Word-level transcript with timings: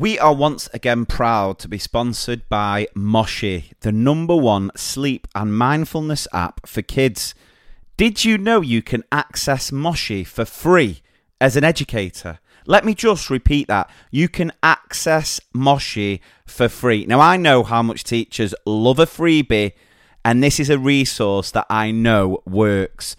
We 0.00 0.18
are 0.18 0.32
once 0.32 0.66
again 0.72 1.04
proud 1.04 1.58
to 1.58 1.68
be 1.68 1.76
sponsored 1.76 2.48
by 2.48 2.88
Moshi, 2.94 3.72
the 3.80 3.92
number 3.92 4.34
one 4.34 4.70
sleep 4.74 5.28
and 5.34 5.54
mindfulness 5.54 6.26
app 6.32 6.66
for 6.66 6.80
kids. 6.80 7.34
Did 7.98 8.24
you 8.24 8.38
know 8.38 8.62
you 8.62 8.80
can 8.80 9.04
access 9.12 9.70
Moshi 9.70 10.24
for 10.24 10.46
free 10.46 11.02
as 11.38 11.54
an 11.54 11.64
educator? 11.64 12.38
Let 12.64 12.86
me 12.86 12.94
just 12.94 13.28
repeat 13.28 13.68
that. 13.68 13.90
You 14.10 14.30
can 14.30 14.52
access 14.62 15.38
Moshi 15.52 16.22
for 16.46 16.70
free. 16.70 17.04
Now, 17.04 17.20
I 17.20 17.36
know 17.36 17.62
how 17.62 17.82
much 17.82 18.02
teachers 18.02 18.54
love 18.64 18.98
a 18.98 19.04
freebie, 19.04 19.72
and 20.24 20.42
this 20.42 20.58
is 20.58 20.70
a 20.70 20.78
resource 20.78 21.50
that 21.50 21.66
I 21.68 21.90
know 21.90 22.42
works. 22.46 23.16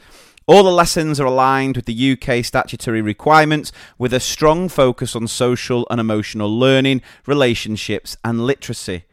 All 0.52 0.63
the 0.63 0.70
lessons 0.70 1.18
are 1.21 1.25
aligned 1.25 1.77
with 1.77 1.86
the 1.86 2.11
UK 2.11 2.43
statutory 2.43 3.01
requirements 3.01 3.71
with 3.97 4.13
a 4.13 4.20
strong 4.20 4.68
focus 4.68 5.15
on 5.15 5.29
social 5.29 5.88
and 5.89 5.97
emotional 5.97 6.50
learning, 6.50 7.04
relationships, 7.25 8.18
and 8.25 8.46
literacy. 8.46 9.06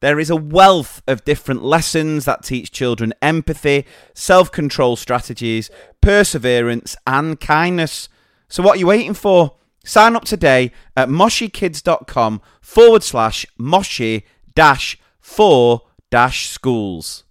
There 0.00 0.18
is 0.18 0.30
a 0.30 0.34
wealth 0.34 1.00
of 1.06 1.24
different 1.24 1.62
lessons 1.62 2.24
that 2.24 2.42
teach 2.42 2.72
children 2.72 3.14
empathy, 3.22 3.86
self 4.14 4.50
control 4.50 4.96
strategies, 4.96 5.70
perseverance, 6.00 6.96
and 7.06 7.38
kindness. 7.38 8.08
So, 8.48 8.60
what 8.60 8.74
are 8.74 8.80
you 8.80 8.88
waiting 8.88 9.14
for? 9.14 9.58
Sign 9.84 10.16
up 10.16 10.24
today 10.24 10.72
at 10.96 11.08
moshikids.com 11.08 12.42
forward 12.60 13.04
slash 13.04 13.46
moshi 13.56 14.26
dash 14.56 14.98
four 15.20 15.82
dash 16.10 16.48
schools. 16.48 17.22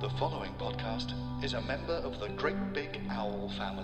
The 0.00 0.10
following 0.18 0.52
podcast 0.54 1.14
is 1.44 1.52
a 1.52 1.60
member 1.60 1.93
the 2.26 2.32
Great 2.32 2.72
Big 2.72 3.00
Owl 3.10 3.50
family. 3.58 3.83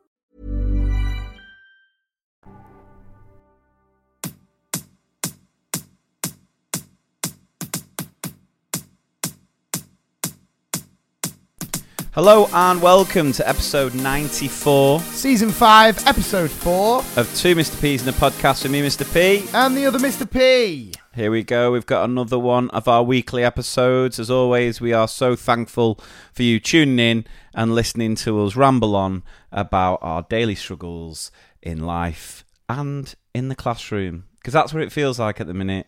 Hello 12.13 12.49
and 12.51 12.81
welcome 12.81 13.31
to 13.31 13.47
episode 13.47 13.95
94 13.95 14.99
Season 14.99 15.49
5, 15.49 16.07
Episode 16.07 16.51
4, 16.51 16.97
of 16.97 17.33
Two 17.37 17.55
Mr. 17.55 17.79
P's 17.79 18.03
in 18.03 18.09
a 18.09 18.11
podcast 18.11 18.63
with 18.63 18.73
me, 18.73 18.81
Mr. 18.81 19.11
P. 19.13 19.47
and 19.53 19.77
the 19.77 19.85
other 19.85 19.97
Mr. 19.97 20.29
P. 20.29 20.91
Here 21.15 21.31
we 21.31 21.41
go. 21.41 21.71
We've 21.71 21.85
got 21.85 22.03
another 22.03 22.37
one 22.37 22.69
of 22.71 22.89
our 22.89 23.01
weekly 23.01 23.45
episodes. 23.45 24.19
As 24.19 24.29
always, 24.29 24.81
we 24.81 24.91
are 24.91 25.07
so 25.07 25.37
thankful 25.37 26.01
for 26.33 26.43
you 26.43 26.59
tuning 26.59 26.99
in 26.99 27.25
and 27.53 27.73
listening 27.73 28.15
to 28.15 28.43
us 28.43 28.57
ramble 28.57 28.93
on 28.93 29.23
about 29.49 29.99
our 30.01 30.23
daily 30.23 30.55
struggles 30.55 31.31
in 31.61 31.79
life 31.79 32.43
and 32.67 33.15
in 33.33 33.47
the 33.47 33.55
classroom. 33.55 34.25
Because 34.35 34.51
that's 34.51 34.73
what 34.73 34.83
it 34.83 34.91
feels 34.91 35.17
like 35.17 35.39
at 35.39 35.47
the 35.47 35.53
minute 35.53 35.87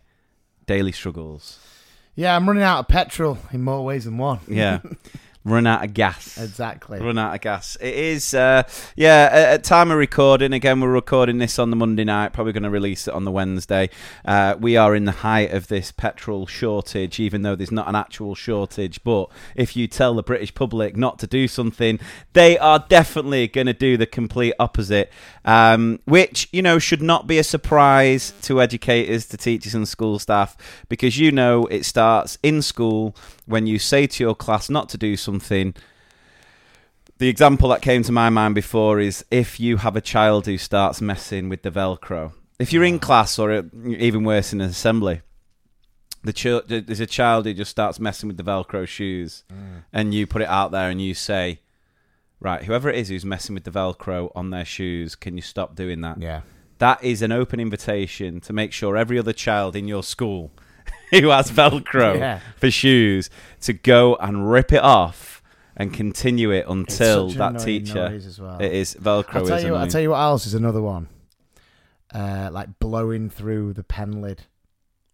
daily 0.67 0.93
struggles. 0.93 1.59
Yeah, 2.15 2.33
I'm 2.33 2.47
running 2.47 2.63
out 2.63 2.79
of 2.79 2.87
petrol 2.87 3.39
in 3.51 3.61
more 3.61 3.83
ways 3.83 4.05
than 4.05 4.17
one. 4.17 4.39
Yeah. 4.47 4.79
Run 5.45 5.67
out 5.67 5.83
of 5.83 5.93
gas. 5.93 6.37
Exactly. 6.37 6.99
Run 7.01 7.17
out 7.17 7.35
of 7.35 7.41
gas. 7.41 7.75
It 7.81 7.93
is, 7.93 8.33
uh, 8.33 8.63
yeah, 8.95 9.27
at, 9.31 9.65
time 9.65 9.91
of 9.91 9.97
recording, 9.97 10.53
again, 10.53 10.79
we're 10.79 10.89
recording 10.89 11.37
this 11.37 11.59
on 11.59 11.69
the 11.69 11.75
Monday 11.75 12.05
night, 12.05 12.31
probably 12.31 12.53
going 12.53 12.63
to 12.63 12.69
release 12.69 13.09
it 13.09 13.13
on 13.13 13.25
the 13.25 13.31
Wednesday. 13.31 13.89
Uh, 14.23 14.55
we 14.57 14.77
are 14.77 14.95
in 14.95 15.03
the 15.03 15.11
height 15.11 15.51
of 15.51 15.67
this 15.67 15.91
petrol 15.91 16.47
shortage, 16.47 17.19
even 17.19 17.41
though 17.41 17.57
there's 17.57 17.73
not 17.73 17.89
an 17.89 17.95
actual 17.95 18.35
shortage. 18.35 19.03
But 19.03 19.29
if 19.53 19.75
you 19.75 19.85
tell 19.85 20.15
the 20.15 20.23
British 20.23 20.55
public 20.55 20.95
not 20.95 21.19
to 21.19 21.27
do 21.27 21.49
something, 21.49 21.99
they 22.31 22.57
are 22.57 22.79
definitely 22.87 23.49
going 23.49 23.67
to 23.67 23.73
do 23.73 23.97
the 23.97 24.05
complete 24.05 24.53
opposite, 24.59 25.11
um, 25.43 25.99
which, 26.05 26.47
you 26.53 26.61
know, 26.61 26.79
should 26.79 27.01
not 27.01 27.27
be 27.27 27.37
a 27.37 27.43
surprise 27.43 28.31
to 28.43 28.61
educators, 28.61 29.25
to 29.25 29.35
teachers 29.35 29.75
and 29.75 29.89
school 29.89 30.19
staff, 30.19 30.55
because 30.87 31.19
you 31.19 31.33
know 31.33 31.65
it 31.65 31.83
starts 31.83 32.37
in 32.43 32.61
school 32.61 33.13
when 33.45 33.67
you 33.67 33.77
say 33.77 34.07
to 34.07 34.23
your 34.23 34.35
class 34.35 34.69
not 34.69 34.87
to 34.87 34.97
do 34.97 35.17
something. 35.17 35.32
The 37.17 37.29
example 37.29 37.69
that 37.69 37.81
came 37.81 38.03
to 38.03 38.11
my 38.11 38.29
mind 38.29 38.55
before 38.55 38.99
is 38.99 39.23
if 39.31 39.59
you 39.59 39.77
have 39.77 39.95
a 39.95 40.01
child 40.01 40.45
who 40.45 40.57
starts 40.57 40.99
messing 40.99 41.47
with 41.47 41.61
the 41.61 41.71
Velcro. 41.71 42.33
If 42.59 42.73
you're 42.73 42.83
in 42.83 42.99
class, 42.99 43.39
or 43.39 43.51
uh, 43.51 43.63
even 43.85 44.23
worse, 44.23 44.53
in 44.53 44.61
an 44.61 44.69
assembly, 44.69 45.21
the 46.23 46.33
ch- 46.33 46.65
there's 46.67 46.99
a 46.99 47.05
child 47.05 47.45
who 47.45 47.53
just 47.53 47.71
starts 47.71 47.99
messing 47.99 48.27
with 48.27 48.37
the 48.37 48.43
Velcro 48.43 48.87
shoes, 48.87 49.43
and 49.91 50.13
you 50.13 50.25
put 50.27 50.41
it 50.41 50.47
out 50.47 50.71
there 50.71 50.89
and 50.89 51.01
you 51.01 51.13
say, 51.13 51.61
"Right, 52.39 52.63
whoever 52.63 52.89
it 52.89 52.97
is 52.97 53.09
who's 53.09 53.25
messing 53.25 53.53
with 53.53 53.63
the 53.63 53.71
Velcro 53.71 54.31
on 54.35 54.49
their 54.49 54.65
shoes, 54.65 55.15
can 55.15 55.35
you 55.35 55.41
stop 55.41 55.75
doing 55.75 56.01
that?" 56.01 56.21
Yeah. 56.21 56.41
That 56.79 57.03
is 57.03 57.21
an 57.21 57.31
open 57.31 57.59
invitation 57.59 58.41
to 58.41 58.53
make 58.53 58.73
sure 58.73 58.97
every 58.97 59.17
other 59.19 59.33
child 59.33 59.75
in 59.75 59.87
your 59.87 60.03
school 60.03 60.51
who 61.21 61.29
has 61.29 61.51
Velcro 61.51 62.17
Yeah. 62.17 62.39
for 62.57 62.69
shoes 62.71 63.29
to 63.61 63.73
go 63.73 64.15
and 64.15 64.49
rip 64.51 64.71
it 64.73 64.81
off 64.83 65.41
and 65.75 65.93
continue 65.93 66.51
it 66.51 66.65
until 66.67 67.29
that 67.29 67.59
teacher. 67.59 68.09
noise 68.09 68.25
as 68.25 68.39
well. 68.39 68.59
It 68.59 68.71
is 68.71 68.95
Velcro. 68.95 69.35
I'll 69.41 69.45
tell 69.47 69.57
is 69.57 69.63
you. 69.63 69.71
What, 69.71 69.81
I'll 69.81 69.87
tell 69.87 70.01
you 70.01 70.09
what 70.11 70.19
else 70.19 70.45
is 70.45 70.53
another 70.53 70.81
one. 70.81 71.07
Uh, 72.13 72.49
like 72.51 72.77
blowing 72.79 73.29
through 73.29 73.73
the 73.73 73.83
pen 73.83 74.21
lid, 74.21 74.43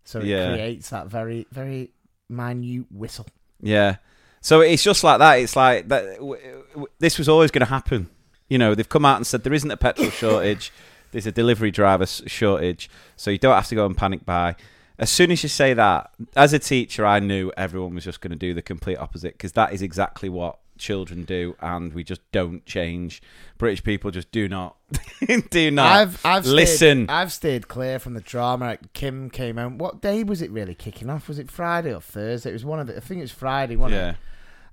so 0.04 0.20
it 0.20 0.26
Yeah. 0.26 0.52
creates 0.54 0.90
that 0.90 1.08
very, 1.08 1.48
very 1.50 1.92
minute 2.28 2.88
whistle. 2.92 3.26
Yeah. 3.62 3.98
So 4.42 4.60
it's 4.60 4.84
just 4.84 5.02
like 5.04 5.20
that. 5.20 5.36
It's 5.36 5.56
like 5.56 5.88
that. 5.88 6.16
W- 6.18 6.42
w- 6.72 6.88
this 7.00 7.18
was 7.18 7.30
always 7.30 7.52
going 7.52 7.62
to 7.66 7.70
happen. 7.72 8.10
You 8.50 8.58
know, 8.58 8.76
they've 8.76 8.88
come 8.88 9.06
out 9.06 9.16
and 9.16 9.26
said 9.26 9.44
there 9.44 9.54
isn't 9.54 9.72
a 9.72 9.78
petrol 9.78 10.10
shortage. 10.22 10.74
There's 11.12 11.26
a 11.26 11.31
delivery 11.31 11.72
driver 11.72 12.06
shortage, 12.06 12.90
so 13.16 13.31
you 13.31 13.38
don't 13.38 13.56
have 13.56 13.68
to 13.68 13.76
go 13.76 13.86
and 13.86 13.96
panic 13.96 14.26
buy. 14.26 14.56
As 15.00 15.10
soon 15.10 15.32
as 15.32 15.42
you 15.42 15.50
say 15.50 15.74
that, 15.74 16.12
as 16.36 16.52
a 16.52 16.60
teacher, 16.60 17.06
I 17.06 17.20
knew 17.20 17.52
everyone 17.56 17.96
was 17.96 18.04
just 18.04 18.20
going 18.20 18.32
to 18.32 18.38
do 18.38 18.54
the 18.54 18.62
complete 18.62 18.98
opposite 18.98 19.34
because 19.34 19.54
that 19.54 19.72
is 19.72 19.82
exactly 19.82 20.28
what 20.28 20.60
children 20.78 21.24
do, 21.24 21.56
and 21.62 21.94
we 21.94 22.04
just 22.04 22.22
don't 22.32 22.66
change. 22.66 23.22
British 23.58 23.84
people 23.84 24.12
just 24.12 24.32
do 24.32 24.50
not, 24.50 24.76
do 25.50 25.72
not 25.72 25.86
I've, 25.86 26.26
I've 26.26 26.46
listen. 26.46 27.06
Stayed, 27.06 27.14
I've 27.14 27.32
stayed 27.32 27.68
clear 27.68 28.00
from 28.00 28.14
the 28.14 28.22
drama. 28.22 28.78
Kim 28.94 29.30
came 29.30 29.58
home. 29.58 29.78
What 29.78 30.02
day 30.02 30.24
was 30.24 30.42
it 30.42 30.52
really 30.52 30.76
kicking 30.76 31.10
off? 31.10 31.28
Was 31.28 31.40
it 31.40 31.52
Friday 31.52 31.94
or 31.94 32.02
Thursday? 32.02 32.50
It 32.50 32.54
was 32.54 32.66
one 32.66 32.80
of 32.80 32.88
the. 32.88 32.98
I 32.98 33.00
think 33.00 33.20
it 33.20 33.24
was 33.24 33.31
Friday. 33.31 33.76
Wasn't 33.76 34.00
yeah, 34.00 34.10
it? 34.12 34.16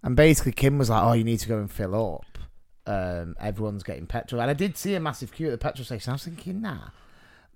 And 0.03 0.17
basically, 0.17 0.53
Kim 0.53 0.79
was 0.79 0.89
like, 0.89 1.03
"Oh, 1.03 1.13
you 1.13 1.25
need 1.25 1.41
to 1.41 1.49
go 1.49 1.59
and 1.59 1.71
fill 1.71 2.17
up. 2.17 2.39
Um, 2.87 3.37
everyone's 3.39 3.83
getting 3.83 4.07
petrol." 4.07 4.41
And 4.41 4.51
I 4.51 4.55
did 4.55 4.77
see 4.77 4.95
a 4.95 5.01
massive 5.01 5.33
queue 5.33 5.49
at 5.49 5.53
the 5.53 5.59
petrol 5.59 5.85
station. 5.85 6.11
I 6.11 6.15
was 6.15 6.25
thinking, 6.25 6.63
nah. 6.63 6.89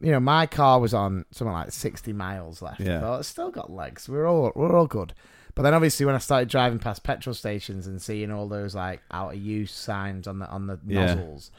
You 0.01 0.13
know, 0.13 0.21
my 0.21 0.47
car 0.47 0.81
was 0.81 0.95
on 0.95 1.25
something 1.31 1.53
like 1.53 1.73
sixty 1.73 2.13
miles 2.13 2.63
left. 2.63 2.81
Yeah. 2.81 2.99
I 2.99 3.01
thought, 3.01 3.19
it's 3.21 3.29
still 3.29 3.51
got 3.51 3.71
legs. 3.71 4.09
We're 4.09 4.27
all 4.27 4.51
we're 4.55 4.75
all 4.77 4.87
good. 4.87 5.13
But 5.55 5.63
then 5.63 5.75
obviously 5.75 6.07
when 6.07 6.15
I 6.15 6.19
started 6.19 6.49
driving 6.49 6.79
past 6.79 7.03
petrol 7.03 7.35
stations 7.35 7.87
and 7.87 8.01
seeing 8.01 8.31
all 8.31 8.49
those 8.49 8.75
like 8.75 9.03
out 9.11 9.35
of 9.35 9.41
use 9.41 9.73
signs 9.73 10.27
on 10.27 10.39
the 10.39 10.49
on 10.49 10.67
the 10.69 10.79
Yeah. 10.87 11.15
nozzles, 11.15 11.51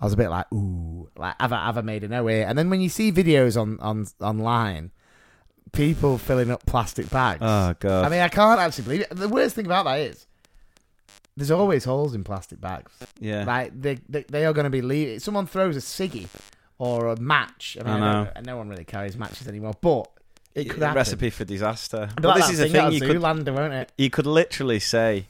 I 0.00 0.04
was 0.04 0.12
a 0.12 0.16
bit 0.16 0.28
like, 0.28 0.52
ooh, 0.52 1.08
like 1.16 1.34
have 1.40 1.52
I, 1.52 1.66
have 1.66 1.76
I 1.78 1.80
made 1.80 2.04
a 2.04 2.08
no 2.08 2.22
way? 2.22 2.44
And 2.44 2.56
then 2.56 2.70
when 2.70 2.80
you 2.80 2.88
see 2.88 3.10
videos 3.10 3.60
on 3.60 3.80
on 3.80 4.06
online, 4.20 4.92
people 5.72 6.18
filling 6.18 6.50
up 6.50 6.64
plastic 6.66 7.10
bags. 7.10 7.40
Oh 7.42 7.74
god. 7.80 8.04
I 8.04 8.08
mean, 8.10 8.20
I 8.20 8.28
can't 8.28 8.60
actually 8.60 8.84
believe 8.84 9.00
it. 9.02 9.08
The 9.16 9.28
worst 9.28 9.54
thing 9.56 9.66
about 9.66 9.86
that 9.86 9.98
is 10.00 10.26
there's 11.36 11.50
always 11.50 11.84
holes 11.84 12.14
in 12.14 12.22
plastic 12.24 12.60
bags. 12.60 12.92
yeah. 13.18 13.44
Like 13.44 13.72
they 13.80 13.98
they, 14.08 14.22
they 14.24 14.46
are 14.46 14.52
going 14.52 14.64
to 14.64 14.70
be 14.70 14.82
leaving. 14.82 15.18
Someone 15.18 15.46
throws 15.46 15.76
a 15.76 15.80
ciggy 15.80 16.28
or 16.78 17.08
a 17.08 17.20
match. 17.20 17.76
I 17.80 17.84
mean, 17.84 17.92
I 17.94 17.96
I 17.96 18.24
know. 18.24 18.30
no 18.44 18.56
one 18.56 18.68
really 18.68 18.84
carries 18.84 19.16
matches 19.16 19.48
anymore, 19.48 19.74
but 19.80 20.08
it 20.54 20.70
could 20.70 20.82
happen. 20.82 20.96
recipe 20.96 21.30
for 21.30 21.44
disaster. 21.44 22.08
But 22.14 22.22
But 22.22 22.36
this 22.36 22.50
is 22.50 22.60
a 22.60 22.68
thing 22.68 22.92
You 22.92 23.00
could 23.00 23.16
Zoolander, 23.20 23.54
won't 23.54 23.72
it? 23.74 23.92
you 23.98 24.10
could 24.10 24.26
literally 24.26 24.78
say, 24.80 25.26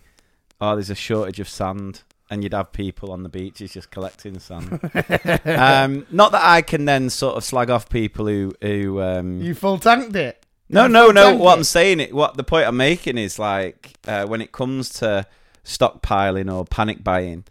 "Oh, 0.60 0.74
there's 0.74 0.90
a 0.90 0.94
shortage 0.94 1.40
of 1.40 1.48
sand," 1.48 2.02
and 2.30 2.42
you'd 2.42 2.52
have 2.54 2.72
people 2.72 3.10
on 3.12 3.22
the 3.22 3.28
beaches 3.28 3.72
just 3.72 3.90
collecting 3.90 4.38
sand. 4.38 4.80
um, 5.46 6.06
not 6.10 6.32
that 6.32 6.42
I 6.44 6.62
can 6.62 6.84
then 6.84 7.10
sort 7.10 7.36
of 7.36 7.44
slag 7.44 7.70
off 7.70 7.88
people 7.88 8.26
who 8.26 8.52
who. 8.62 9.00
Um, 9.02 9.40
You 9.40 9.54
full 9.54 9.78
tanked 9.78 10.14
it. 10.16 10.44
no, 10.68 10.84
You 10.84 10.88
no, 10.92 11.10
no. 11.10 11.34
What 11.34 11.54
it. 11.54 11.58
I'm 11.58 11.64
saying, 11.64 12.00
it 12.00 12.14
what 12.14 12.36
the 12.36 12.44
point 12.44 12.66
I'm 12.68 12.76
making 12.76 13.16
is 13.18 13.38
like 13.38 13.94
uh, 14.06 14.26
when 14.26 14.40
it 14.42 14.52
comes 14.52 14.90
to 15.00 15.26
stockpiling 15.64 16.52
or 16.52 16.64
panic 16.64 17.02
buying, 17.04 17.44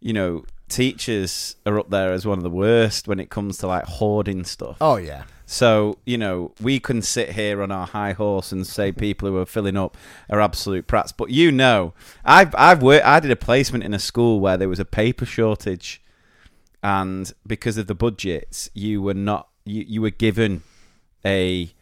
you 0.00 0.12
know, 0.12 0.44
teachers 0.74 1.54
are 1.64 1.78
up 1.78 1.88
there 1.88 2.12
as 2.12 2.26
one 2.26 2.36
of 2.36 2.42
the 2.42 2.50
worst 2.50 3.06
when 3.06 3.20
it 3.20 3.30
comes 3.30 3.58
to 3.58 3.66
like 3.68 3.84
hoarding 3.84 4.44
stuff. 4.44 4.76
Oh 4.80 4.96
yeah. 4.96 5.22
So, 5.46 5.98
you 6.04 6.18
know, 6.18 6.52
we 6.60 6.80
can 6.80 7.00
sit 7.00 7.32
here 7.32 7.62
on 7.62 7.70
our 7.70 7.86
high 7.86 8.12
horse 8.12 8.50
and 8.50 8.66
say 8.66 8.90
people 8.90 9.28
who 9.28 9.36
are 9.36 9.46
filling 9.46 9.76
up 9.76 9.96
are 10.28 10.40
absolute 10.40 10.88
prats. 10.88 11.12
But 11.16 11.30
you 11.30 11.52
know, 11.52 11.94
I've 12.24 12.52
I've 12.56 12.82
worked 12.82 13.06
I 13.06 13.20
did 13.20 13.30
a 13.30 13.36
placement 13.36 13.84
in 13.84 13.94
a 13.94 14.00
school 14.00 14.40
where 14.40 14.56
there 14.56 14.68
was 14.68 14.80
a 14.80 14.84
paper 14.84 15.24
shortage 15.24 16.02
and 16.82 17.32
because 17.46 17.78
of 17.78 17.86
the 17.86 17.94
budgets, 17.94 18.68
you 18.74 19.00
were 19.00 19.14
not 19.14 19.48
you, 19.64 19.84
you 19.86 20.02
were 20.02 20.10
given 20.10 20.62
a 21.24 21.72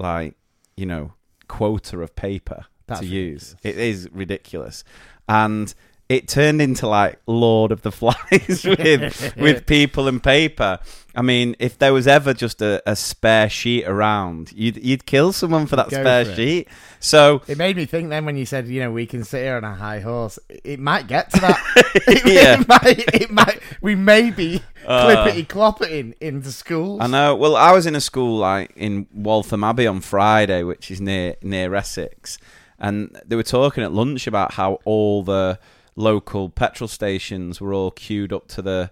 like, 0.00 0.34
you 0.76 0.86
know, 0.86 1.12
quota 1.46 2.00
of 2.00 2.16
paper 2.16 2.66
That's 2.88 3.02
to 3.02 3.06
use. 3.06 3.54
It 3.62 3.78
is 3.78 4.08
ridiculous. 4.10 4.82
And 5.28 5.72
it 6.12 6.28
turned 6.28 6.60
into 6.60 6.86
like 6.86 7.18
Lord 7.26 7.72
of 7.72 7.82
the 7.82 7.90
Flies 7.92 8.64
with 8.64 9.34
with 9.36 9.66
people 9.66 10.08
and 10.08 10.22
paper. 10.22 10.78
I 11.14 11.20
mean, 11.20 11.56
if 11.58 11.76
there 11.78 11.92
was 11.92 12.06
ever 12.06 12.32
just 12.32 12.62
a, 12.62 12.82
a 12.86 12.96
spare 12.96 13.50
sheet 13.50 13.84
around, 13.86 14.52
you'd 14.52 14.82
you'd 14.82 15.04
kill 15.04 15.32
someone 15.32 15.66
for 15.66 15.76
that 15.76 15.90
Go 15.90 16.00
spare 16.00 16.24
for 16.24 16.34
sheet. 16.34 16.68
So 17.00 17.42
It 17.46 17.58
made 17.58 17.76
me 17.76 17.84
think 17.84 18.08
then 18.08 18.24
when 18.24 18.36
you 18.36 18.46
said, 18.46 18.66
you 18.68 18.80
know, 18.80 18.90
we 18.90 19.06
can 19.06 19.24
sit 19.24 19.42
here 19.42 19.56
on 19.56 19.64
a 19.64 19.74
high 19.74 20.00
horse. 20.00 20.38
It 20.48 20.80
might 20.80 21.06
get 21.08 21.30
to 21.32 21.40
that. 21.40 21.60
it, 22.06 22.24
Yeah. 22.26 22.60
it 22.60 22.68
might. 22.68 23.14
It 23.22 23.30
might. 23.30 23.60
We 23.82 23.94
may 23.94 24.30
be 24.30 24.62
uh, 24.86 25.06
clippity 25.06 25.46
cloppeting 25.46 26.14
into 26.20 26.50
schools. 26.50 27.00
I 27.02 27.08
know. 27.08 27.34
Well, 27.36 27.56
I 27.56 27.72
was 27.72 27.84
in 27.86 27.94
a 27.94 28.00
school 28.00 28.38
like 28.38 28.72
in 28.76 29.06
Waltham 29.12 29.64
Abbey 29.64 29.86
on 29.86 30.00
Friday, 30.00 30.62
which 30.62 30.90
is 30.90 31.00
near 31.00 31.36
near 31.42 31.74
Essex, 31.74 32.38
and 32.78 33.18
they 33.26 33.36
were 33.36 33.42
talking 33.42 33.84
at 33.84 33.92
lunch 33.92 34.26
about 34.26 34.54
how 34.54 34.78
all 34.86 35.22
the 35.22 35.58
local 35.96 36.48
petrol 36.48 36.88
stations 36.88 37.60
were 37.60 37.74
all 37.74 37.90
queued 37.90 38.32
up 38.32 38.48
to 38.48 38.62
the 38.62 38.90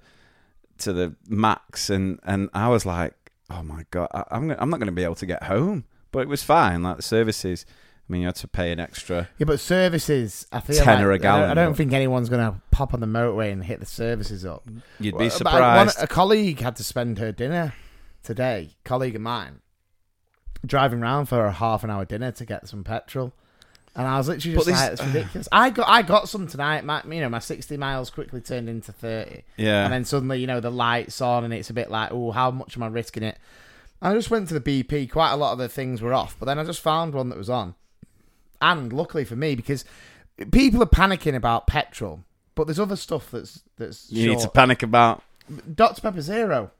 to 0.79 0.93
the 0.93 1.15
max, 1.29 1.91
and 1.91 2.19
and 2.25 2.49
I 2.55 2.69
was 2.69 2.85
like, 2.87 3.15
oh 3.51 3.63
my 3.63 3.85
god, 3.91 4.09
I, 4.13 4.25
I'm 4.31 4.51
I'm 4.51 4.71
not 4.71 4.79
going 4.79 4.87
to 4.87 4.93
be 4.93 5.05
able 5.05 5.15
to 5.17 5.27
get 5.27 5.45
home, 5.45 5.85
but 6.13 6.21
it 6.21 6.29
was 6.29 6.43
fine. 6.43 6.83
Like 6.83 6.97
the 6.97 7.03
services, 7.03 7.65
I 8.09 8.13
mean, 8.13 8.23
you 8.23 8.29
had 8.29 8.37
to 8.37 8.49
pay 8.49 8.73
an 8.73 8.81
extra. 8.81 9.29
Yeah, 9.39 9.45
but 9.45 9.61
services, 9.61 10.47
I 10.53 10.61
feel 10.61 10.83
Tenner 10.83 11.11
like, 11.11 11.21
a 11.21 11.23
gallon, 11.23 11.51
I 11.51 11.55
don't, 11.55 11.75
think 11.75 11.93
anyone's 11.93 12.29
going 12.29 12.51
to 12.53 12.61
pop 12.71 12.95
on 12.95 13.01
the 13.01 13.07
motorway 13.07 13.53
and 13.53 13.63
hit 13.65 13.81
the 13.81 13.87
services 13.87 14.45
up. 14.47 14.65
You'd 14.99 15.19
be 15.19 15.25
I- 15.25 15.29
one- 15.29 15.31
surprised. 15.31 16.03
a 16.03 16.07
colleague 16.07 16.61
had 16.61 16.77
to 16.77 16.85
spend 16.85 17.19
her 17.19 17.33
dinner 17.33 17.75
today, 18.23 18.71
colleague 18.85 19.17
of 19.17 19.23
mine, 19.23 19.61
driving 20.65 21.03
around 21.03 21.27
for 21.27 21.45
a 21.47 21.53
half 21.53 21.85
an 21.85 21.91
hour 21.91 22.05
dinner 22.05 22.33
to 22.33 22.45
get 22.45 22.69
some 22.69 22.85
petrol. 22.85 23.33
And 23.97 24.07
I 24.07 24.19
was 24.19 24.29
literally 24.29 24.55
just 24.55 24.67
But 24.67 24.73
like, 24.73 24.93
"It's 24.93 25.03
ridiculous." 25.03 25.49
I 25.51 25.71
got, 25.71 25.89
I 25.89 26.03
got 26.03 26.29
some 26.29 26.47
tonight. 26.47 26.85
My, 26.85 27.03
you 27.05 27.21
know, 27.21 27.29
my 27.29 27.41
sixty 27.41 27.77
miles 27.77 28.09
quickly 28.09 28.41
turned 28.41 28.69
into 28.69 28.93
thirty. 28.93 29.43
Yeah. 29.57 29.85
And 29.85 29.93
then 29.93 30.05
suddenly, 30.05 30.39
you 30.41 30.47
know, 30.47 30.61
the 30.61 30.71
lights 30.71 31.21
on, 31.21 31.45
and 31.45 31.53
it's 31.53 31.71
a 31.71 31.75
bit 31.75 31.91
like, 31.91 32.13
"Oh, 32.13 32.31
how 32.31 32.51
much 32.51 32.77
am 32.77 32.85
I 32.85 32.87
risking 32.87 33.25
it?" 33.25 33.39
I 34.01 34.15
just 34.15 34.31
went 34.31 34.49
to 34.49 34.59
the 34.59 34.61
BP. 34.85 35.11
Quite 35.11 35.33
a 35.33 35.37
lot 35.37 35.53
of 35.53 35.59
the 35.59 35.69
things 35.69 36.01
were 36.01 36.15
off, 36.15 36.37
but 36.39 36.47
then 36.47 36.59
I 36.59 36.65
just 36.65 36.81
found 36.81 37.15
one 37.15 37.29
that 37.31 37.39
was 37.39 37.51
on. 37.51 37.75
And 38.63 38.93
luckily 38.93 39.25
for 39.25 39.37
me, 39.37 39.55
because 39.55 39.85
people 40.53 40.83
are 40.83 40.87
panicking 40.87 41.35
about 41.35 41.67
petrol, 41.67 42.25
but 42.55 42.67
there's 42.67 42.81
other 42.81 42.97
stuff 42.97 43.31
that's 43.31 43.63
that's 43.77 44.11
you 44.11 44.31
need 44.31 44.39
to 44.41 44.49
panic 44.49 44.83
about. 44.83 45.23
Dr 45.75 46.01
Pepper 46.01 46.21
Zero. 46.21 46.71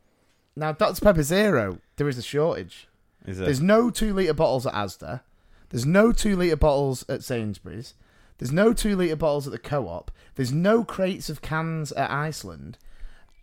Now, 0.57 0.73
Dr 0.73 1.01
Pepper 1.01 1.23
Zero, 1.23 1.79
there 1.97 2.09
is 2.09 2.19
a 2.19 2.23
shortage. 2.23 2.89
Is 3.27 3.41
it? 3.41 3.45
There's 3.45 3.61
no 3.61 3.91
two 3.91 4.15
litre 4.15 4.35
bottles 4.35 4.67
at 4.67 4.75
Asda. 4.75 5.21
There's 5.71 5.87
no 5.87 6.13
two 6.13 6.37
litre 6.37 6.57
bottles 6.57 7.05
at 7.09 7.25
Sainsbury's. 7.25 7.95
There's 8.39 8.53
no 8.53 8.73
two 8.73 8.97
litre 8.97 9.17
bottles 9.17 9.47
at 9.47 9.53
the 9.53 9.59
co 9.59 9.89
op. 9.89 10.11
There's 10.35 10.53
no 10.53 10.85
crates 10.85 11.31
of 11.31 11.43
cans 11.43 11.93
at 11.93 12.11
Iceland. 12.11 12.79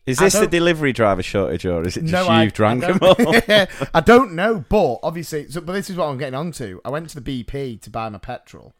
Is 0.05 0.19
this 0.19 0.33
the 0.33 0.47
delivery 0.47 0.93
driver 0.93 1.21
shortage, 1.21 1.65
or 1.65 1.85
is 1.85 1.97
it 1.97 2.05
just 2.05 2.13
no, 2.13 2.21
you've 2.21 2.29
I, 2.29 2.47
drank 2.47 2.83
I 2.83 2.91
them 2.93 2.99
all? 3.01 3.87
I 3.93 3.99
don't 3.99 4.35
know, 4.35 4.63
but 4.69 4.99
obviously, 5.03 5.49
so, 5.49 5.59
but 5.59 5.73
this 5.73 5.89
is 5.89 5.97
what 5.97 6.05
I'm 6.05 6.17
getting 6.17 6.33
onto. 6.33 6.79
I 6.85 6.89
went 6.89 7.09
to 7.09 7.19
the 7.19 7.43
BP 7.43 7.81
to 7.81 7.89
buy 7.89 8.07
my 8.07 8.17
petrol. 8.17 8.73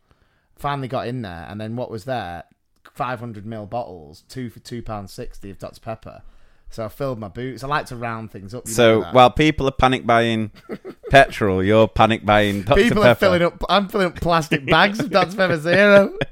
Finally 0.56 0.88
got 0.88 1.06
in 1.06 1.24
there, 1.24 1.46
and 1.50 1.60
then 1.60 1.76
what 1.76 1.92
was 1.92 2.06
there? 2.06 2.46
500 2.94 3.46
ml 3.46 3.70
bottles, 3.70 4.24
two 4.30 4.50
for 4.50 4.60
two 4.60 4.82
pounds 4.82 5.12
sixty 5.12 5.50
of 5.50 5.60
Dr 5.60 5.82
Pepper. 5.82 6.22
So 6.70 6.86
I 6.86 6.90
filled 6.90 7.18
my 7.20 7.28
boots. 7.30 7.64
I 7.64 7.68
like 7.68 7.86
to 7.88 7.96
round 7.96 8.32
things 8.32 8.54
up. 8.54 8.68
you 8.68 8.74
So 8.74 9.02
while 9.12 9.30
people 9.32 9.68
are 9.68 9.72
panic 9.72 10.06
buying 10.06 10.52
petrol, 11.10 11.64
you're 11.64 11.88
panic 11.88 12.26
buying 12.26 12.64
Dr. 12.64 12.82
people 12.82 12.98
Pepper. 13.04 13.10
are 13.12 13.16
filling 13.16 13.42
up. 13.42 13.64
I'm 13.70 13.88
filling 13.88 14.08
up 14.08 14.16
plastic 14.18 14.66
bags 14.66 15.00
of 15.00 15.10
Dr 15.10 15.36
Pepper 15.36 15.58
Zero. 15.58 16.18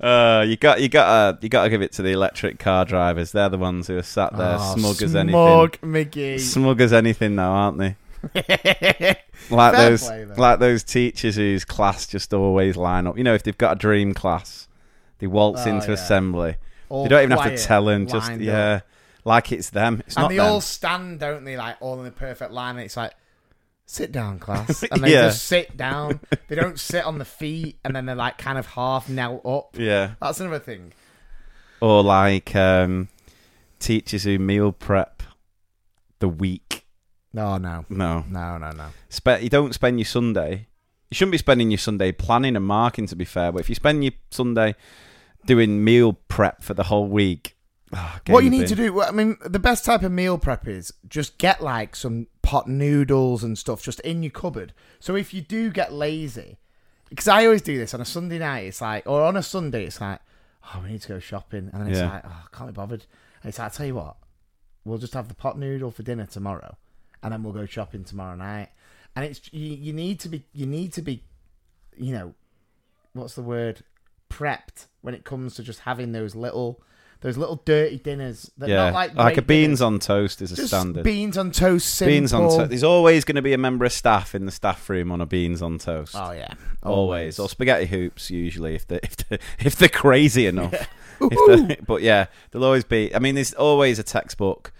Uh, 0.00 0.44
you 0.48 0.56
got 0.56 0.80
you 0.80 0.88
got 0.88 1.40
to 1.40 1.46
you 1.46 1.48
got 1.48 1.62
to 1.62 1.70
give 1.70 1.80
it 1.80 1.92
to 1.92 2.02
the 2.02 2.08
electric 2.10 2.58
car 2.58 2.84
drivers. 2.84 3.30
They're 3.30 3.48
the 3.48 3.56
ones 3.58 3.86
who 3.86 3.96
are 3.96 4.02
sat 4.02 4.36
there 4.36 4.56
Oh, 4.58 4.74
smug 4.76 5.00
as 5.00 5.14
anything. 5.14 5.30
Smug 5.32 5.78
Mickey. 5.80 6.38
Smug 6.38 6.80
as 6.80 6.92
anything 6.92 7.36
now, 7.36 7.52
aren't 7.52 7.78
they? 7.78 7.96
Like 9.50 9.74
Fair 9.74 9.90
those 9.90 10.02
play, 10.04 10.24
like 10.24 10.58
those 10.60 10.82
teachers 10.84 11.36
whose 11.36 11.64
class 11.64 12.06
just 12.08 12.32
always 12.34 12.76
line 12.76 13.06
up. 13.06 13.16
You 13.18 13.22
know, 13.24 13.34
if 13.34 13.42
they've 13.44 13.56
got 13.58 13.72
a 13.72 13.78
dream 13.78 14.12
class, 14.14 14.66
they 15.18 15.26
waltz 15.28 15.62
Oh, 15.66 15.70
into 15.70 15.88
yeah. 15.88 15.94
assembly. 15.94 16.56
All 16.92 17.04
you 17.04 17.08
don't 17.08 17.22
even 17.24 17.38
have 17.38 17.56
to 17.56 17.62
tell 17.64 17.84
them. 17.86 18.06
Just 18.06 18.32
yeah, 18.38 18.74
up. 18.74 18.82
like 19.24 19.50
it's 19.52 19.70
them. 19.70 20.02
It's 20.06 20.16
and 20.16 20.24
not 20.24 20.28
they 20.28 20.36
them. 20.36 20.46
all 20.46 20.60
stand, 20.60 21.20
don't 21.20 21.44
they? 21.44 21.56
Like 21.56 21.76
all 21.80 21.98
in 21.98 22.04
the 22.04 22.10
perfect 22.10 22.52
line. 22.52 22.76
And 22.76 22.84
it's 22.84 22.96
like, 22.96 23.12
sit 23.86 24.12
down, 24.12 24.38
class, 24.38 24.82
and 24.90 25.02
they 25.02 25.12
Yeah. 25.12 25.22
just 25.28 25.44
sit 25.44 25.76
down. 25.76 26.20
they 26.48 26.54
don't 26.56 26.78
sit 26.78 27.04
on 27.04 27.18
the 27.18 27.24
feet, 27.24 27.78
and 27.84 27.96
then 27.96 28.06
they're 28.06 28.14
like 28.14 28.38
kind 28.38 28.58
of 28.58 28.66
half 28.66 29.08
knelt 29.08 29.44
up. 29.46 29.76
yeah, 29.78 30.12
That's 30.20 30.38
another 30.40 30.58
thing. 30.58 30.92
or 31.80 32.02
like 32.02 32.54
um, 32.54 33.08
teachers 33.78 34.24
who 34.24 34.38
meal 34.38 34.70
prep 34.72 35.22
the 36.18 36.28
week. 36.28 36.84
No, 37.32 37.56
no, 37.56 37.86
No, 37.88 38.24
no, 38.28 38.58
no, 38.58 38.70
no. 38.72 38.86
Spe- 39.08 39.40
you 39.40 39.48
don't 39.48 39.72
spend 39.74 39.98
your 39.98 40.04
Sunday. 40.04 40.66
You 41.10 41.14
shouldn't 41.14 41.32
be 41.32 41.38
spending 41.38 41.70
your 41.70 41.78
Sunday 41.78 42.12
planning 42.12 42.56
and 42.56 42.64
marking, 42.64 43.06
to 43.06 43.16
be 43.16 43.24
fair. 43.24 43.50
But 43.52 43.60
if 43.60 43.68
you 43.70 43.74
spend 43.74 44.04
your 44.04 44.12
Sunday 44.30 44.74
doing 45.46 45.82
meal 45.84 46.14
prep 46.28 46.62
for 46.62 46.74
the 46.74 46.84
whole 46.84 47.06
week, 47.08 47.56
ah, 47.92 48.20
get 48.24 48.32
What 48.32 48.44
you 48.44 48.50
need 48.50 48.68
to 48.68 48.74
do, 48.74 49.02
I 49.02 49.10
mean, 49.10 49.36
the 49.44 49.58
best 49.58 49.84
type 49.84 50.02
of 50.02 50.12
meal 50.12 50.38
prep 50.38 50.66
is 50.68 50.92
just 51.08 51.38
get 51.38 51.62
like 51.62 51.96
some 51.96 52.26
pot 52.42 52.68
noodles 52.68 53.42
and 53.44 53.56
stuff 53.58 53.82
just 53.82 54.00
in 54.00 54.22
your 54.22 54.30
cupboard. 54.30 54.72
So 55.00 55.16
if 55.16 55.32
you 55.34 55.40
do 55.40 55.70
get 55.70 55.92
lazy, 55.92 56.58
because 57.08 57.28
I 57.28 57.44
always 57.44 57.62
do 57.62 57.76
this 57.76 57.92
on 57.94 58.00
a 58.00 58.04
Sunday 58.04 58.38
night, 58.38 58.66
it's 58.66 58.80
like, 58.80 59.06
or 59.06 59.22
on 59.22 59.36
a 59.36 59.42
Sunday, 59.42 59.84
it's 59.84 60.00
like, 60.00 60.20
oh, 60.64 60.80
we 60.82 60.92
need 60.92 61.02
to 61.02 61.08
go 61.08 61.18
shopping, 61.18 61.70
and 61.72 61.82
then 61.82 61.88
it's 61.90 61.98
Yeah. 61.98 62.10
like, 62.12 62.22
oh, 62.24 62.44
I 62.52 62.56
can't 62.56 62.70
be 62.70 62.74
bothered. 62.74 63.04
And 63.42 63.48
it's 63.48 63.58
like, 63.58 63.64
I'll 63.66 63.70
tell 63.70 63.86
you 63.86 63.96
what, 63.96 64.16
we'll 64.84 64.98
just 64.98 65.14
have 65.14 65.28
the 65.28 65.34
pot 65.34 65.58
noodle 65.58 65.90
for 65.90 66.02
dinner 66.02 66.26
tomorrow, 66.26 66.76
and 67.22 67.32
then 67.32 67.42
we'll 67.42 67.52
go 67.52 67.66
shopping 67.66 68.04
tomorrow 68.04 68.36
night. 68.36 68.70
And 69.14 69.24
it's 69.26 69.52
you, 69.52 69.74
you 69.74 69.92
need 69.92 70.20
to 70.20 70.28
be, 70.28 70.44
you 70.54 70.64
need 70.66 70.92
to 70.94 71.02
be, 71.02 71.22
you 71.96 72.14
know, 72.14 72.34
what's 73.12 73.34
the 73.34 73.42
word, 73.42 73.82
prepped 74.32 74.86
when 75.02 75.14
it 75.14 75.24
comes 75.24 75.54
to 75.56 75.62
just 75.62 75.80
having 75.80 76.12
those 76.12 76.34
little. 76.34 76.82
Those 77.20 77.36
little 77.38 77.62
dirty 77.64 77.98
dinners 77.98 78.50
that 78.58 78.68
Yeah, 78.68 78.86
not 78.86 78.94
like 78.94 79.14
like, 79.14 79.36
a 79.36 79.42
beans 79.42 79.78
dinners. 79.78 79.80
on 79.80 79.98
toast 80.00 80.42
is 80.42 80.50
a 80.50 80.56
Just 80.56 80.66
standard. 80.70 81.04
beans 81.04 81.38
on 81.38 81.52
toast, 81.52 81.94
simple. 81.94 82.10
beans 82.12 82.32
on 82.32 82.48
toast. 82.50 82.70
There's 82.70 82.82
always 82.82 83.24
going 83.24 83.36
to 83.36 83.42
be 83.42 83.52
a 83.52 83.58
member 83.58 83.84
of 83.84 83.92
staff 83.92 84.34
in 84.34 84.44
the 84.44 84.50
staff 84.50 84.90
room 84.90 85.12
on 85.12 85.20
a 85.20 85.26
beans 85.26 85.62
on 85.62 85.78
toast. 85.78 86.16
Oh 86.18 86.32
yeah, 86.32 86.54
always. 86.82 87.38
or 87.38 87.48
spaghetti 87.48 87.86
hoops 87.86 88.28
usually 88.28 88.74
if 88.74 88.88
they 88.88 88.98
if 89.04 89.16
they 89.28 89.38
if 89.60 89.76
they're 89.76 89.88
crazy 89.88 90.46
enough. 90.48 90.74
If 91.20 91.68
they're- 91.68 91.76
but 91.86 92.02
yeah, 92.02 92.26
there'll 92.50 92.64
always 92.64 92.82
be. 92.82 93.14
I 93.14 93.20
mean, 93.20 93.36
there's 93.36 93.54
always 93.54 94.00
a 94.00 94.02
textbook, 94.02 94.72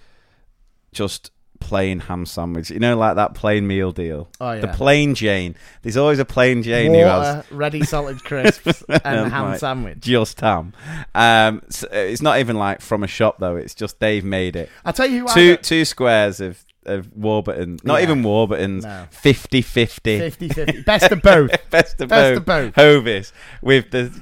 just 0.90 1.30
plain 1.62 2.00
ham 2.00 2.26
sandwich. 2.26 2.70
You 2.70 2.78
know, 2.80 2.96
like 2.96 3.16
that 3.16 3.34
plain 3.34 3.66
meal 3.66 3.92
deal. 3.92 4.28
Oh, 4.40 4.52
yeah. 4.52 4.60
the 4.60 4.68
plain 4.68 5.14
Jane. 5.14 5.54
There's 5.82 5.96
always 5.96 6.18
a 6.18 6.24
plain 6.24 6.62
Jane 6.62 6.92
who 6.92 7.00
has 7.00 7.44
ready 7.50 7.84
salted 7.84 8.22
crisps, 8.24 8.82
and 8.88 9.00
um, 9.04 9.30
ham 9.30 9.44
like, 9.50 9.60
sandwich. 9.60 10.00
Just 10.00 10.40
ham. 10.40 10.72
Um, 11.14 11.62
so 11.68 11.88
it's 11.92 12.22
not 12.22 12.38
even 12.40 12.56
like 12.56 12.80
from 12.80 13.02
a 13.02 13.06
shop 13.08 13.36
though. 13.38 13.56
It's 13.56 13.74
just 13.74 14.00
they've 14.00 14.24
made 14.24 14.56
it. 14.56 14.68
I 14.84 14.92
tell 14.92 15.06
you 15.06 15.26
Two 15.32 15.56
two 15.56 15.84
squares 15.84 16.40
of 16.40 16.64
of 16.84 17.16
Warburton. 17.16 17.78
Not 17.84 17.98
Yeah. 17.98 18.02
even 18.04 18.22
Warburton's. 18.24 18.84
No. 18.84 19.06
50 19.10 19.62
50. 19.62 20.18
50-50. 20.18 20.84
best 20.84 21.12
of 21.12 21.22
both. 21.22 21.50
Best 21.70 22.00
of 22.00 22.08
Best 22.08 22.34
both. 22.34 22.36
of 22.38 22.44
both. 22.44 22.74
Hovis 22.74 23.32
with 23.62 23.90
the 23.92 24.12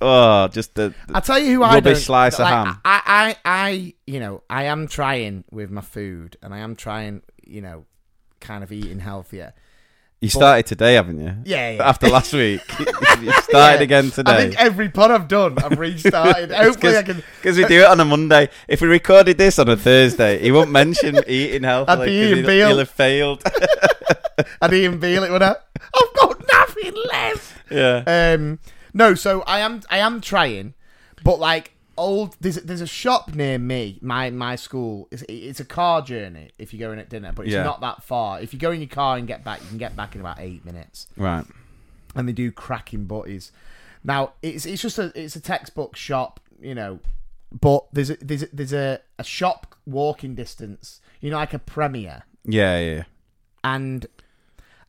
oh, 0.00 0.48
just 0.48 0.74
the, 0.74 0.94
the 1.08 1.16
I 1.16 1.20
tell 1.20 1.38
you 1.38 1.54
who 1.56 1.62
I 1.62 1.74
rubbish 1.74 1.98
don't 1.98 2.02
slice 2.04 2.38
of 2.40 2.46
ham. 2.46 2.78
I, 2.84 3.02
I, 3.04 3.36
I, 3.44 3.94
you 4.06 4.20
know, 4.20 4.42
I 4.50 4.64
am 4.64 4.86
trying 4.88 5.44
with 5.50 5.70
my 5.70 5.80
food, 5.82 6.36
and 6.42 6.52
I 6.54 6.58
am 6.58 6.76
trying, 6.76 7.22
you 7.46 7.60
know, 7.60 7.84
kind 8.40 8.62
of 8.64 8.72
eating 8.72 8.98
healthier. 9.00 9.52
You 10.22 10.28
started 10.28 10.66
today, 10.66 10.94
haven't 10.94 11.18
you? 11.18 11.34
Yeah, 11.46 11.70
yeah. 11.70 11.88
After 11.88 12.06
last 12.10 12.34
week, 12.34 12.60
you 13.22 13.32
started 13.32 13.78
Yeah. 13.78 13.80
again 13.80 14.10
today. 14.10 14.32
I 14.32 14.36
think 14.36 14.56
every 14.60 14.90
pod 14.90 15.10
I've 15.10 15.28
done, 15.28 15.56
I've 15.58 15.78
restarted. 15.78 16.52
Hopefully, 16.54 16.98
I 16.98 17.02
can. 17.02 17.22
Because 17.40 17.56
we 17.56 17.64
do 17.64 17.80
it 17.80 17.86
on 17.86 18.00
a 18.00 18.04
Monday. 18.04 18.50
If 18.68 18.82
we 18.82 18.88
recorded 18.88 19.38
this 19.38 19.58
on 19.58 19.70
a 19.70 19.78
Thursday, 19.78 20.38
he 20.38 20.52
won't 20.52 20.70
mention 20.70 21.18
eating 21.26 21.62
healthily. 21.62 22.02
I'd 22.02 22.04
be 22.04 22.18
'cause 22.20 22.26
eating 22.32 22.36
he'll, 22.44 22.46
veal. 22.46 22.68
he'll 22.68 22.78
have 22.80 22.90
failed. 22.90 23.42
I'd 24.60 24.72
even 24.74 25.00
feel 25.00 25.24
it 25.24 25.30
when 25.30 25.42
I, 25.42 25.54
I've 25.94 26.14
got 26.16 26.42
nothing 26.52 26.94
left. 27.12 27.54
yeah. 27.70 28.34
Um, 28.38 28.58
no, 28.94 29.14
so 29.14 29.42
I 29.42 29.60
am 29.60 29.82
I 29.90 29.98
am 29.98 30.20
trying, 30.20 30.74
but 31.24 31.38
like 31.38 31.72
old. 31.98 32.36
There's 32.40 32.56
there's 32.56 32.80
a 32.80 32.86
shop 32.86 33.34
near 33.34 33.58
me, 33.58 33.98
my 34.02 34.30
my 34.30 34.56
school. 34.56 35.08
It's, 35.10 35.22
it's 35.28 35.60
a 35.60 35.64
car 35.64 36.02
journey 36.02 36.50
if 36.58 36.72
you're 36.72 36.86
going 36.88 36.98
at 36.98 37.08
dinner, 37.10 37.32
but 37.34 37.46
it's 37.46 37.54
Yeah. 37.54 37.62
not 37.64 37.80
that 37.82 38.02
far. 38.02 38.40
If 38.40 38.52
you 38.52 38.58
go 38.58 38.70
in 38.70 38.80
your 38.80 38.88
car 38.88 39.16
and 39.16 39.26
get 39.26 39.44
back, 39.44 39.60
you 39.62 39.68
can 39.68 39.78
get 39.78 39.96
back 39.96 40.14
in 40.14 40.20
about 40.20 40.38
eight 40.40 40.64
minutes. 40.64 41.06
Right. 41.16 41.44
And 42.16 42.28
they 42.28 42.32
do 42.32 42.50
cracking 42.50 43.04
butties. 43.04 43.52
Now 44.02 44.32
it's 44.42 44.66
it's 44.66 44.82
just 44.82 44.98
a 44.98 45.12
it's 45.14 45.36
a 45.36 45.40
textbook 45.40 45.94
shop, 45.96 46.40
you 46.60 46.74
know, 46.74 47.00
but 47.58 47.86
there's 47.92 48.10
a, 48.10 48.16
there's 48.16 48.42
a, 48.44 48.48
there's 48.52 48.72
a, 48.72 49.00
a 49.18 49.24
shop 49.24 49.74
walking 49.86 50.34
distance, 50.34 51.00
you 51.20 51.30
know, 51.30 51.36
like 51.36 51.52
a 51.54 51.58
Premier, 51.58 52.22
Yeah, 52.44 52.78
yeah. 52.78 52.94
yeah. 52.96 53.02
and 53.64 54.06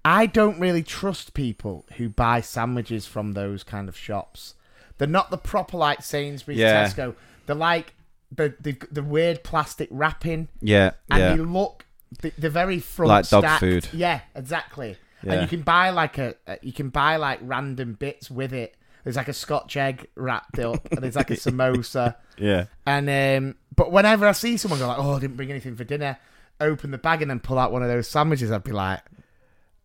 I 0.04 0.26
don't 0.26 0.60
really 0.60 0.84
trust 0.84 1.34
people 1.34 1.86
who 1.98 2.10
buy 2.10 2.42
sandwiches 2.42 3.06
from 3.06 3.34
those 3.34 3.64
kind 3.64 3.88
of 3.88 3.96
shops. 3.98 4.56
They're 4.98 5.08
not 5.08 5.30
the 5.32 5.38
proper 5.38 5.78
like 5.78 6.02
Sainsbury's, 6.04 6.60
Yeah. 6.60 6.86
Tesco. 6.88 7.16
They're 7.46 7.56
like 7.56 7.94
the 8.32 8.56
the, 8.60 8.78
the 8.92 9.04
weird 9.04 9.44
plastic 9.44 9.90
wrapping, 9.92 10.48
Yeah, 10.62 10.92
and 11.10 11.20
yeah. 11.20 11.36
they 11.36 11.42
look 11.42 11.86
the, 12.22 12.50
very 12.50 12.80
front 12.80 13.10
Like 13.10 13.30
dog 13.30 13.44
stacked. 13.44 13.60
food. 13.62 13.88
Yeah, 13.94 14.22
exactly. 14.36 14.98
Yeah. 15.24 15.34
And 15.34 15.42
you 15.44 15.48
can 15.48 15.62
buy 15.62 15.90
like 15.92 16.18
a, 16.18 16.36
a 16.48 16.58
you 16.62 16.74
can 16.74 16.90
buy 16.90 17.16
like 17.18 17.40
random 17.42 17.94
bits 17.94 18.30
with 18.32 18.54
it. 18.54 18.76
There's 19.04 19.16
like 19.16 19.28
a 19.28 19.34
Scotch 19.34 19.76
egg 19.78 20.08
wrapped 20.16 20.60
up, 20.60 20.92
and 20.92 21.02
there's 21.04 21.16
like 21.16 21.32
a 21.32 21.36
samosa. 21.36 22.16
yeah. 22.38 22.66
And 22.86 23.10
um, 23.10 23.56
but 23.76 23.92
whenever 23.92 24.28
I 24.28 24.32
see 24.34 24.58
someone 24.58 24.80
go 24.80 24.88
like, 24.88 25.00
"Oh, 25.00 25.16
I 25.16 25.20
didn't 25.20 25.36
bring 25.38 25.50
anything 25.52 25.76
for 25.76 25.84
dinner," 25.84 26.18
open 26.60 26.92
the 26.92 26.98
bag 26.98 27.22
and 27.22 27.30
then 27.32 27.40
pull 27.40 27.58
out 27.60 27.72
one 27.72 27.82
of 27.84 27.90
those 27.90 28.08
sandwiches, 28.08 28.52
I'd 28.52 28.64
be 28.64 28.72
like, 28.72 29.00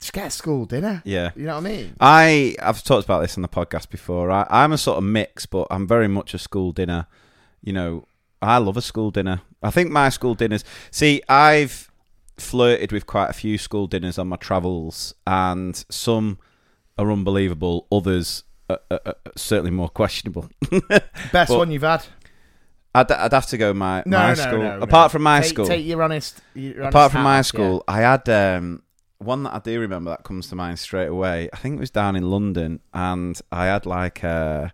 "Just 0.01 0.13
get 0.13 0.27
a 0.27 0.31
school 0.31 0.65
dinner." 0.67 1.03
Yeah. 1.05 1.31
you 1.37 1.45
know 1.47 1.55
what 1.55 1.67
I 1.67 1.69
mean? 1.69 1.95
I 2.01 2.57
I've 2.63 2.83
talked 2.83 3.05
about 3.05 3.21
this 3.23 3.37
on 3.37 3.43
the 3.43 3.49
podcast 3.49 3.89
before. 3.91 4.31
I, 4.31 4.47
I'm 4.51 4.73
a 4.73 4.79
sort 4.79 4.99
of 4.99 5.05
mix, 5.05 5.47
but 5.47 5.67
I'm 5.71 5.87
very 5.87 6.09
much 6.09 6.35
a 6.35 6.39
school 6.39 6.73
dinner. 6.73 7.07
You 7.63 7.73
know, 7.73 8.07
I 8.43 8.59
love 8.59 8.77
a 8.77 8.83
school 8.83 9.11
dinner. 9.11 9.41
I 9.63 9.71
think 9.71 9.91
my 9.91 10.09
school 10.09 10.35
dinners. 10.35 10.65
See, 10.91 11.23
I've 11.29 11.91
flirted 12.39 12.93
with 12.93 13.07
quite 13.07 13.31
a 13.31 13.33
few 13.33 13.57
school 13.59 13.87
dinners 13.87 14.19
on 14.19 14.29
my 14.29 14.37
travels, 14.37 15.15
and 15.27 15.83
some 15.91 16.39
are 16.99 17.11
unbelievable. 17.11 17.87
Others 17.91 18.45
are, 18.71 18.81
are, 18.91 19.01
are 19.07 19.15
certainly 19.37 19.71
more 19.71 19.89
questionable. 19.89 20.49
Best 21.33 21.49
But- 21.49 21.51
one 21.59 21.71
you've 21.71 21.83
had? 21.83 22.05
I'd, 22.95 23.13
I'd 23.13 23.33
have 23.35 23.47
to 23.49 23.59
go 23.59 23.75
my 23.75 24.03
No, 24.07 24.17
my 24.19 24.29
no, 24.29 24.35
school. 24.35 24.59
no, 24.59 24.77
no. 24.79 24.83
Apart 24.83 25.13
from 25.13 25.23
my 25.23 25.41
Take- 25.41 25.51
school, 25.51 25.67
take 25.67 25.85
your 25.85 26.03
honest. 26.03 26.41
Your 26.55 26.83
honest 26.85 26.89
apart 26.95 27.13
from 27.13 27.19
hat 27.19 27.25
my 27.25 27.31
off, 27.33 27.37
yeah. 27.37 27.43
school, 27.43 27.85
I 27.87 28.01
had 28.01 28.29
um, 28.31 28.83
one 29.19 29.43
that 29.45 29.55
I 29.55 29.59
do 29.61 29.81
remember 29.81 30.11
that 30.11 30.25
comes 30.25 30.49
to 30.49 30.55
mind 30.55 30.79
straight 30.79 31.07
away. 31.09 31.49
I 31.53 31.57
think 31.57 31.77
it 31.77 31.81
was 31.81 31.91
down 31.91 32.17
in 32.17 32.31
London, 32.31 32.81
and 32.93 33.41
I 33.51 33.67
had 33.67 33.87
like 33.87 34.23
a 34.23 34.73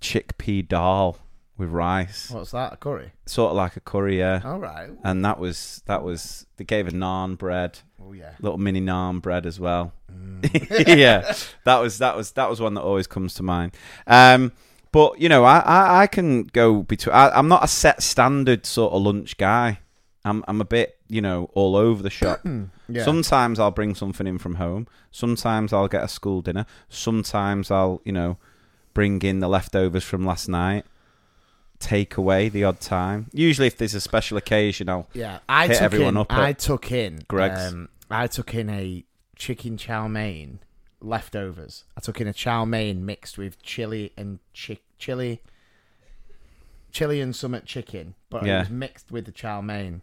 chickpea 0.00 0.66
dal 0.68 1.18
with 1.56 1.68
rice, 1.70 2.30
What's 2.30 2.52
that? 2.52 2.72
A 2.72 2.76
curry? 2.76 3.12
sort 3.26 3.50
of 3.50 3.56
like 3.56 3.76
a 3.76 3.80
curry, 3.80 4.18
yeah. 4.18 4.40
All 4.44 4.58
right. 4.58 4.88
And 5.04 5.22
that 5.26 5.38
was 5.38 5.82
that 5.86 6.02
was 6.02 6.46
they 6.56 6.64
gave 6.64 6.88
a 6.88 6.90
naan 6.90 7.36
bread, 7.36 7.78
Oh 8.02 8.12
yeah. 8.12 8.32
little 8.40 8.56
mini 8.58 8.80
naan 8.80 9.20
bread 9.20 9.44
as 9.44 9.60
well. 9.60 9.92
Mm. 10.10 10.88
yeah, 10.98 11.34
that 11.64 11.78
was 11.78 11.98
that 11.98 12.16
was 12.16 12.32
that 12.32 12.48
was 12.48 12.60
one 12.60 12.74
that 12.74 12.80
always 12.82 13.06
comes 13.06 13.34
to 13.34 13.42
mind. 13.42 13.72
Um, 14.06 14.52
but 14.90 15.20
you 15.20 15.28
know, 15.28 15.44
I, 15.44 15.58
I, 15.58 16.02
I 16.02 16.06
can 16.06 16.44
go 16.44 16.82
between. 16.82 17.14
I, 17.14 17.28
I'm 17.30 17.48
not 17.48 17.62
a 17.62 17.68
set 17.68 18.02
standard 18.02 18.64
sort 18.64 18.92
of 18.94 19.02
lunch 19.02 19.36
guy. 19.36 19.80
I'm 20.24 20.44
I'm 20.48 20.60
a 20.60 20.64
bit 20.64 20.98
you 21.08 21.20
know 21.20 21.50
all 21.54 21.76
over 21.76 22.02
the 22.02 22.10
shop. 22.10 22.40
Yeah. 22.92 23.04
Sometimes 23.04 23.60
I'll 23.60 23.70
bring 23.70 23.94
something 23.94 24.26
in 24.26 24.38
from 24.38 24.56
home. 24.56 24.88
Sometimes 25.12 25.72
I'll 25.72 25.86
get 25.86 26.02
a 26.02 26.08
school 26.08 26.42
dinner. 26.42 26.66
Sometimes 26.88 27.70
I'll 27.70 28.02
you 28.04 28.10
know 28.10 28.36
bring 28.94 29.22
in 29.22 29.38
the 29.38 29.48
leftovers 29.48 30.02
from 30.02 30.26
last 30.26 30.48
night. 30.48 30.84
Take 31.78 32.16
away 32.16 32.48
the 32.48 32.64
odd 32.64 32.80
time. 32.80 33.30
Usually, 33.32 33.68
if 33.68 33.78
there's 33.78 33.94
a 33.94 34.00
special 34.00 34.36
occasion, 34.36 34.88
I'll 34.88 35.06
Yeah, 35.14 35.38
I 35.48 35.68
hit 35.68 35.74
took 35.74 35.82
everyone 35.82 36.14
in. 36.14 36.20
up 36.22 36.32
I 36.32 36.52
took 36.52 36.90
in 36.90 37.22
Greggs. 37.28 37.72
Um, 37.72 37.88
I 38.10 38.26
took 38.26 38.52
in 38.54 38.68
a 38.68 39.04
chicken 39.36 39.76
chow 39.76 40.08
mein 40.08 40.58
leftovers. 41.00 41.84
I 41.96 42.00
took 42.00 42.20
in 42.20 42.26
a 42.26 42.32
chow 42.32 42.64
mein 42.64 43.06
mixed 43.06 43.38
with 43.38 43.62
chili 43.62 44.12
and 44.16 44.40
chick 44.52 44.82
chili, 44.98 45.42
chili 46.90 47.20
and 47.20 47.34
summit 47.34 47.64
chicken, 47.66 48.14
but 48.30 48.44
Yeah. 48.44 48.56
it 48.56 48.60
was 48.62 48.70
mixed 48.70 49.12
with 49.12 49.26
the 49.26 49.32
chow 49.32 49.60
mein. 49.60 50.02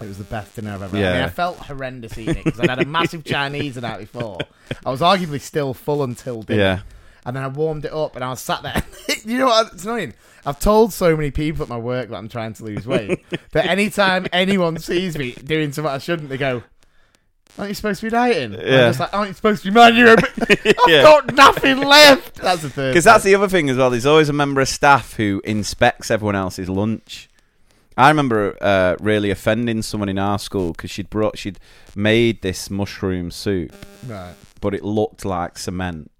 It 0.00 0.06
was 0.08 0.18
the 0.18 0.24
best 0.24 0.54
dinner 0.56 0.72
I've 0.72 0.82
ever 0.82 0.96
had. 0.96 1.04
I, 1.04 1.08
Yeah. 1.08 1.14
mean, 1.14 1.22
I 1.24 1.28
felt 1.28 1.56
horrendous 1.58 2.16
eating 2.18 2.36
it 2.36 2.44
because 2.44 2.60
I'd 2.60 2.70
had 2.70 2.80
a 2.82 2.84
massive 2.86 3.24
Chinese 3.24 3.74
the 3.76 3.80
night 3.82 3.98
before. 4.00 4.38
I 4.84 4.90
was 4.90 5.00
arguably 5.00 5.40
still 5.40 5.74
full 5.74 6.02
until 6.02 6.42
dinner. 6.42 6.60
yeah. 6.62 6.80
And 7.24 7.34
then 7.34 7.42
I 7.42 7.48
warmed 7.48 7.84
it 7.84 7.92
up 7.92 8.14
and 8.14 8.24
I 8.24 8.30
was 8.30 8.40
sat 8.40 8.62
there. 8.62 8.82
you 9.24 9.38
know 9.38 9.46
what? 9.46 9.72
It's 9.72 9.84
annoying. 9.84 10.14
I've 10.44 10.60
told 10.60 10.92
so 10.92 11.16
many 11.16 11.30
people 11.32 11.62
at 11.64 11.68
my 11.68 11.76
work 11.76 12.08
that 12.10 12.16
I'm 12.16 12.28
trying 12.28 12.52
to 12.54 12.64
lose 12.64 12.86
weight 12.86 13.24
that 13.52 13.66
anytime 13.66 14.26
anyone 14.32 14.78
sees 14.78 15.18
me 15.18 15.32
doing 15.32 15.72
something 15.72 15.92
I 15.92 15.98
shouldn't, 15.98 16.28
they 16.28 16.36
go, 16.38 16.62
Aren't 17.58 17.70
you 17.70 17.74
supposed 17.74 18.00
to 18.00 18.06
be 18.06 18.10
dieting? 18.10 18.54
And 18.54 18.62
I'm 18.62 18.68
Yeah. 18.68 18.88
just 18.88 19.00
like, 19.00 19.12
Aren't 19.12 19.28
you 19.28 19.34
supposed 19.34 19.62
to 19.64 19.70
be 19.70 19.74
minding 19.74 19.98
your 20.00 20.10
own 20.10 20.16
bu- 20.16 20.44
I've 20.50 20.74
Yeah. 20.88 21.02
got 21.02 21.34
nothing 21.34 21.78
left. 21.78 22.36
That's 22.36 22.62
the 22.62 22.70
third. 22.70 22.92
Because 22.92 23.04
that's 23.04 23.24
the 23.24 23.34
other 23.34 23.48
thing 23.48 23.68
as 23.70 23.76
well. 23.76 23.90
There's 23.90 24.06
always 24.06 24.28
a 24.28 24.32
member 24.34 24.60
of 24.60 24.68
staff 24.68 25.14
who 25.14 25.42
inspects 25.44 26.10
everyone 26.12 26.36
else's 26.36 26.68
lunch. 26.68 27.28
I 27.96 28.08
remember 28.08 28.56
uh, 28.60 28.96
really 29.00 29.30
offending 29.30 29.80
someone 29.82 30.08
in 30.08 30.18
our 30.18 30.38
school 30.38 30.72
because 30.72 30.90
she'd 30.90 31.08
brought, 31.10 31.38
she'd 31.38 31.58
made 31.94 32.42
this 32.42 32.68
mushroom 32.70 33.30
soup, 33.30 33.74
Right. 34.06 34.34
but 34.60 34.74
it 34.74 34.84
looked 34.84 35.24
like 35.24 35.56
cement. 35.58 36.10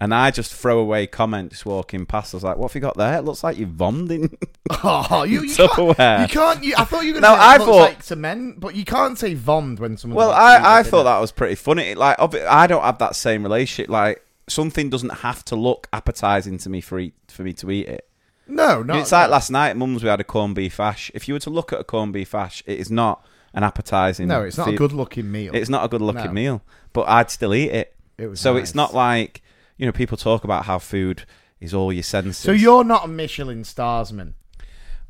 And 0.00 0.12
I 0.12 0.32
just 0.32 0.52
throw 0.52 0.80
away 0.80 1.06
comments 1.06 1.64
walking 1.64 2.04
past. 2.04 2.34
I 2.34 2.36
was 2.36 2.44
like, 2.44 2.56
"What 2.56 2.70
have 2.72 2.74
you 2.74 2.80
got 2.80 2.96
there? 2.96 3.16
It 3.16 3.22
looks 3.24 3.44
like 3.44 3.56
you're 3.58 3.68
vomiting." 3.68 4.36
Oh, 4.82 5.22
you, 5.24 5.42
you 5.44 5.54
can't. 5.54 5.78
You 5.78 6.28
can't. 6.34 6.64
You, 6.64 6.74
I 6.76 6.84
thought 6.84 7.04
you 7.04 7.14
were 7.14 7.20
going 7.20 7.32
to 7.34 7.38
say 7.38 7.44
I 7.46 7.54
it 7.54 7.58
looks 7.58 7.70
thought- 7.70 7.80
like 7.80 8.02
cement, 8.02 8.60
but 8.60 8.74
you 8.74 8.84
can't 8.84 9.16
say 9.18 9.34
vommed 9.36 9.78
when 9.78 9.96
someone. 9.96 10.16
well, 10.16 10.30
I, 10.32 10.78
I 10.78 10.82
thought 10.82 11.04
that 11.04 11.20
was 11.20 11.30
pretty 11.32 11.54
funny. 11.54 11.94
Like, 11.94 12.16
I 12.18 12.66
don't 12.66 12.82
have 12.82 12.98
that 12.98 13.14
same 13.14 13.42
relationship. 13.44 13.88
Like, 13.90 14.24
something 14.48 14.90
doesn't 14.90 15.10
have 15.20 15.44
to 15.46 15.56
look 15.56 15.86
appetizing 15.92 16.58
to 16.58 16.70
me 16.70 16.80
for 16.80 16.98
eat, 16.98 17.14
for 17.28 17.42
me 17.42 17.52
to 17.54 17.70
eat 17.70 17.88
it. 17.88 18.08
No, 18.46 18.82
no. 18.82 18.98
it's 18.98 19.12
like 19.12 19.30
last 19.30 19.50
night, 19.50 19.76
Mum's. 19.76 20.02
We 20.02 20.08
had 20.08 20.20
a 20.20 20.24
corned 20.24 20.54
beef 20.54 20.78
ash. 20.78 21.10
If 21.14 21.28
you 21.28 21.34
were 21.34 21.40
to 21.40 21.50
look 21.50 21.72
at 21.72 21.80
a 21.80 21.84
corned 21.84 22.12
beef 22.12 22.34
ash, 22.34 22.62
it 22.66 22.78
is 22.78 22.90
not 22.90 23.24
an 23.54 23.62
appetizing. 23.62 24.28
No, 24.28 24.42
it's 24.42 24.58
not 24.58 24.68
a 24.68 24.72
good 24.72 24.92
looking 24.92 25.30
meal. 25.32 25.54
It's 25.54 25.70
not 25.70 25.84
a 25.84 25.88
good 25.88 26.02
looking 26.02 26.26
No. 26.26 26.32
meal, 26.32 26.62
but 26.92 27.08
I'd 27.08 27.30
still 27.30 27.54
eat 27.54 27.70
it. 27.70 27.94
It 28.18 28.26
was 28.26 28.40
so 28.40 28.54
nice. 28.54 28.64
it's 28.64 28.74
not 28.74 28.94
like 28.94 29.42
you 29.78 29.86
know 29.86 29.92
people 29.92 30.16
talk 30.16 30.44
about 30.44 30.66
how 30.66 30.78
food 30.78 31.24
is 31.60 31.72
all 31.72 31.92
your 31.92 32.02
senses. 32.02 32.36
So 32.36 32.52
you're 32.52 32.84
not 32.84 33.04
a 33.06 33.08
Michelin 33.08 33.62
starsman. 33.62 34.34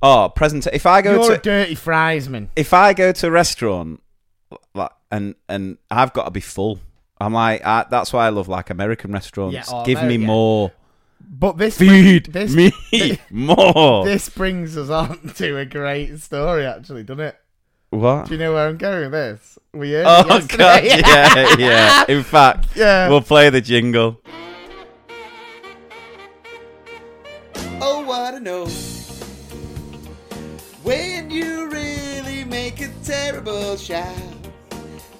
oh 0.02 0.28
present. 0.34 0.66
If 0.72 0.86
I 0.86 1.02
go 1.02 1.14
You're 1.14 1.28
to 1.30 1.32
a 1.34 1.38
dirty 1.38 1.74
friesman. 1.74 2.50
if 2.56 2.72
I 2.72 2.92
go 2.92 3.12
to 3.12 3.26
a 3.26 3.30
restaurant, 3.30 4.00
like 4.74 4.90
and 5.10 5.34
and 5.48 5.78
I've 5.90 6.12
got 6.12 6.24
to 6.24 6.30
be 6.30 6.40
full. 6.40 6.78
I'm 7.20 7.32
like 7.32 7.64
I, 7.64 7.86
that's 7.90 8.12
why 8.12 8.26
I 8.26 8.28
love 8.30 8.48
like 8.48 8.70
American 8.70 9.12
restaurants. 9.12 9.54
Yeah, 9.54 9.64
oh, 9.68 9.84
Give 9.84 10.02
me 10.02 10.16
yeah. 10.16 10.26
more. 10.26 10.72
But 11.28 11.58
this 11.58 11.78
Feed 11.78 12.26
this, 12.26 12.52
me 12.54 12.70
thi- 12.90 13.18
more. 13.30 14.04
This 14.04 14.28
brings 14.28 14.76
us 14.76 14.88
on 14.90 15.28
to 15.36 15.58
a 15.58 15.64
great 15.64 16.18
story, 16.20 16.64
actually, 16.66 17.02
doesn't 17.02 17.20
it? 17.24 17.36
what? 17.90 18.26
Do 18.26 18.34
you 18.34 18.38
know 18.40 18.52
where 18.54 18.68
I'm 18.68 18.76
going 18.76 19.02
with 19.02 19.12
this? 19.12 19.58
We 19.72 19.92
heard 19.92 20.04
Oh 20.06 20.26
yesterday. 20.28 20.56
god, 20.56 20.84
yeah, 21.06 21.56
yeah. 21.58 22.04
In 22.08 22.22
fact, 22.24 22.76
Yeah. 22.76 23.08
we'll 23.08 23.20
play 23.20 23.50
the 23.50 23.60
jingle. 23.60 24.20
Oh, 27.80 28.04
what 28.06 28.34
I 28.34 28.38
know. 28.38 28.66
When 30.82 31.30
you 31.30 31.68
really 31.70 32.44
make 32.44 32.80
a 32.80 32.88
terrible 33.02 33.76
shout, 33.76 34.16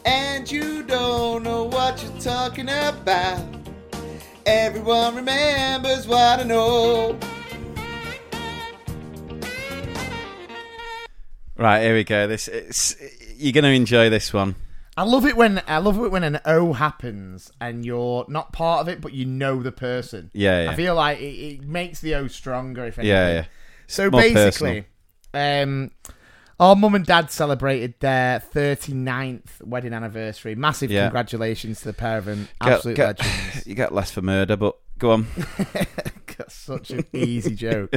and 0.04 0.50
you 0.50 0.82
don't 0.82 1.42
know 1.42 1.64
what 1.64 2.02
you're 2.02 2.20
talking 2.20 2.68
about, 2.68 3.38
everyone 4.46 5.16
remembers 5.16 6.06
what 6.06 6.40
I 6.40 6.42
know. 6.44 7.18
Right, 11.56 11.82
here 11.82 11.94
we 11.94 12.04
go. 12.04 12.26
This 12.26 12.48
it's, 12.48 12.96
you're 13.36 13.52
going 13.52 13.64
to 13.64 13.70
enjoy 13.70 14.10
this 14.10 14.32
one. 14.32 14.56
I 14.96 15.02
love 15.02 15.26
it 15.26 15.36
when 15.36 15.60
I 15.66 15.78
love 15.78 15.98
it 15.98 16.10
when 16.10 16.22
an 16.22 16.40
O 16.44 16.72
happens 16.72 17.50
and 17.60 17.84
you're 17.84 18.24
not 18.28 18.52
part 18.52 18.80
of 18.80 18.88
it, 18.88 19.00
but 19.00 19.12
you 19.12 19.24
know 19.24 19.62
the 19.62 19.72
person. 19.72 20.30
Yeah, 20.32 20.64
yeah. 20.64 20.70
I 20.70 20.76
feel 20.76 20.94
like 20.94 21.18
it, 21.20 21.24
it 21.24 21.62
makes 21.62 22.00
the 22.00 22.14
O 22.14 22.28
stronger. 22.28 22.84
If 22.86 22.98
anything. 22.98 23.14
Yeah, 23.14 23.32
yeah. 23.32 23.44
So 23.86 24.10
More 24.10 24.20
basically, 24.20 24.86
um, 25.32 25.90
our 26.61 26.76
mum 26.76 26.94
and 26.94 27.04
dad 27.04 27.30
celebrated 27.30 27.94
their 28.00 28.38
39th 28.40 29.62
wedding 29.62 29.92
anniversary. 29.92 30.54
Massive 30.54 30.90
Yeah. 30.90 31.04
congratulations 31.06 31.80
to 31.80 31.87
the 31.87 31.92
pair 31.92 32.18
of 32.18 32.25
them. 32.26 32.49
Get- 32.62 32.73
Absolute 32.73 32.96
get- 32.96 33.18
legends. 33.20 33.66
You 33.66 33.75
get 33.75 33.92
less 33.94 34.11
for 34.11 34.23
murder, 34.23 34.56
but 34.56 34.76
go 34.99 35.11
on. 35.12 35.26
That's 36.37 36.54
such 36.54 36.90
an 36.90 37.04
easy 37.12 37.54
joke. 37.54 37.94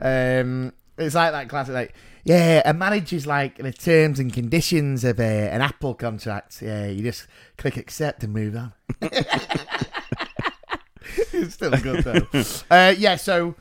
Um, 0.00 0.72
it's 0.98 1.14
like 1.14 1.32
that 1.32 1.48
classic, 1.48 1.74
like, 1.74 1.94
yeah, 2.24 2.60
a 2.66 2.74
marriage 2.74 3.12
is 3.14 3.26
like 3.26 3.56
the 3.56 3.72
terms 3.72 4.18
and 4.20 4.30
conditions 4.32 5.02
of 5.04 5.18
uh, 5.18 5.22
an 5.22 5.62
Apple 5.62 5.94
contract. 5.94 6.60
Yeah, 6.60 6.86
you 6.86 7.02
just 7.02 7.26
click 7.56 7.78
accept 7.78 8.22
and 8.22 8.34
move 8.34 8.54
on. 8.54 8.72
it's 11.32 11.54
still 11.54 11.70
good 11.70 12.04
though. 12.04 12.26
uh, 12.70 12.94
yeah, 12.98 13.16
so 13.16 13.54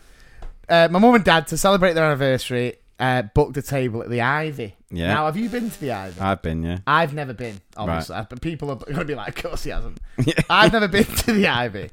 uh, 0.68 0.88
my 0.92 1.00
mum 1.00 1.16
and 1.16 1.24
dad 1.24 1.48
to 1.48 1.58
celebrate 1.58 1.94
their 1.94 2.04
anniversary 2.06 2.76
uh, 3.00 3.24
booked 3.34 3.56
a 3.58 3.62
table 3.62 4.02
at 4.04 4.10
the 4.10 4.22
Ivy. 4.22 4.76
Yeah. 4.92 5.14
Now, 5.14 5.26
have 5.28 5.38
you 5.38 5.50
been 5.50 5.70
to 5.70 5.80
the 5.80 5.92
Ivy? 5.92 6.20
I've 6.20 6.42
been, 6.42 6.64
yeah. 6.64 6.80
I've 6.86 7.14
never 7.14 7.34
been, 7.34 7.62
obviously. 7.78 8.18
But 8.30 8.42
people 8.42 8.70
are 8.72 8.76
going 8.76 8.96
to 8.98 9.06
be 9.06 9.16
like, 9.16 9.38
of 9.38 9.44
course 9.44 9.64
he 9.64 9.70
hasn't. 9.70 10.00
I've 10.50 10.74
never 10.74 10.88
been 10.88 11.06
to 11.06 11.32
the 11.34 11.48
Ivy. 11.48 11.90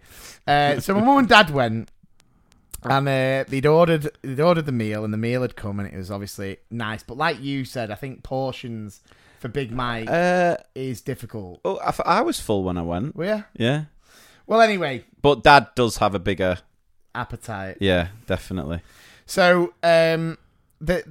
Uh, 0.46 0.80
so 0.80 0.94
my 0.94 1.00
mum 1.02 1.18
and 1.18 1.28
dad 1.28 1.50
went, 1.50 1.90
and 2.82 3.08
uh, 3.08 3.44
they'd 3.48 3.66
ordered 3.66 4.10
they'd 4.22 4.40
ordered 4.40 4.66
the 4.66 4.72
meal, 4.72 5.04
and 5.04 5.12
the 5.12 5.18
meal 5.18 5.42
had 5.42 5.56
come, 5.56 5.80
and 5.80 5.92
it 5.92 5.96
was 5.96 6.10
obviously 6.10 6.58
nice. 6.70 7.02
But 7.02 7.16
like 7.16 7.40
you 7.40 7.64
said, 7.64 7.90
I 7.90 7.94
think 7.96 8.22
portions 8.22 9.00
for 9.40 9.48
Big 9.48 9.70
Mike 9.72 10.08
Uh, 10.08 10.56
is 10.74 11.00
difficult. 11.02 11.60
oh, 11.64 11.78
I, 11.78 12.18
I 12.18 12.20
was 12.22 12.40
full 12.40 12.64
when 12.64 12.78
I 12.78 12.82
went. 12.82 13.16
Were 13.16 13.24
you? 13.36 13.44
Yeah. 13.54 13.84
Well, 14.46 14.60
anyway, 14.60 15.04
But 15.22 15.42
Dad 15.42 15.68
does 15.74 15.96
have 15.98 16.14
a 16.14 16.20
bigger. 16.20 16.58
appetite. 17.14 17.78
Yeah, 17.80 18.08
definitely. 18.26 18.80
So 19.26 19.74
um, 19.82 20.38
the, 20.80 21.02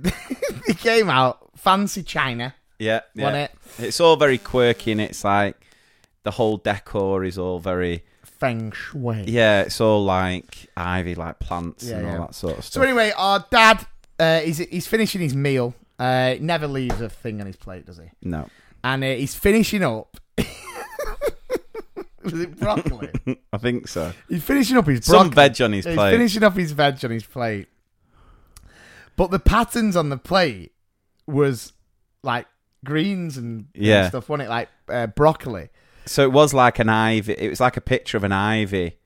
they 0.68 0.74
came 0.74 1.10
out 1.10 1.50
fancy 1.58 2.04
China. 2.04 2.54
Yeah, 2.80 3.02
yeah. 3.14 3.36
It? 3.46 3.52
It's 3.80 4.00
all 4.00 4.16
very 4.18 4.38
quirky, 4.38 4.92
and 4.92 5.00
it's 5.02 5.24
like 5.24 5.56
the 6.24 6.32
whole 6.32 6.58
decor 6.58 7.24
is 7.24 7.38
all 7.38 7.60
very. 7.60 8.04
Feng 8.24 8.72
Shui. 8.74 9.24
Yeah, 9.28 9.62
it's 9.62 9.80
all 9.80 10.04
like 10.04 10.68
ivy, 10.76 11.16
like 11.16 11.40
plants 11.40 11.86
Yeah, 11.86 11.98
and 12.00 12.08
yeah. 12.08 12.18
all 12.18 12.26
that 12.28 12.36
sort 12.36 12.58
of 12.58 12.66
stuff. 12.66 12.82
So 12.82 12.88
anyway, 12.88 13.14
our 13.16 13.46
dad, 13.50 13.86
uh, 14.20 14.40
he's 14.42 14.58
he's 14.58 14.88
finishing 14.88 15.22
his 15.22 15.34
meal. 15.34 15.74
Uh, 15.98 16.36
never 16.42 16.68
leaves 16.68 17.00
a 17.00 17.08
thing 17.08 17.40
on 17.40 17.48
his 17.48 17.56
plate, 17.56 17.86
does 17.86 17.98
he? 17.98 18.04
no, 18.22 18.50
And 18.84 19.02
uh, 19.06 19.08
he's 19.08 19.34
finishing 19.34 19.82
up. 19.84 20.18
Was 22.24 22.34
it 22.34 22.60
broccoli? 22.60 23.10
I 23.54 23.58
think 23.58 23.88
so. 23.88 24.12
he's 24.28 24.44
finishing 24.44 24.78
up 24.78 24.88
his 24.88 25.06
Some 25.06 25.32
veg 25.32 25.62
on 25.62 25.74
his 25.74 25.86
plate. 25.86 25.96
He's 26.10 26.18
finishing 26.18 26.44
up 26.44 26.56
his 26.58 26.72
veg 26.72 27.06
on 27.06 27.12
his 27.12 27.24
plate. 27.24 27.68
But 29.16 29.32
the 29.32 29.40
patterns 29.40 29.96
on 29.96 30.10
the 30.10 30.18
plate 30.18 30.74
was 31.28 31.74
like 32.24 32.48
greens 32.84 33.38
and, 33.38 33.68
and 33.74 33.84
Yeah. 33.84 34.10
stuff, 34.10 34.30
wasn't 34.30 34.48
it? 34.48 34.50
Like 34.50 34.70
uh, 34.90 35.08
broccoli. 35.08 35.70
So 36.06 36.24
it 36.24 36.32
was 36.32 36.54
like 36.54 36.80
an 36.80 36.90
ivy. 36.90 37.34
It 37.34 37.50
was 37.50 37.60
like 37.60 37.78
a 37.78 37.82
picture 37.82 38.18
of 38.18 38.24
an 38.24 38.32
ivy 38.32 38.98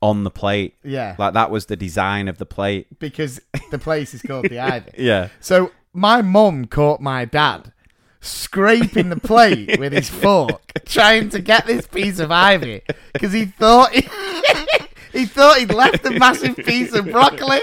on 0.00 0.24
the 0.24 0.30
plate. 0.30 0.74
Yeah. 0.84 1.16
Like 1.18 1.34
that 1.34 1.50
was 1.50 1.66
the 1.66 1.76
design 1.76 2.28
of 2.28 2.38
the 2.38 2.46
plate. 2.46 2.98
because 2.98 3.40
the 3.70 3.78
place 3.78 4.14
is 4.14 4.22
called 4.22 4.48
the 4.48 4.58
Ivy. 4.60 4.90
Yeah. 4.98 5.28
So 5.40 5.72
my 5.92 6.22
mum 6.22 6.66
caught 6.66 7.00
my 7.00 7.24
dad 7.24 7.72
scraping 8.20 9.08
the 9.10 9.18
plate 9.20 9.78
with 9.78 9.92
his 9.92 10.08
fork, 10.22 10.72
trying 10.84 11.28
to 11.30 11.40
get 11.40 11.66
this 11.66 11.86
piece 11.86 12.18
of 12.18 12.30
ivy 12.30 12.82
because 13.12 13.32
he 13.32 13.46
thought 13.46 13.92
he, 13.92 14.02
he 15.16 15.26
thought 15.26 15.58
he'd 15.58 15.72
left 15.72 16.04
a 16.06 16.10
massive 16.10 16.56
piece 16.56 16.92
of 16.94 17.06
broccoli. 17.10 17.60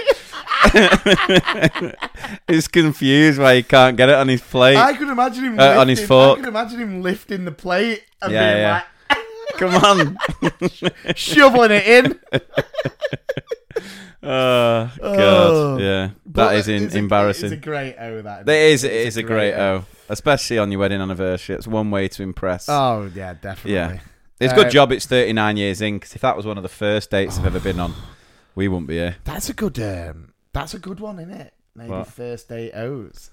He's 2.48 2.68
confused 2.68 3.38
why 3.40 3.56
he 3.56 3.62
can't 3.62 3.96
get 3.96 4.08
it 4.08 4.14
on 4.14 4.28
his 4.28 4.40
plate. 4.40 4.76
I 4.76 4.94
could 4.94 5.08
imagine 5.08 5.44
him 5.44 5.58
Uh, 5.58 5.62
lifting, 5.62 5.78
on 5.80 5.88
his 5.88 6.06
fork. 6.06 6.38
I 6.38 6.40
could 6.40 6.48
imagine 6.48 6.80
him 6.80 7.02
lifting 7.02 7.44
the 7.44 7.52
plate 7.52 8.04
and 8.22 8.32
Yeah, 8.32 8.52
being 8.52 8.62
yeah. 8.62 8.72
like 8.72 8.84
Come 9.58 9.74
on. 9.84 10.18
shoveling 11.16 11.70
it 11.72 11.86
in. 11.86 12.20
oh 14.22 14.90
god. 15.00 15.18
Oh. 15.20 15.78
Yeah. 15.78 16.10
But 16.26 16.48
That 16.50 16.56
is 16.56 16.68
in, 16.68 16.84
it's 16.84 16.94
a- 16.94 16.98
embarrassing. 16.98 17.52
It's 17.52 17.52
a 17.52 17.56
great 17.56 17.96
O. 17.98 18.22
That 18.22 18.48
It 18.48 18.72
is. 18.72 18.84
It 18.84 18.92
It's 18.92 19.08
is 19.08 19.16
a 19.18 19.22
great 19.22 19.54
O, 19.54 19.84
especially 20.08 20.58
on 20.58 20.70
your 20.72 20.80
wedding 20.80 21.00
anniversary. 21.00 21.56
It's 21.56 21.66
one 21.68 21.90
way 21.90 22.08
to 22.08 22.22
impress. 22.22 22.68
Oh 22.68 23.10
yeah, 23.14 23.34
definitely. 23.34 23.74
yeah, 23.74 23.98
it's 24.44 24.52
a 24.52 24.56
Uh, 24.56 24.62
good 24.64 24.72
job. 24.72 24.92
It's 24.92 25.06
thirty 25.06 25.32
nine 25.32 25.56
years 25.56 25.80
in 25.80 25.94
because 25.96 26.14
if 26.14 26.20
that 26.22 26.36
was 26.36 26.46
one 26.46 26.56
of 26.56 26.62
the 26.62 26.68
first 26.68 27.10
dates 27.10 27.38
I've 27.38 27.46
ever 27.46 27.60
been 27.60 27.80
on, 27.80 27.94
we 28.54 28.68
wouldn't 28.68 28.88
be 28.88 28.94
here. 28.94 29.16
That's 29.24 29.48
a 29.48 29.54
good. 29.54 29.78
Um, 29.80 30.32
that's 30.52 30.74
a 30.74 30.78
good 30.78 31.00
one, 31.00 31.18
isn't 31.18 31.32
it? 31.32 31.54
Maybe 31.74 31.90
What? 31.90 32.06
first 32.08 32.48
date 32.48 32.72
O's. 32.74 33.30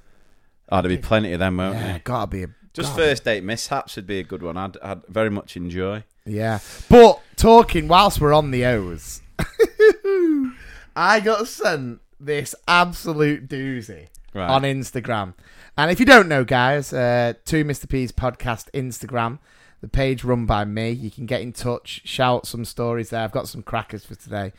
Oh, 0.72 0.82
there'd 0.82 0.90
be 0.90 0.98
plenty 1.02 1.34
of 1.34 1.40
them, 1.40 1.58
won't 1.58 1.76
Yeah, 1.76 1.84
there? 1.84 2.02
gotta 2.04 2.28
be 2.28 2.44
a 2.44 2.48
Just 2.74 2.92
gotta 2.96 3.02
first 3.04 3.26
date 3.26 3.44
mishaps 3.44 3.96
would 3.98 4.08
be 4.08 4.20
a 4.20 4.24
good 4.24 4.42
one. 4.42 4.56
I'd, 4.58 4.78
I'd 4.82 5.06
very 5.08 5.30
much 5.30 5.56
enjoy. 5.58 6.04
Yeah. 6.26 6.60
But 6.90 7.20
talking 7.36 7.88
whilst 7.88 8.22
we're 8.22 8.34
on 8.34 8.52
the 8.52 8.66
O's, 8.66 9.22
I 10.96 11.20
got 11.20 11.48
sent 11.48 12.00
this 12.20 12.56
absolute 12.68 13.48
doozy 13.48 14.08
Right. 14.34 14.50
on 14.50 14.62
Instagram. 14.64 15.34
And 15.78 15.92
if 15.92 16.00
you 16.00 16.06
don't 16.06 16.28
know, 16.30 16.44
guys, 16.46 16.94
uh, 16.94 17.34
Two 17.46 17.66
Mr. 17.66 17.88
P's 17.90 18.12
podcast 18.12 18.70
Instagram, 18.74 19.40
the 19.82 19.88
page 19.88 20.24
run 20.24 20.46
by 20.46 20.64
me. 20.66 20.92
You 20.92 21.12
can 21.12 21.26
get 21.26 21.42
in 21.42 21.52
touch, 21.54 22.02
shout 22.06 22.46
some 22.48 22.66
stories 22.66 23.10
there. 23.10 23.22
I've 23.24 23.32
got 23.32 23.48
some 23.48 23.64
crackers 23.64 24.06
for 24.06 24.16
today. 24.16 24.54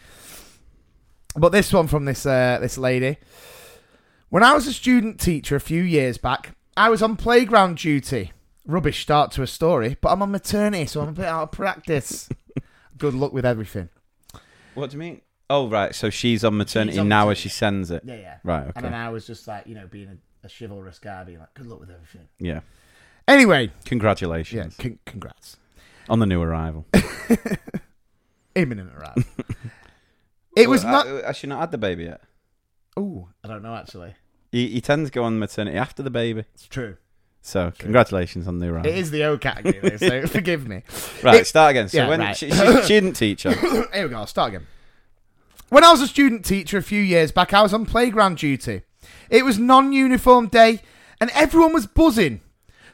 But 1.36 1.50
this 1.50 1.72
one 1.72 1.86
from 1.86 2.04
this 2.04 2.26
uh, 2.26 2.58
this 2.60 2.76
lady. 2.76 3.16
When 4.28 4.42
I 4.42 4.52
was 4.54 4.66
a 4.66 4.72
student 4.72 5.20
teacher 5.20 5.56
a 5.56 5.60
few 5.60 5.82
years 5.82 6.18
back, 6.18 6.56
I 6.76 6.88
was 6.88 7.02
on 7.02 7.16
playground 7.16 7.78
duty. 7.78 8.32
Rubbish 8.66 9.02
start 9.02 9.30
to 9.32 9.42
a 9.42 9.46
story, 9.46 9.96
but 10.00 10.10
I'm 10.10 10.22
on 10.22 10.30
maternity, 10.30 10.86
so 10.86 11.00
I'm 11.00 11.08
a 11.08 11.12
bit 11.12 11.24
out 11.24 11.42
of 11.42 11.50
practice. 11.52 12.28
Good 12.98 13.14
luck 13.14 13.32
with 13.32 13.44
everything. 13.44 13.88
What 14.74 14.90
do 14.90 14.94
you 14.94 15.00
mean? 15.00 15.20
Oh, 15.50 15.68
right. 15.68 15.94
So 15.94 16.08
she's 16.10 16.44
on 16.44 16.56
maternity 16.56 16.92
She's 16.92 17.00
on 17.00 17.08
now 17.08 17.24
maternity. 17.26 17.32
as 17.32 17.42
she 17.42 17.48
sends 17.50 17.90
it. 17.90 18.02
Yeah, 18.06 18.14
yeah. 18.16 18.36
Right. 18.44 18.62
Okay. 18.62 18.72
And 18.76 18.84
then. 18.86 18.94
I 18.94 19.10
was 19.10 19.26
just 19.26 19.46
like, 19.46 19.66
you 19.66 19.74
know, 19.74 19.86
being 19.86 20.08
a, 20.08 20.46
a 20.46 20.48
chivalrous 20.48 20.98
guy, 20.98 21.24
being 21.24 21.40
like, 21.40 21.52
good 21.54 21.66
luck 21.66 21.80
with 21.80 21.90
everything. 21.90 22.28
Yeah. 22.38 22.60
Anyway, 23.32 23.64
yeah, 23.64 23.70
Congratulations 23.86 24.76
con- 24.76 24.98
congrats. 25.06 25.56
on 26.08 26.18
the 26.18 26.26
new 26.26 26.40
arrival. 26.42 26.86
Imminent 28.54 28.90
arrival. 28.96 29.22
it 30.56 30.68
was 30.68 30.84
Well, 30.84 30.92
not. 30.92 31.06
uh, 31.06 31.26
Has 31.26 31.36
she 31.38 31.46
not 31.46 31.60
had 31.60 31.70
the 31.70 31.78
baby 31.78 32.04
yet? 32.04 32.20
Oh, 32.96 33.28
I 33.42 33.48
don't 33.48 33.62
know 33.62 33.74
actually. 33.74 34.14
You, 34.50 34.60
you 34.62 34.80
tend 34.82 35.06
to 35.06 35.12
go 35.12 35.24
on 35.24 35.38
maternity 35.38 35.78
after 35.78 36.02
the 36.02 36.10
baby. 36.10 36.44
It's 36.54 36.66
true. 36.66 36.96
So 37.40 37.72
congratulations 37.78 38.46
on 38.46 38.58
the 38.58 38.66
new 38.66 38.72
arrival. 38.72 38.90
It 38.90 38.98
is 38.98 39.10
the 39.10 39.24
O 39.24 39.38
category, 39.38 39.80
though, 39.80 39.96
so 39.96 40.26
forgive 40.26 40.68
me. 40.68 40.82
Right, 41.22 41.40
It- 41.40 41.46
start 41.46 41.70
again. 41.70 41.88
So 41.88 41.98
yeah, 41.98 42.08
when 42.08 42.20
right. 42.20 42.36
she, 42.36 42.50
she, 42.50 42.56
she 42.82 42.88
didn't 42.88 43.14
teach 43.14 43.44
her. 43.44 43.52
Here 43.92 44.04
we 44.04 44.08
go. 44.10 44.16
I'll 44.18 44.26
start 44.26 44.48
again. 44.54 44.66
When 45.70 45.82
I 45.84 45.90
was 45.90 46.02
a 46.02 46.06
student 46.06 46.44
teacher 46.44 46.76
a 46.76 46.82
few 46.82 47.00
years 47.00 47.32
back, 47.32 47.54
I 47.54 47.62
was 47.62 47.72
on 47.72 47.86
playground 47.86 48.36
duty. 48.36 48.82
It 49.30 49.44
was 49.46 49.58
non-uniform 49.58 50.48
day, 50.48 50.82
and 51.18 51.30
everyone 51.30 51.72
was 51.72 51.86
buzzing. 51.86 52.42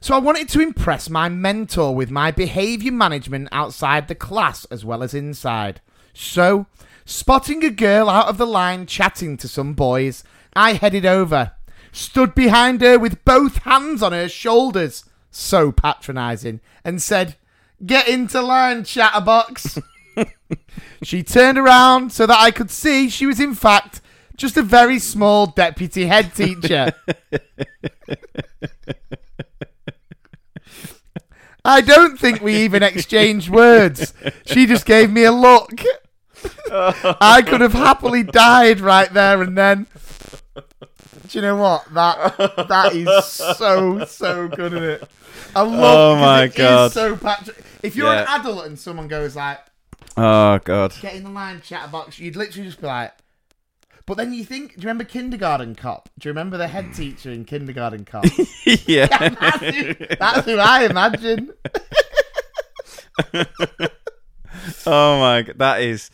So 0.00 0.14
I 0.14 0.18
wanted 0.18 0.48
to 0.50 0.61
impress 0.61 1.11
my 1.11 1.28
mentor 1.28 1.94
with 1.94 2.11
my 2.11 2.30
behaviour 2.30 2.92
management 2.92 3.48
outside 3.50 4.08
the 4.08 4.14
class 4.14 4.64
as 4.66 4.84
well 4.84 5.02
as 5.02 5.14
inside. 5.14 5.80
So, 6.14 6.66
spotting 7.04 7.64
a 7.64 7.70
girl 7.70 8.08
out 8.08 8.28
of 8.28 8.38
the 8.38 8.46
line 8.46 8.87
chatting 8.87 9.37
to 9.38 9.48
some 9.48 9.74
boys, 9.74 10.24
I 10.54 10.74
headed 10.74 11.04
over, 11.04 11.52
stood 11.92 12.34
behind 12.34 12.80
her 12.80 12.98
with 12.98 13.24
both 13.24 13.58
hands 13.58 14.02
on 14.02 14.12
her 14.12 14.28
shoulders, 14.28 15.04
so 15.30 15.72
patronising, 15.72 16.61
and 16.84 17.02
said, 17.02 17.37
"Get 17.84 18.08
into 18.08 18.40
line, 18.40 18.84
chatterbox." 18.84 19.78
She 21.02 21.22
turned 21.22 21.58
around 21.58 22.12
so 22.12 22.26
that 22.26 22.38
I 22.38 22.50
could 22.50 22.70
see 22.70 23.08
she 23.08 23.26
was, 23.26 23.38
in 23.38 23.54
fact, 23.54 24.00
just 24.37 24.56
a 24.56 24.62
very 24.62 24.98
small 24.98 25.46
deputy 25.46 26.06
head 26.06 26.34
teacher. 26.34 26.92
I 31.68 31.83
don't 31.83 32.18
think 32.18 32.40
we 32.40 32.57
even 32.62 32.83
exchanged 32.83 33.50
words. 33.50 34.14
She 34.46 34.64
just 34.66 34.87
gave 34.87 35.11
me 35.11 35.24
a 35.24 35.33
look. 35.33 35.70
I 36.72 37.42
could 37.46 37.61
have 37.61 37.72
happily 37.74 38.22
died 38.22 38.81
right 38.81 39.12
there 39.12 39.42
and 39.42 39.57
then. 39.57 39.87
Do 40.54 40.62
you 41.38 41.42
know 41.42 41.57
what? 41.57 41.92
That 41.92 42.37
that 42.68 42.94
is 42.94 43.24
so 43.26 44.04
so 44.07 44.48
good 44.48 44.72
at 44.74 44.83
it. 44.83 45.11
I 45.54 45.61
love. 45.62 45.78
Oh 45.81 46.16
my 46.20 46.44
it 46.44 46.50
is 46.50 46.54
God. 46.57 46.92
so 46.92 47.16
patri- 47.16 47.54
If 47.83 47.96
you're 47.96 48.07
Yeah. 48.12 48.22
an 48.22 48.40
adult 48.40 48.66
and 48.66 48.78
someone 48.78 49.09
goes 49.09 49.37
like, 49.37 49.61
Oh 50.16 50.59
god. 50.64 50.94
get 51.02 51.14
in 51.16 51.24
the 51.24 51.31
line 51.31 51.61
chatterbox, 51.61 52.18
you'd 52.18 52.37
literally 52.37 52.66
just 52.68 52.81
be 52.81 52.87
like. 52.87 53.12
But 54.08 54.16
then 54.16 54.32
you 54.32 54.42
think, 54.42 54.74
do 54.74 54.80
you 54.80 54.88
remember 54.88 55.04
Kindergarten 55.04 55.74
Cop? 55.74 56.08
Do 56.18 56.28
you 56.28 56.30
remember 56.30 56.56
the 56.56 56.66
head 56.66 56.86
hmm. 56.86 56.92
teacher 56.92 57.30
in 57.30 57.44
Kindergarten 57.44 58.06
Cop? 58.06 58.24
yeah. 58.64 59.06
that's, 59.28 59.60
who, 59.60 59.94
that's 60.18 60.46
who 60.46 60.58
I 60.58 60.84
imagine. 60.84 61.52
Oh 64.86 65.18
my 65.18 65.42
god. 65.42 65.58
That 65.58 65.80
is 65.82 66.10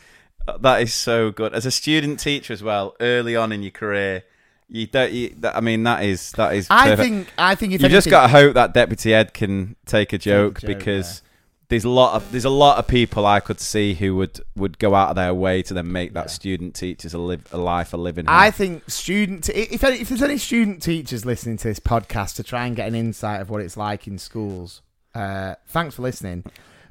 that 0.61 0.81
is 0.81 0.93
so 0.93 1.31
good. 1.31 1.53
As 1.53 1.65
a 1.65 1.71
student 1.71 2.19
teacher 2.19 2.53
as 2.53 2.63
well, 2.63 2.95
early 2.99 3.35
on 3.35 3.51
in 3.51 3.63
your 3.63 3.71
career, 3.71 4.23
you 4.69 4.87
don't. 4.87 5.11
You, 5.11 5.35
I 5.43 5.61
mean, 5.61 5.83
that 5.83 6.03
is 6.03 6.31
that 6.33 6.55
is. 6.55 6.67
I 6.69 6.95
think, 6.95 7.31
I 7.37 7.55
think 7.55 7.73
you 7.73 7.79
just 7.79 8.09
got 8.09 8.23
to 8.23 8.27
hope 8.29 8.53
that 8.53 8.73
deputy 8.73 9.13
ed 9.13 9.33
can 9.33 9.75
take 9.85 10.13
a 10.13 10.17
joke, 10.17 10.61
joke, 10.61 10.67
because 10.67 11.21
there's 11.69 11.83
a 11.83 11.89
lot 11.89 12.15
of 12.15 12.31
there's 12.31 12.45
a 12.45 12.49
lot 12.49 12.77
of 12.77 12.87
people 12.87 13.25
I 13.25 13.39
could 13.39 13.59
see 13.59 13.95
who 13.95 14.15
would 14.17 14.39
would 14.55 14.77
go 14.77 14.93
out 14.93 15.09
of 15.09 15.15
their 15.15 15.33
way 15.33 15.61
to 15.63 15.73
then 15.73 15.91
make 15.91 16.13
that 16.13 16.29
student 16.29 16.75
teachers 16.75 17.13
a 17.13 17.17
live 17.17 17.47
a 17.51 17.57
life 17.57 17.93
a 17.93 17.97
living. 17.97 18.25
I 18.27 18.51
think 18.51 18.89
student. 18.89 19.49
If 19.49 19.83
any, 19.83 19.97
if 19.97 20.09
there's 20.09 20.21
any 20.21 20.37
student 20.37 20.81
teachers 20.81 21.25
listening 21.25 21.57
to 21.57 21.67
this 21.67 21.79
podcast 21.79 22.35
to 22.35 22.43
try 22.43 22.65
and 22.67 22.75
get 22.75 22.87
an 22.87 22.95
insight 22.95 23.41
of 23.41 23.49
what 23.49 23.61
it's 23.61 23.77
like 23.77 24.07
in 24.07 24.17
schools, 24.17 24.81
uh, 25.13 25.55
thanks 25.67 25.95
for 25.95 26.01
listening. 26.03 26.43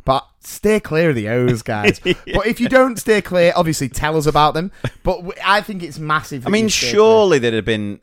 But 0.04 0.26
stay 0.40 0.80
clear 0.80 1.10
of 1.10 1.16
the 1.16 1.28
O's, 1.28 1.62
guys. 1.62 1.98
But 2.04 2.46
if 2.46 2.60
you 2.60 2.68
don't 2.68 2.98
stay 2.98 3.22
clear, 3.22 3.52
obviously 3.56 3.88
tell 3.88 4.18
us 4.18 4.26
about 4.26 4.52
them. 4.52 4.70
But 5.02 5.16
w- 5.16 5.32
I 5.42 5.62
think 5.62 5.82
it's 5.82 5.98
massive. 5.98 6.46
I 6.46 6.50
mean, 6.50 6.68
surely 6.68 7.38
there'd 7.38 7.54
have 7.54 7.64
been 7.64 8.00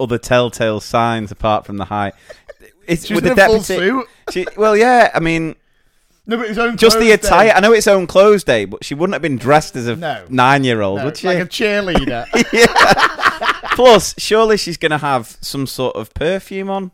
other 0.00 0.16
telltale 0.16 0.80
signs 0.80 1.30
apart 1.30 1.66
from 1.66 1.76
the 1.76 1.86
height. 1.86 2.14
It's 2.84 3.08
with 3.08 3.22
the 3.22 3.30
in 3.32 3.38
a 3.38 3.46
full 3.46 3.58
deputy. 3.60 3.64
suit. 3.90 4.08
She, 4.32 4.46
well, 4.56 4.76
yeah. 4.76 5.12
I 5.14 5.20
mean, 5.20 5.42
clear. 5.44 5.61
No, 6.24 6.36
but 6.36 6.48
his 6.48 6.58
own 6.58 6.76
just 6.76 6.98
the 6.98 7.06
clothes 7.06 7.20
day. 7.20 7.26
attire. 7.26 7.52
I 7.56 7.60
know 7.60 7.72
it's 7.72 7.88
own 7.88 8.06
clothes 8.06 8.44
day, 8.44 8.64
but 8.64 8.84
she 8.84 8.94
wouldn't 8.94 9.14
have 9.14 9.22
been 9.22 9.38
dressed 9.38 9.74
as 9.74 9.88
a 9.88 9.96
No. 9.96 10.24
nine-year-old, 10.28 10.98
No, 11.00 11.04
would 11.06 11.16
she? 11.16 11.26
like 11.26 11.38
a 11.38 11.46
cheerleader. 11.46 12.26
Plus, 13.74 14.14
surely 14.18 14.56
she's 14.56 14.76
going 14.76 14.90
to 14.90 14.98
have 14.98 15.36
some 15.40 15.66
sort 15.66 15.96
of 15.96 16.12
perfume 16.14 16.70
on. 16.70 16.90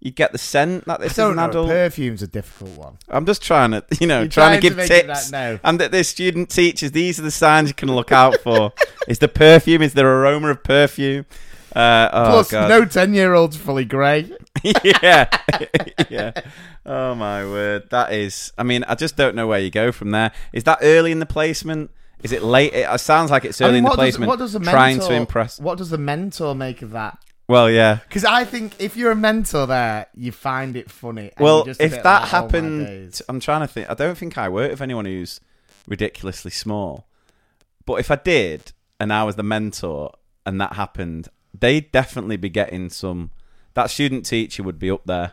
You 0.00 0.12
get 0.12 0.30
the 0.30 0.38
scent 0.38 0.84
that 0.84 1.00
this 1.00 1.12
is 1.12 1.18
an 1.18 1.34
know. 1.36 1.48
adult. 1.48 1.68
Perfume's 1.70 2.22
a 2.22 2.28
difficult 2.28 2.78
one. 2.78 2.98
I'm 3.08 3.26
just 3.26 3.42
trying 3.42 3.72
to, 3.72 3.82
you 4.00 4.06
know, 4.06 4.28
trying, 4.28 4.30
trying 4.30 4.50
to 4.52 4.60
to 4.60 4.68
give 4.68 4.76
make 4.76 4.86
tips. 4.88 5.30
that-. 5.30 5.60
And 5.64 5.80
that 5.80 5.90
the 5.90 6.04
student 6.04 6.50
teachers, 6.50 6.92
these 6.92 7.18
are 7.18 7.22
the 7.22 7.32
signs 7.32 7.68
you 7.68 7.74
can 7.74 7.92
look 7.92 8.12
out 8.12 8.36
for. 8.42 8.72
is 9.08 9.18
the 9.18 9.26
perfume? 9.26 9.82
Is 9.82 9.94
there 9.94 10.06
aroma 10.08 10.50
of 10.50 10.62
perfume? 10.62 11.26
Uh, 11.74 12.08
oh 12.12 12.30
Plus, 12.30 12.50
god. 12.50 12.68
no 12.68 12.84
ten-year-old's 12.84 13.56
fully 13.56 13.84
grey. 13.84 14.30
yeah, 14.62 15.28
yeah. 16.08 16.32
Oh 16.86 17.14
my 17.14 17.44
word, 17.44 17.90
that 17.90 18.12
is. 18.12 18.52
I 18.56 18.62
mean, 18.62 18.84
I 18.84 18.94
just 18.94 19.16
don't 19.16 19.34
know 19.34 19.46
where 19.46 19.60
you 19.60 19.70
go 19.70 19.92
from 19.92 20.10
there. 20.10 20.32
Is 20.52 20.64
that 20.64 20.78
early 20.82 21.12
in 21.12 21.18
the 21.18 21.26
placement? 21.26 21.90
Is 22.22 22.32
it 22.32 22.42
late? 22.42 22.72
It 22.74 23.00
sounds 23.00 23.30
like 23.30 23.44
it's 23.44 23.60
I 23.60 23.66
early 23.66 23.74
mean, 23.74 23.78
in 23.78 23.84
the 23.84 23.88
what 23.90 23.96
does, 23.96 24.04
placement. 24.04 24.28
what 24.28 24.38
does 24.38 24.52
the 24.54 24.60
mentor, 24.60 24.72
trying 24.72 25.00
to 25.00 25.12
impress. 25.12 25.60
What 25.60 25.78
does 25.78 25.90
the 25.90 25.98
mentor 25.98 26.54
make 26.54 26.82
of 26.82 26.90
that? 26.92 27.18
Well, 27.48 27.70
yeah. 27.70 28.00
Because 28.08 28.24
I 28.24 28.44
think 28.44 28.74
if 28.78 28.96
you're 28.96 29.12
a 29.12 29.16
mentor 29.16 29.66
there, 29.66 30.06
you 30.14 30.32
find 30.32 30.76
it 30.76 30.90
funny. 30.90 31.30
and 31.36 31.44
Well, 31.44 31.64
just 31.64 31.80
if 31.80 31.92
that 31.92 32.04
like, 32.04 32.22
"Oh 32.22 32.26
happened, 32.26 32.86
days." 32.86 33.22
I'm 33.28 33.40
trying 33.40 33.60
to 33.60 33.66
think. 33.66 33.88
I 33.90 33.94
don't 33.94 34.18
think 34.18 34.36
I 34.36 34.48
work 34.48 34.70
with 34.70 34.82
anyone 34.82 35.04
who's 35.04 35.40
ridiculously 35.86 36.50
small. 36.50 37.06
But 37.86 37.94
if 38.00 38.10
I 38.10 38.16
did, 38.16 38.72
and 39.00 39.12
I 39.12 39.24
was 39.24 39.36
the 39.36 39.42
mentor, 39.42 40.12
and 40.44 40.60
that 40.60 40.74
happened, 40.74 41.28
they'd 41.60 41.90
definitely 41.92 42.36
be 42.36 42.48
getting 42.48 42.90
some. 42.90 43.30
That 43.74 43.90
student 43.90 44.24
teacher 44.26 44.62
would 44.62 44.78
be 44.78 44.90
up 44.90 45.04
there. 45.06 45.32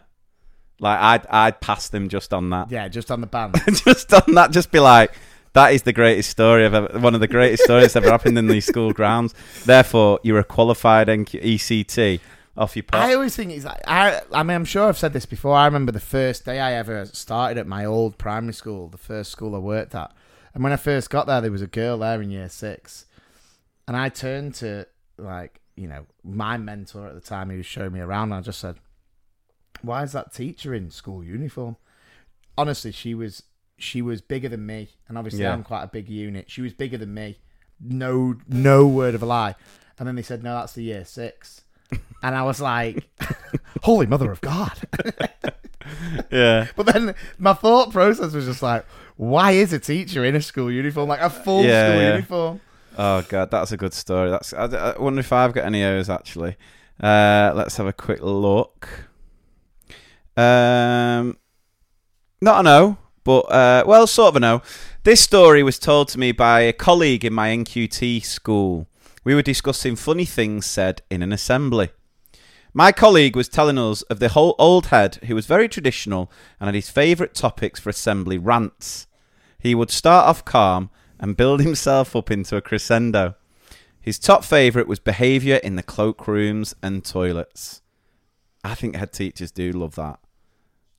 Like 0.79 0.99
I'd 0.99 1.27
I'd 1.27 1.61
pass 1.61 1.89
them 1.89 2.09
just 2.09 2.33
on 2.33 2.49
that. 2.49 2.71
yeah, 2.71 2.87
just 2.87 3.09
on 3.11 3.21
the 3.21 3.27
band. 3.27 3.55
just 3.85 4.13
on 4.13 4.33
that, 4.35 4.51
just 4.51 4.71
be 4.71 4.79
like, 4.79 5.13
that 5.53 5.73
is 5.73 5.83
the 5.83 5.93
greatest 5.93 6.29
story 6.29 6.65
I've 6.65 6.73
ever, 6.73 6.99
one 6.99 7.15
of 7.15 7.21
the 7.21 7.27
greatest 7.27 7.63
stories 7.63 7.95
ever 7.95 8.11
happened 8.11 8.37
in 8.37 8.47
these 8.47 8.65
school 8.65 8.91
grounds. 8.91 9.33
Therefore, 9.63 10.19
you're 10.21 10.39
a 10.39 10.43
qualified 10.43 11.07
NQ, 11.07 11.41
ECT. 11.41 12.19
Off 12.57 12.73
your 12.77 12.83
pop. 12.83 13.01
I 13.01 13.13
always 13.13 13.35
think 13.35 13.51
it's 13.51 13.65
like 13.65 13.81
I. 13.85 14.21
I 14.31 14.41
mean, 14.43 14.55
I'm 14.55 14.63
sure 14.63 14.87
I've 14.87 14.97
said 14.97 15.11
this 15.11 15.25
before. 15.25 15.57
I 15.57 15.65
remember 15.65 15.91
the 15.91 15.99
first 15.99 16.45
day 16.45 16.61
I 16.61 16.71
ever 16.75 17.05
started 17.07 17.57
at 17.57 17.67
my 17.67 17.83
old 17.83 18.17
primary 18.17 18.53
school, 18.53 18.87
the 18.87 18.97
first 18.97 19.29
school 19.29 19.55
I 19.55 19.57
worked 19.57 19.93
at, 19.93 20.13
and 20.53 20.63
when 20.63 20.71
I 20.71 20.77
first 20.77 21.09
got 21.09 21.27
there, 21.27 21.41
there 21.41 21.51
was 21.51 21.61
a 21.61 21.67
girl 21.67 21.97
there 21.97 22.21
in 22.21 22.31
year 22.31 22.47
six, 22.47 23.07
and 23.89 23.97
I 23.97 24.07
turned 24.07 24.55
to 24.55 24.87
like 25.17 25.59
you 25.75 25.87
know 25.87 26.05
my 26.23 26.57
mentor 26.57 27.07
at 27.07 27.15
the 27.15 27.21
time 27.21 27.49
he 27.49 27.57
was 27.57 27.65
showing 27.65 27.93
me 27.93 27.99
around, 27.99 28.31
and 28.31 28.35
I 28.35 28.41
just 28.41 28.59
said, 28.59 28.75
"Why 29.81 30.03
is 30.03 30.11
that 30.13 30.33
teacher 30.33 30.73
in 30.73 30.89
school 30.91 31.23
uniform?" 31.23 31.77
Honestly, 32.57 32.91
she 32.91 33.13
was 33.13 33.43
she 33.77 34.01
was 34.01 34.21
bigger 34.21 34.47
than 34.49 34.65
me, 34.65 34.89
and 35.07 35.17
obviously 35.17 35.41
Yeah. 35.41 35.53
I'm 35.53 35.63
quite 35.63 35.83
a 35.83 35.87
big 35.87 36.07
unit. 36.09 36.49
She 36.49 36.61
was 36.61 36.73
bigger 36.73 36.97
than 36.97 37.13
me. 37.13 37.39
No, 37.79 38.35
no 38.47 38.87
word 38.87 39.15
of 39.15 39.21
a 39.21 39.25
lie. 39.25 39.55
And 39.99 40.07
then 40.07 40.15
they 40.15 40.21
said, 40.21 40.43
"No, 40.43 40.55
that's 40.55 40.73
the 40.73 40.83
year 40.83 41.03
six. 41.05 41.61
And 42.23 42.35
I 42.35 42.43
was 42.43 42.59
like, 42.61 43.07
"Holy 43.83 44.05
Mother 44.05 44.31
of 44.31 44.41
God!" 44.41 44.73
yeah. 46.31 46.67
But 46.75 46.85
then 46.87 47.15
my 47.37 47.53
thought 47.53 47.91
process 47.91 48.33
was 48.33 48.45
just 48.45 48.61
like, 48.63 48.85
"Why 49.17 49.51
is 49.51 49.73
a 49.73 49.79
teacher 49.79 50.23
in 50.25 50.35
a 50.35 50.41
school 50.41 50.71
uniform, 50.71 51.09
like 51.09 51.21
a 51.21 51.29
full 51.29 51.63
Yeah, 51.63 51.87
school 51.89 52.01
yeah. 52.01 52.11
uniform?" 52.15 52.61
Oh 52.97 53.23
god, 53.27 53.51
that's 53.51 53.71
a 53.71 53.77
good 53.77 53.93
story. 53.93 54.29
That's. 54.29 54.53
I, 54.53 54.65
I 54.65 54.99
wonder 54.99 55.19
if 55.19 55.33
I've 55.33 55.53
got 55.53 55.65
any 55.65 55.83
O's 55.83 56.09
actually. 56.09 56.55
Uh, 57.01 57.51
let's 57.53 57.77
have 57.77 57.87
a 57.87 57.93
quick 57.93 58.21
look. 58.21 58.87
Um, 60.37 61.37
not 62.41 62.61
an 62.61 62.67
O, 62.67 62.97
but 63.23 63.41
uh, 63.51 63.83
well, 63.85 64.07
sort 64.07 64.29
of 64.29 64.35
an 64.37 64.43
O. 64.45 64.61
This 65.03 65.21
story 65.21 65.61
was 65.61 65.77
told 65.77 66.07
to 66.09 66.19
me 66.19 66.31
by 66.31 66.61
a 66.61 66.73
colleague 66.73 67.25
in 67.25 67.33
my 67.33 67.49
NQT 67.49 68.23
school. 68.23 68.87
We 69.23 69.35
were 69.35 69.41
discussing 69.41 69.95
funny 69.95 70.25
things 70.25 70.65
said 70.65 71.01
in 71.09 71.21
an 71.21 71.33
assembly. 71.33 71.89
My 72.73 72.91
colleague 72.91 73.35
was 73.35 73.49
telling 73.49 73.77
us 73.77 74.01
of 74.03 74.19
the 74.19 74.29
whole 74.29 74.55
old 74.59 74.87
head 74.87 75.15
who 75.25 75.35
was 75.35 75.45
very 75.45 75.67
traditional 75.67 76.31
and 76.59 76.67
had 76.67 76.75
his 76.75 76.89
favourite 76.89 77.33
topics 77.33 77.79
for 77.79 77.89
assembly 77.89 78.37
rants. 78.37 79.07
He 79.57 79.73
would 79.73 79.89
start 79.89 80.27
off 80.27 80.45
calm 80.45 80.89
and 81.25 81.35
build 81.35 81.59
himself 81.59 82.15
up 82.15 82.29
into 82.29 82.55
a 82.55 82.61
crescendo. 82.61 83.33
His 83.99 84.19
top 84.19 84.43
favourite 84.43 84.87
was 84.87 84.99
behaviour 84.99 85.55
in 85.55 85.75
the 85.75 85.81
cloakrooms 85.81 86.75
and 86.83 87.03
toilets. 87.03 87.81
I 88.63 88.75
think 88.75 88.95
head 88.95 89.11
teachers 89.11 89.49
do 89.49 89.71
love 89.71 89.95
that. 89.95 90.19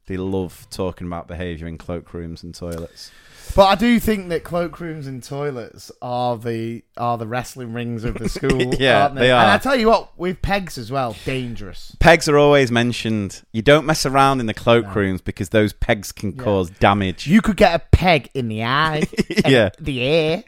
They 0.07 0.17
love 0.17 0.67
talking 0.71 1.07
about 1.07 1.27
behaviour 1.29 1.67
in 1.67 1.79
cloakrooms 1.79 2.43
and 2.43 2.55
toilets. 2.55 3.11
But 3.55 3.67
I 3.67 3.75
do 3.77 4.01
think 4.01 4.29
that 4.31 4.43
cloakrooms 4.43 5.07
and 5.07 5.23
toilets 5.23 5.91
are 6.03 6.37
the 6.37 6.83
are 6.97 7.17
the 7.17 7.27
wrestling 7.27 7.73
rings 7.73 8.05
of 8.05 8.15
the 8.15 8.29
school. 8.37 8.75
Yeah, 8.75 9.03
aren't 9.05 9.15
they? 9.15 9.23
they 9.23 9.31
And. 9.31 9.41
I 9.51 9.59
tell 9.59 9.77
you 9.77 9.87
what, 9.89 10.19
with 10.19 10.43
pegs 10.43 10.77
as 10.79 10.91
well, 10.91 11.15
dangerous. 11.25 11.97
Pegs 12.01 12.29
are 12.29 12.37
always 12.39 12.71
mentioned. 12.73 13.43
You 13.53 13.63
don't 13.63 13.87
mess 13.87 14.05
around 14.05 14.41
in 14.41 14.47
the 14.47 14.55
cloakrooms 14.55 15.23
because 15.25 15.51
those 15.51 15.73
pegs 15.73 16.11
can 16.13 16.33
cause 16.35 16.71
damage. 16.71 17.27
You 17.29 17.41
could 17.41 17.57
get 17.57 17.75
a 17.75 17.79
peg 17.79 18.31
in 18.35 18.49
the 18.49 18.65
eye, 18.65 19.05
Yeah. 19.47 19.71
the 19.79 19.99
ear. 20.01 20.45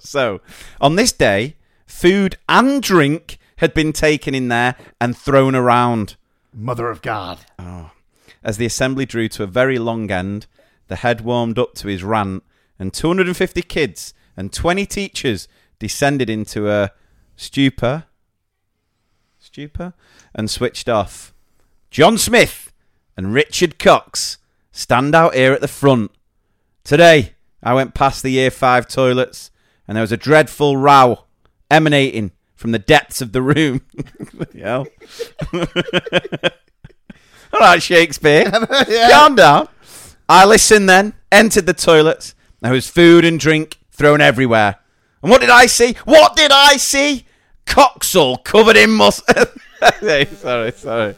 So, 0.00 0.40
on 0.80 0.96
this 0.96 1.12
day, 1.12 1.56
food 1.86 2.36
and 2.48 2.82
drink 2.82 3.38
had 3.56 3.74
been 3.74 3.92
taken 3.92 4.34
in 4.34 4.48
there 4.48 4.76
and 5.00 5.16
thrown 5.16 5.54
around. 5.54 6.16
Mother 6.54 6.88
of 6.88 7.02
God. 7.02 7.38
Oh, 7.58 7.90
As 8.42 8.56
the 8.56 8.66
assembly 8.66 9.06
drew 9.06 9.28
to 9.28 9.42
a 9.42 9.48
very 9.48 9.78
long 9.78 10.10
end, 10.10 10.46
the 10.88 10.96
head 10.96 11.20
warmed 11.20 11.58
up 11.58 11.74
to 11.74 11.88
his 11.88 12.02
rant, 12.02 12.42
and 12.78 12.92
250 12.92 13.62
kids 13.62 14.14
and 14.36 14.52
20 14.52 14.86
teachers 14.86 15.48
descended 15.78 16.30
into 16.30 16.70
a 16.70 16.92
stupor. 17.36 18.04
Stupor? 19.38 19.94
And 20.34 20.50
switched 20.50 20.88
off. 20.88 21.34
John 21.90 22.18
Smith 22.18 22.72
and 23.16 23.34
Richard 23.34 23.78
Cox 23.78 24.38
stand 24.70 25.14
out 25.14 25.34
here 25.34 25.52
at 25.52 25.60
the 25.60 25.68
front. 25.68 26.12
Today, 26.84 27.34
I 27.62 27.74
went 27.74 27.94
past 27.94 28.22
the 28.22 28.30
Year 28.30 28.50
5 28.50 28.86
toilets, 28.86 29.50
and 29.86 29.96
there 29.96 30.02
was 30.02 30.12
a 30.12 30.16
dreadful 30.16 30.76
row 30.76 31.24
emanating 31.70 32.32
from 32.54 32.72
the 32.72 32.78
depths 32.78 33.20
of 33.20 33.32
the 33.32 33.42
room. 33.42 33.80
yeah. 34.54 34.84
All 37.52 37.60
right, 37.60 37.82
Shakespeare. 37.82 38.50
Calm 39.10 39.34
down. 39.34 39.68
I 40.28 40.44
listened 40.44 40.88
then, 40.88 41.14
entered 41.32 41.66
the 41.66 41.72
toilets. 41.72 42.34
There 42.60 42.72
was 42.72 42.88
food 42.88 43.24
and 43.24 43.40
drink 43.40 43.78
thrown 43.90 44.20
everywhere. 44.20 44.76
And 45.22 45.30
what 45.30 45.40
did 45.40 45.50
I 45.50 45.66
see? 45.66 45.96
What 46.04 46.36
did 46.36 46.50
I 46.52 46.76
see? 46.76 47.24
Cox 47.66 48.14
all 48.14 48.36
covered 48.36 48.76
in 48.76 48.90
mustard. 48.90 49.48
hey, 50.00 50.26
sorry, 50.26 50.72
sorry. 50.72 51.14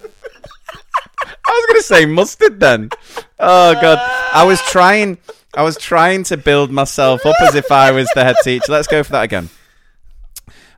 I 1.23 1.51
was 1.53 1.67
going 1.67 1.81
to 1.81 1.83
say 1.83 2.07
mustard 2.07 2.61
then. 2.61 2.91
Oh 3.39 3.75
god, 3.75 3.99
I 4.33 4.45
was 4.45 4.61
trying. 4.63 5.19
I 5.55 5.63
was 5.63 5.77
trying 5.77 6.25
to 6.25 6.37
build 6.37 6.71
myself 6.71 7.27
up 7.27 7.37
as 7.41 7.55
if 7.55 7.73
I 7.73 7.91
was 7.91 8.09
the 8.15 8.23
head 8.23 8.37
teacher. 8.45 8.71
Let's 8.71 8.87
go 8.87 9.03
for 9.03 9.13
that 9.13 9.25
again. 9.25 9.49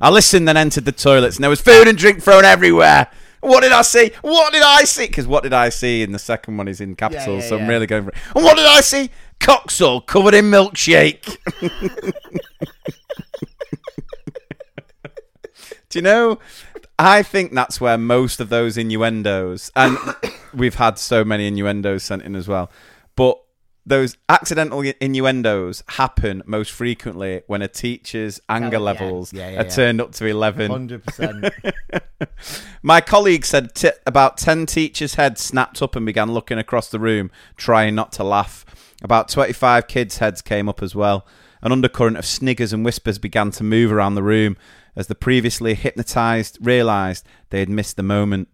I 0.00 0.10
listened, 0.10 0.48
then 0.48 0.56
entered 0.56 0.84
the 0.84 0.92
toilets, 0.92 1.36
and 1.36 1.44
there 1.44 1.50
was 1.50 1.60
food 1.60 1.86
and 1.86 1.96
drink 1.96 2.22
thrown 2.22 2.44
everywhere. 2.44 3.08
What 3.42 3.62
did 3.62 3.72
I 3.72 3.82
see? 3.82 4.12
What 4.22 4.52
did 4.52 4.62
I 4.62 4.84
see? 4.84 5.08
Because 5.08 5.26
what 5.26 5.42
did 5.42 5.52
I 5.52 5.68
see 5.68 6.02
in 6.02 6.12
the 6.12 6.18
second 6.20 6.56
one 6.56 6.68
is 6.68 6.80
in 6.80 6.94
capitals, 6.94 7.42
yeah, 7.42 7.48
so 7.48 7.56
I'm 7.56 7.62
yeah. 7.62 7.68
really 7.68 7.86
going 7.86 8.04
for 8.04 8.10
it. 8.10 8.16
And 8.36 8.44
what 8.44 8.56
did 8.56 8.66
I 8.66 8.80
see? 8.80 9.10
Cox 9.40 9.80
all 9.80 10.00
covered 10.00 10.34
in 10.34 10.44
milkshake. 10.44 11.38
Do 15.88 15.98
you 15.98 16.02
know? 16.02 16.38
I 17.00 17.24
think 17.24 17.52
that's 17.52 17.80
where 17.80 17.98
most 17.98 18.38
of 18.38 18.48
those 18.48 18.78
innuendos, 18.78 19.72
and 19.74 19.98
we've 20.54 20.76
had 20.76 20.96
so 20.96 21.24
many 21.24 21.48
innuendos 21.48 22.04
sent 22.04 22.22
in 22.22 22.36
as 22.36 22.46
well, 22.46 22.70
but 23.16 23.41
those 23.84 24.16
accidental 24.28 24.80
innuendos 25.00 25.82
happen 25.88 26.42
most 26.46 26.70
frequently 26.70 27.42
when 27.46 27.62
a 27.62 27.68
teacher's 27.68 28.40
anger 28.48 28.76
yeah. 28.76 28.82
levels 28.82 29.32
Yeah, 29.32 29.50
yeah, 29.50 29.60
are 29.60 29.68
turned 29.68 30.00
up 30.00 30.12
to 30.12 30.26
11. 30.26 30.70
Hundred 30.70 31.04
percent. 31.04 31.52
My 32.82 33.00
colleague 33.00 33.44
said 33.44 33.74
t- 33.74 33.90
about 34.06 34.38
10 34.38 34.66
teachers' 34.66 35.14
heads 35.14 35.40
snapped 35.42 35.82
up 35.82 35.96
and 35.96 36.06
began 36.06 36.32
looking 36.32 36.58
across 36.58 36.88
the 36.88 37.00
room, 37.00 37.30
trying 37.56 37.94
not 37.94 38.12
to 38.12 38.24
laugh. 38.24 38.64
About 39.02 39.28
25 39.28 39.88
kids' 39.88 40.18
heads 40.18 40.42
came 40.42 40.68
up 40.68 40.80
as 40.82 40.94
well. 40.94 41.26
An 41.60 41.72
undercurrent 41.72 42.16
of 42.16 42.24
sniggers 42.26 42.72
and 42.72 42.84
whispers 42.84 43.18
began 43.18 43.50
to 43.52 43.64
move 43.64 43.90
around 43.92 44.14
the 44.14 44.22
room 44.22 44.56
as 44.94 45.06
the 45.08 45.14
previously 45.14 45.74
hypnotized 45.74 46.58
realized 46.60 47.26
they 47.50 47.60
had 47.60 47.68
missed 47.68 47.96
the 47.96 48.02
moment. 48.02 48.48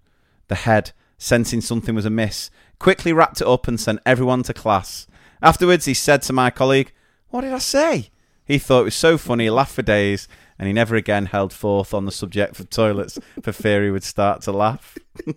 The 0.48 0.54
head, 0.54 0.92
sensing 1.18 1.60
something 1.60 1.94
was 1.94 2.06
amiss, 2.06 2.50
quickly 2.78 3.12
wrapped 3.12 3.40
it 3.40 3.46
up 3.46 3.68
and 3.68 3.78
sent 3.78 4.00
everyone 4.06 4.42
to 4.44 4.54
class. 4.54 5.06
Afterwards, 5.42 5.84
he 5.84 5.94
said 5.94 6.22
to 6.22 6.32
my 6.32 6.50
colleague, 6.50 6.92
What 7.28 7.42
did 7.42 7.52
I 7.52 7.58
say? 7.58 8.10
He 8.44 8.58
thought 8.58 8.80
it 8.80 8.84
was 8.84 8.94
so 8.94 9.18
funny, 9.18 9.44
he 9.44 9.50
laughed 9.50 9.74
for 9.74 9.82
days, 9.82 10.26
and 10.58 10.66
he 10.66 10.72
never 10.72 10.96
again 10.96 11.26
held 11.26 11.52
forth 11.52 11.92
on 11.92 12.06
the 12.06 12.12
subject 12.12 12.58
of 12.58 12.70
toilets 12.70 13.18
for 13.42 13.52
fear 13.52 13.84
he 13.84 13.90
would 13.90 14.02
start 14.02 14.42
to 14.42 14.52
laugh. 14.52 14.96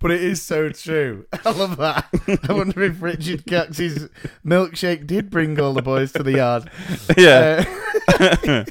But 0.00 0.12
it 0.12 0.22
is 0.22 0.42
so 0.42 0.68
true. 0.70 1.26
I 1.44 1.50
love 1.50 1.76
that. 1.78 2.06
I 2.48 2.52
wonder 2.52 2.82
if 2.82 3.02
Richard 3.02 3.46
Cox's 3.46 4.08
milkshake 4.44 5.06
did 5.06 5.30
bring 5.30 5.58
all 5.60 5.72
the 5.72 5.82
boys 5.82 6.12
to 6.12 6.22
the 6.22 6.32
yard. 6.32 6.70
yeah. 7.16 7.64
Uh, 8.08 8.64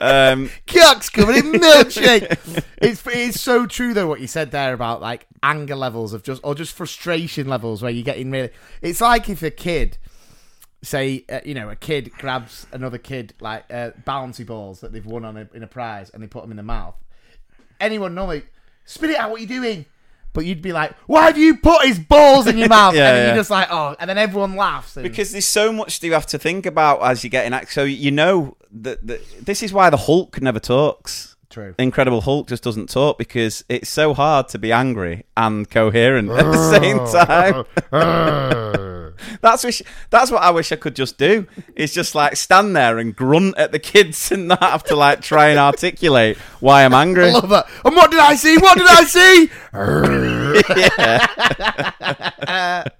Um, 0.00 0.50
Cox 0.66 1.10
covered 1.10 1.36
in 1.36 1.52
milkshake. 1.52 2.62
it's 2.78 3.02
it's 3.06 3.40
so 3.40 3.66
true 3.66 3.94
though 3.94 4.06
what 4.06 4.20
you 4.20 4.26
said 4.26 4.50
there 4.50 4.72
about 4.72 5.00
like 5.00 5.26
anger 5.42 5.74
levels 5.74 6.12
of 6.12 6.22
just 6.22 6.40
or 6.44 6.54
just 6.54 6.74
frustration 6.74 7.48
levels 7.48 7.82
where 7.82 7.90
you're 7.90 8.04
getting 8.04 8.30
really. 8.30 8.50
It's 8.80 9.00
like 9.00 9.28
if 9.28 9.42
a 9.42 9.50
kid, 9.50 9.98
say 10.82 11.24
uh, 11.28 11.40
you 11.44 11.54
know 11.54 11.68
a 11.68 11.76
kid 11.76 12.12
grabs 12.12 12.66
another 12.72 12.98
kid 12.98 13.34
like 13.40 13.64
uh, 13.72 13.90
bouncy 14.06 14.46
balls 14.46 14.80
that 14.80 14.92
they've 14.92 15.04
won 15.04 15.24
on 15.24 15.36
a, 15.36 15.48
in 15.52 15.62
a 15.62 15.66
prize 15.66 16.10
and 16.10 16.22
they 16.22 16.28
put 16.28 16.42
them 16.42 16.50
in 16.52 16.56
the 16.56 16.62
mouth. 16.62 16.94
Anyone 17.80 18.14
normally 18.14 18.42
spit 18.84 19.10
it 19.10 19.16
out. 19.16 19.30
What 19.30 19.38
are 19.38 19.42
you 19.42 19.48
doing? 19.48 19.84
But 20.32 20.44
you'd 20.44 20.62
be 20.62 20.72
like, 20.72 20.94
"Why 21.06 21.26
have 21.26 21.38
you 21.38 21.56
put 21.56 21.84
his 21.84 21.98
balls 21.98 22.46
in 22.46 22.58
your 22.58 22.68
mouth?" 22.68 22.94
Yeah, 22.94 23.08
and 23.08 23.16
then 23.16 23.22
yeah. 23.22 23.26
you're 23.28 23.40
just 23.40 23.50
like, 23.50 23.68
"Oh," 23.70 23.96
and 23.98 24.08
then 24.08 24.18
everyone 24.18 24.54
laughs. 24.54 24.96
And, 24.96 25.02
because 25.02 25.32
there's 25.32 25.46
so 25.46 25.72
much 25.72 26.02
you 26.04 26.12
have 26.12 26.26
to 26.26 26.38
think 26.38 26.66
about 26.66 27.02
as 27.02 27.24
you 27.24 27.30
get 27.30 27.46
in 27.46 27.52
act. 27.52 27.72
So 27.72 27.82
you 27.82 28.12
know 28.12 28.56
that, 28.72 29.06
that 29.06 29.20
this 29.44 29.62
is 29.62 29.72
why 29.72 29.90
the 29.90 29.96
Hulk 29.96 30.40
never 30.40 30.60
talks. 30.60 31.36
True. 31.50 31.74
Incredible 31.78 32.20
Hulk 32.20 32.46
just 32.46 32.62
doesn't 32.62 32.90
talk 32.90 33.16
because 33.16 33.64
it's 33.70 33.88
so 33.88 34.12
hard 34.12 34.48
to 34.48 34.58
be 34.58 34.70
angry 34.70 35.24
and 35.34 35.66
coherent 35.68 36.30
at 36.30 36.44
the 36.44 36.78
same 36.78 36.98
time. 37.06 37.64
that's 39.40 39.64
wish, 39.64 39.80
that's 40.10 40.30
what 40.30 40.42
I 40.42 40.50
wish 40.50 40.72
I 40.72 40.76
could 40.76 40.94
just 40.94 41.16
do. 41.16 41.46
Is 41.74 41.94
just 41.94 42.14
like 42.14 42.36
stand 42.36 42.76
there 42.76 42.98
and 42.98 43.16
grunt 43.16 43.56
at 43.56 43.72
the 43.72 43.78
kids 43.78 44.30
and 44.30 44.48
not 44.48 44.62
have 44.62 44.84
to 44.84 44.96
like 44.96 45.22
try 45.22 45.48
and 45.48 45.58
articulate 45.58 46.36
why 46.60 46.84
I'm 46.84 46.92
angry. 46.92 47.30
I 47.30 47.32
love 47.32 47.48
that. 47.48 47.66
And 47.82 47.96
what 47.96 48.10
did 48.10 48.20
I 48.20 48.34
see? 48.34 48.58
What 48.58 48.76
did 48.76 48.86
I 48.86 49.04
see? 49.04 49.50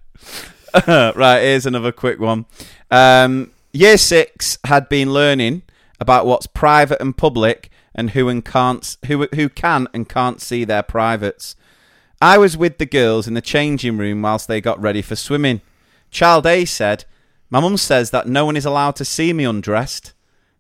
right, 1.19 1.41
here's 1.41 1.67
another 1.67 1.93
quick 1.93 2.19
one. 2.19 2.47
Um, 2.91 3.51
year 3.73 3.99
six 3.99 4.59
had 4.65 4.89
been 4.89 5.13
learning 5.13 5.63
about 6.01 6.27
what's 6.27 6.47
private 6.47 7.01
and 7.01 7.17
public, 7.17 7.71
and 7.95 8.11
who 8.11 8.29
and 8.29 8.45
can't 8.45 8.97
who 9.07 9.27
who 9.35 9.49
can 9.49 9.89
and 9.93 10.09
can't 10.09 10.41
see 10.41 10.65
their 10.65 10.83
privates. 10.83 11.57
I 12.23 12.39
was 12.39 12.57
with 12.57 12.79
the 12.79 12.87
girls 12.87 13.27
in 13.27 13.35
the 13.35 13.41
changing 13.41 13.99
room 13.99 14.23
whilst 14.23 14.49
they 14.49 14.61
got 14.61 14.81
ready 14.81 15.03
for 15.03 15.17
swimming. 15.17 15.61
Child 16.11 16.47
A 16.47 16.65
said, 16.65 17.05
"My 17.51 17.61
mum 17.61 17.77
says 17.77 18.11
that 18.11 18.29
no 18.29 18.45
one 18.45 18.57
is 18.57 18.65
allowed 18.65 18.97
to 18.97 19.05
see 19.05 19.33
me 19.33 19.45
undressed." 19.45 20.13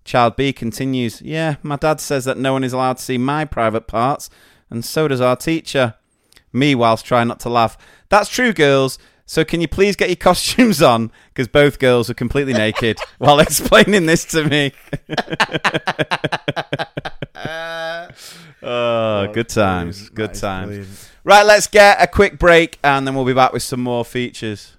Child 0.05 0.37
B 0.37 0.53
continues, 0.53 1.21
"Yeah, 1.23 1.57
my 1.63 1.77
dad 1.77 2.01
says 2.01 2.25
that 2.25 2.39
no 2.39 2.53
one 2.53 2.65
is 2.65 2.73
allowed 2.73 2.97
to 2.97 3.03
see 3.03 3.19
my 3.19 3.45
private 3.45 3.87
parts, 3.87 4.31
and 4.71 4.85
so 4.85 5.07
does 5.07 5.21
our 5.21 5.37
teacher." 5.37 5.95
Me, 6.53 6.75
whilst 6.75 7.05
trying 7.05 7.29
not 7.29 7.41
to 7.41 7.49
laugh. 7.51 7.77
That's 8.09 8.31
true, 8.31 8.55
girls. 8.55 8.99
So 9.29 9.45
can 9.45 9.61
you 9.61 9.69
please 9.69 9.95
get 9.95 10.09
your 10.09 10.17
costumes 10.17 10.81
on? 10.81 11.13
Because 11.29 11.49
both 11.49 11.79
girls 11.79 12.09
are 12.09 12.15
completely 12.15 12.55
naked 12.55 12.99
while 13.19 13.41
explaining 13.41 14.07
this 14.07 14.25
to 14.25 14.43
me. 14.43 14.73
oh, 18.63 19.31
good 19.31 19.51
times. 19.51 20.09
Good 20.09 20.33
times. 20.33 21.11
Right, 21.25 21.45
let's 21.45 21.67
get 21.67 22.03
a 22.03 22.07
quick 22.07 22.39
break 22.39 22.79
and 22.83 23.07
then 23.07 23.15
we'll 23.15 23.27
be 23.27 23.35
back 23.35 23.53
with 23.53 23.63
some 23.63 23.81
more 23.81 24.03
features. 24.03 24.79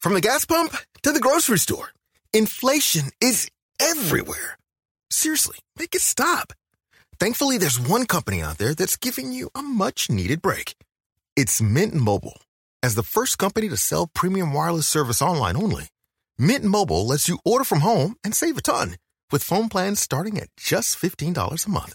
From 0.00 0.14
the 0.14 0.20
gas 0.20 0.44
pump 0.44 0.74
to 1.04 1.12
the 1.12 1.20
grocery 1.20 1.60
store, 1.60 1.92
inflation 2.32 3.10
is 3.20 3.48
everywhere. 3.80 4.58
Seriously, 5.12 5.58
make 5.78 5.94
it 5.94 6.00
stop. 6.00 6.54
Thankfully, 7.20 7.58
there's 7.58 7.78
one 7.78 8.06
company 8.06 8.40
out 8.40 8.56
there 8.56 8.74
that's 8.74 8.96
giving 8.96 9.30
you 9.30 9.50
a 9.54 9.60
much 9.60 10.08
needed 10.08 10.40
break. 10.40 10.74
It's 11.36 11.60
Mint 11.60 11.92
Mobile. 11.92 12.40
As 12.82 12.94
the 12.94 13.02
first 13.02 13.36
company 13.36 13.68
to 13.68 13.76
sell 13.76 14.06
premium 14.06 14.54
wireless 14.54 14.86
service 14.86 15.20
online 15.20 15.54
only, 15.54 15.88
Mint 16.38 16.64
Mobile 16.64 17.06
lets 17.06 17.28
you 17.28 17.38
order 17.44 17.62
from 17.64 17.80
home 17.80 18.16
and 18.24 18.34
save 18.34 18.56
a 18.56 18.62
ton 18.62 18.96
with 19.30 19.42
phone 19.42 19.68
plans 19.68 20.00
starting 20.00 20.38
at 20.38 20.48
just 20.56 20.98
$15 20.98 21.66
a 21.66 21.70
month. 21.70 21.94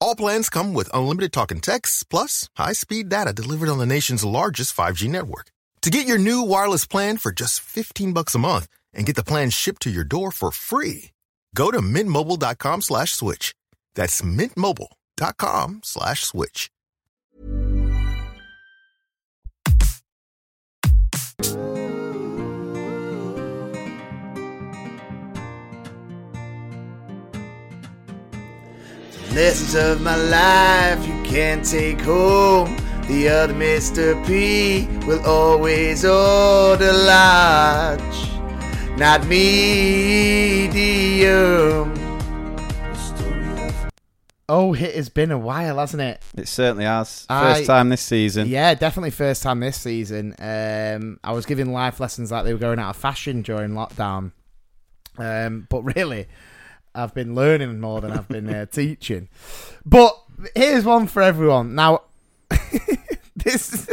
All 0.00 0.16
plans 0.16 0.48
come 0.48 0.72
with 0.72 0.94
unlimited 0.94 1.34
talk 1.34 1.50
and 1.50 1.62
text, 1.62 2.08
plus 2.08 2.48
high 2.56 2.72
speed 2.72 3.10
data 3.10 3.34
delivered 3.34 3.68
on 3.68 3.78
the 3.78 3.84
nation's 3.84 4.24
largest 4.24 4.74
5G 4.74 5.06
network. 5.10 5.48
To 5.82 5.90
get 5.90 6.06
your 6.06 6.16
new 6.16 6.44
wireless 6.44 6.86
plan 6.86 7.18
for 7.18 7.30
just 7.30 7.60
15 7.60 8.14
bucks 8.14 8.34
a 8.34 8.38
month 8.38 8.68
and 8.94 9.04
get 9.04 9.16
the 9.16 9.22
plan 9.22 9.50
shipped 9.50 9.82
to 9.82 9.90
your 9.90 10.04
door 10.04 10.30
for 10.30 10.50
free, 10.50 11.10
go 11.54 11.70
to 11.70 11.80
mintmobile.com 11.80 12.80
slash 12.80 13.12
switch. 13.12 13.54
That's 13.94 14.22
mintmobile.com 14.22 15.80
slash 15.84 16.24
switch. 16.24 16.70
The 29.28 29.34
Lessons 29.34 29.74
of 29.74 30.00
my 30.02 30.16
life 30.16 31.06
you 31.06 31.22
can't 31.24 31.64
take 31.64 32.00
home. 32.02 32.76
The 33.08 33.28
other 33.28 33.54
Mr. 33.54 34.14
P 34.26 34.86
will 35.06 35.24
always 35.26 36.04
order 36.04 36.92
large, 36.92 38.00
not 38.96 39.26
me, 39.26 40.68
medium. 40.68 42.11
Oh, 44.48 44.74
it 44.74 44.94
has 44.94 45.08
been 45.08 45.30
a 45.30 45.38
while, 45.38 45.78
hasn't 45.78 46.02
it? 46.02 46.22
It 46.36 46.48
certainly 46.48 46.84
has. 46.84 47.26
I- 47.30 47.54
First 47.54 47.66
time 47.66 47.88
this 47.88 48.02
season. 48.02 48.48
Yeah, 48.48 48.74
definitely 48.74 49.10
first 49.10 49.42
time 49.42 49.60
this 49.60 49.80
season. 49.80 50.34
Um, 50.38 51.18
I 51.24 51.32
was 51.32 51.46
giving 51.46 51.72
life 51.72 52.00
lessons 52.00 52.30
like 52.32 52.44
they 52.44 52.52
were 52.52 52.58
going 52.58 52.78
out 52.78 52.90
of 52.90 52.96
fashion 52.96 53.42
during 53.42 53.70
lockdown. 53.70 54.32
Um, 55.16 55.66
but 55.70 55.82
really, 55.82 56.26
I've 56.94 57.14
been 57.14 57.34
learning 57.34 57.80
more 57.80 58.00
than 58.00 58.10
I've 58.12 58.28
been 58.28 58.52
uh, 58.52 58.66
teaching. 58.70 59.28
But 59.86 60.16
here's 60.54 60.84
one 60.84 61.06
for 61.06 61.22
everyone. 61.22 61.74
Now, 61.74 62.02
this 63.36 63.88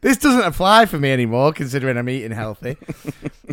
this 0.00 0.16
doesn't 0.16 0.44
apply 0.44 0.86
for 0.86 0.98
me 0.98 1.10
anymore, 1.12 1.52
considering 1.52 1.98
I'm 1.98 2.08
eating 2.08 2.30
healthy. 2.32 2.76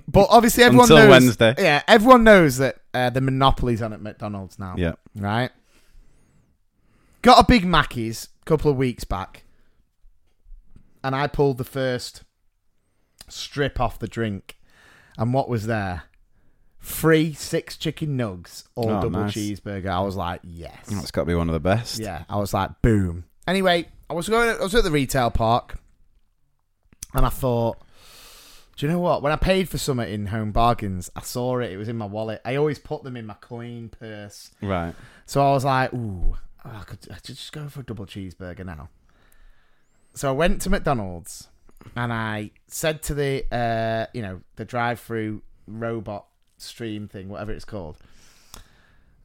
But 0.08 0.28
obviously, 0.30 0.64
everyone 0.64 0.86
Until 0.86 0.98
knows. 0.98 1.10
Wednesday. 1.10 1.56
Yeah, 1.58 1.82
everyone 1.88 2.24
knows 2.24 2.58
that 2.58 2.78
uh, 2.94 3.10
the 3.10 3.22
monopoly's 3.22 3.82
on 3.82 3.92
at 3.94 4.02
McDonald's 4.02 4.58
now. 4.60 4.76
Yeah. 4.78 4.94
Right. 5.16 5.52
Got 7.28 7.44
a 7.44 7.46
Big 7.46 7.66
Mackey's 7.66 8.30
a 8.42 8.46
couple 8.46 8.72
of 8.72 8.78
weeks 8.78 9.04
back, 9.04 9.44
and 11.04 11.14
I 11.14 11.28
pulled 11.28 11.58
the 11.58 11.66
first 11.66 12.24
strip 13.28 13.82
off 13.82 14.00
the 14.00 14.08
drink, 14.08 14.58
and 15.18 15.34
what 15.34 15.50
was 15.50 15.66
there? 15.68 16.04
Free 16.80 17.34
six 17.34 17.76
chicken 17.76 18.18
nugs 18.18 18.64
or 18.78 18.92
Oh, 18.92 19.02
double 19.02 19.20
nice. 19.20 19.34
cheeseburger. 19.34 19.90
I 19.90 20.00
was 20.00 20.16
like, 20.16 20.40
yes. 20.42 20.86
It's 20.90 21.12
got 21.12 21.24
to 21.24 21.26
be 21.26 21.36
one 21.36 21.50
of 21.50 21.54
the 21.54 21.60
best. 21.60 22.00
Yeah, 22.00 22.24
I 22.30 22.38
was 22.38 22.54
like, 22.54 22.82
boom. 22.82 23.26
Anyway, 23.46 23.90
I 24.10 24.14
was 24.14 24.30
going. 24.30 24.50
I 24.50 24.64
was 24.64 24.74
at 24.74 24.86
the 24.86 24.90
retail 24.92 25.30
park, 25.30 25.80
and 27.14 27.26
I 27.26 27.30
thought, 27.30 27.76
do 28.78 28.86
you 28.86 28.92
know 28.94 29.00
what? 29.00 29.22
When 29.22 29.34
I 29.34 29.36
paid 29.36 29.68
for 29.68 29.78
something 29.78 30.08
in 30.10 30.28
Home 30.28 30.54
Bargains, 30.54 31.12
I 31.14 31.24
saw 31.24 31.60
it. 31.60 31.74
It 31.74 31.78
was 31.78 31.90
in 31.90 31.98
my 31.98 32.06
wallet. 32.06 32.40
I 32.46 32.56
always 32.56 32.80
put 32.80 33.04
them 33.04 33.18
in 33.18 33.26
my 33.26 33.36
coin 33.42 33.90
purse. 33.90 34.52
Right. 34.62 34.96
So 35.26 35.46
I 35.46 35.52
was 35.52 35.66
like, 35.66 35.94
ooh, 35.94 36.38
I 36.74 36.84
could, 36.84 37.00
I 37.12 37.16
could 37.16 37.36
just 37.36 37.52
go 37.52 37.70
for 37.70 37.82
a 37.82 37.84
double 37.84 38.06
cheeseburger 38.06 38.66
now. 38.66 38.90
So 40.14 40.30
I 40.30 40.32
went 40.32 40.62
to 40.64 40.70
McDonald's 40.70 41.48
and 41.96 42.12
I 42.12 42.52
said 42.68 43.04
to 43.04 43.14
the, 43.14 43.46
uh, 43.52 44.08
you 44.14 44.22
know, 44.22 44.42
the 44.56 44.66
drive-through 44.66 45.42
robot 45.68 46.26
stream 46.58 47.08
thing, 47.08 47.30
whatever 47.30 47.52
it's 47.52 47.66
called. 47.66 47.98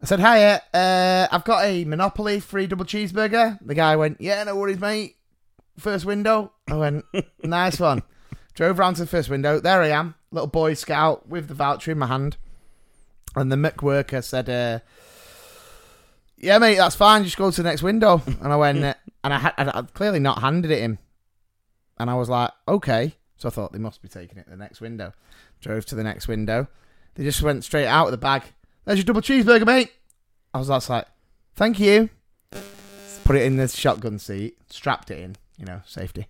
I 0.03 0.07
said, 0.07 0.19
hiya, 0.19 0.63
uh, 0.75 1.29
I've 1.31 1.45
got 1.45 1.65
a 1.65 1.85
Monopoly 1.85 2.41
free 2.41 2.67
double 2.67 2.85
cheeseburger. 2.85 3.59
The 3.65 3.75
guy 3.75 3.97
went, 3.97 4.21
yeah, 4.21 4.43
no 4.45 4.57
worries, 4.57 4.81
mate. 4.81 5.17
First 5.79 6.05
window. 6.05 6.53
I 6.69 6.75
went, 6.75 7.05
nice 7.43 7.79
one. 7.79 8.03
Drove 8.55 8.79
round 8.79 8.97
to 8.97 9.03
the 9.03 9.09
first 9.09 9.31
window. 9.31 9.61
There 9.61 9.81
I 9.81 9.89
am, 9.89 10.15
little 10.31 10.49
Boy 10.49 10.75
Scout 10.75 11.29
with 11.29 11.49
the 11.49 11.55
voucher 11.55 11.93
in 11.93 11.99
my 11.99 12.09
hand. 12.09 12.37
And 13.35 13.51
the 13.51 13.57
Mc 13.57 13.83
worker 13.83 14.21
said, 14.21 14.51
uh, 14.51 14.81
yeah, 16.43 16.59
mate, 16.59 16.77
that's 16.77 16.97
fine. 16.97 17.25
Just 17.25 17.37
go 17.37 17.51
to 17.51 17.63
the 17.63 17.69
next 17.69 17.83
window. 17.83 18.21
And 18.43 18.53
I 18.53 18.57
went, 18.57 18.79
and 19.25 19.33
I 19.35 19.39
had 19.39 19.55
I'd- 19.57 19.71
I'd 19.73 19.95
clearly 19.95 20.19
not 20.19 20.41
handed 20.41 20.71
it 20.71 20.81
him. 20.81 20.99
And 21.99 22.11
I 22.11 22.15
was 22.15 22.29
like, 22.29 22.51
okay. 22.69 23.15
So 23.37 23.49
I 23.49 23.51
thought 23.51 23.73
they 23.73 23.79
must 23.79 24.03
be 24.03 24.09
taking 24.09 24.39
it 24.39 24.45
to 24.45 24.51
the 24.51 24.57
next 24.57 24.81
window. 24.81 25.13
Drove 25.61 25.85
to 25.87 25.95
the 25.95 26.03
next 26.05 26.29
window. 26.29 26.69
They 27.15 27.25
just 27.25 27.43
went 27.43 27.65
straight 27.65 27.87
out 27.87 28.07
of 28.07 28.11
the 28.13 28.19
bag. 28.19 28.43
There's 28.85 28.99
your 28.99 29.05
double 29.05 29.21
cheeseburger, 29.21 29.67
mate. 29.67 29.93
I 30.55 30.59
was 30.59 30.69
just 30.69 30.91
like, 30.91 31.07
thank 31.55 31.79
you. 31.79 32.11
Put 32.51 32.63
put 33.25 33.37
it 33.37 33.43
in 33.43 33.57
the 33.57 33.69
shotgun 33.69 34.19
seat, 34.19 34.59
strapped 34.69 35.11
it 35.11 35.19
in, 35.21 35.37
you 35.59 35.65
know, 35.65 35.81
safety, 35.87 36.27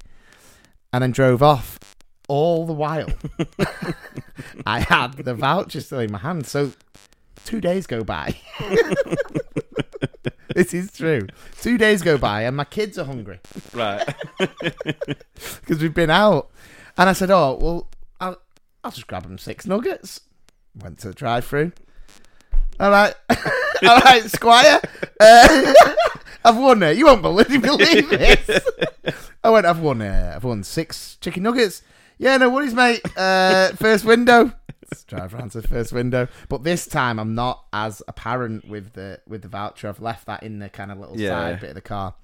and 0.93 1.03
then 1.03 1.11
drove 1.11 1.43
off. 1.43 1.79
All 2.29 2.67
the 2.67 2.73
while, 2.73 3.09
I 4.67 4.81
had 4.81 5.15
the 5.15 5.35
voucher 5.35 5.81
still 5.81 5.99
in 6.01 6.13
my 6.13 6.19
hand. 6.19 6.47
So 6.47 6.73
two 7.45 7.61
days 7.61 7.87
go 7.87 8.05
by. 8.05 8.37
this 10.57 10.75
is 10.75 10.93
true. 10.93 11.27
Two 11.61 11.79
days 11.79 12.03
go 12.03 12.19
by, 12.19 12.43
and 12.43 12.57
my 12.57 12.65
kids 12.65 12.99
are 12.99 13.05
hungry 13.05 13.41
Right. 13.73 14.07
because 14.39 15.81
we've 15.81 15.95
been 15.95 16.11
out. 16.11 16.51
And 16.97 17.09
I 17.09 17.13
said, 17.15 17.31
"Oh, 17.31 17.59
well, 17.61 17.89
I'll, 18.21 18.39
I'll 18.85 18.91
just 18.91 19.07
grab 19.07 19.23
them 19.23 19.39
six 19.39 19.67
nuggets." 19.67 20.21
Went 20.75 20.99
to 21.01 21.09
the 21.09 21.15
drive-through. 21.15 21.73
All 22.81 22.91
right, 22.91 23.15
all 23.31 24.01
right, 24.01 24.23
Squire. 24.25 24.81
Uh, 25.21 25.75
I've 26.45 26.57
won 26.57 26.83
it. 26.83 26.97
You 26.97 27.07
won't 27.07 27.23
believe, 27.23 27.63
believe 27.63 28.09
this. 28.11 28.61
I 29.45 29.51
went. 29.51 29.67
I've 29.67 29.81
won. 29.81 30.01
Uh, 30.03 30.33
I've 30.35 30.45
won 30.45 30.63
six 30.65 31.17
chicken 31.21 31.43
nuggets. 31.43 31.83
Yeah, 32.19 32.37
no 32.39 32.51
worries, 32.51 32.75
mate. 32.75 33.01
Uh, 33.17 33.73
first 33.73 34.05
window. 34.05 34.53
Drive 35.09 35.35
around 35.35 35.53
to 35.53 35.61
the 35.61 35.69
first 35.69 35.93
window. 35.93 36.29
But 36.49 36.63
this 36.65 36.87
time, 36.87 37.19
I'm 37.19 37.35
not 37.35 37.65
as 37.73 38.03
apparent 38.09 38.69
with 38.69 38.93
the 38.95 39.21
with 39.27 39.43
the 39.43 39.49
voucher. 39.49 39.89
I've 39.89 40.01
left 40.01 40.27
that 40.27 40.43
in 40.43 40.59
the 40.59 40.69
kind 40.69 40.91
of 40.93 40.99
little 40.99 41.19
Yeah. 41.19 41.31
side 41.31 41.61
bit 41.61 41.71
of 41.71 41.75
the 41.75 41.81
car. 41.81 42.15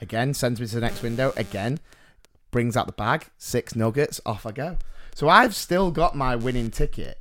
Again, 0.00 0.34
sends 0.34 0.60
me 0.60 0.66
to 0.66 0.74
the 0.74 0.80
next 0.80 1.02
window. 1.02 1.32
Again, 1.36 1.80
brings 2.50 2.76
out 2.76 2.86
the 2.86 2.92
bag, 2.92 3.26
six 3.38 3.74
nuggets, 3.74 4.20
off 4.26 4.44
I 4.46 4.52
go. 4.52 4.76
So 5.14 5.28
I've 5.28 5.54
still 5.54 5.90
got 5.90 6.14
my 6.14 6.36
winning 6.36 6.70
ticket, 6.70 7.18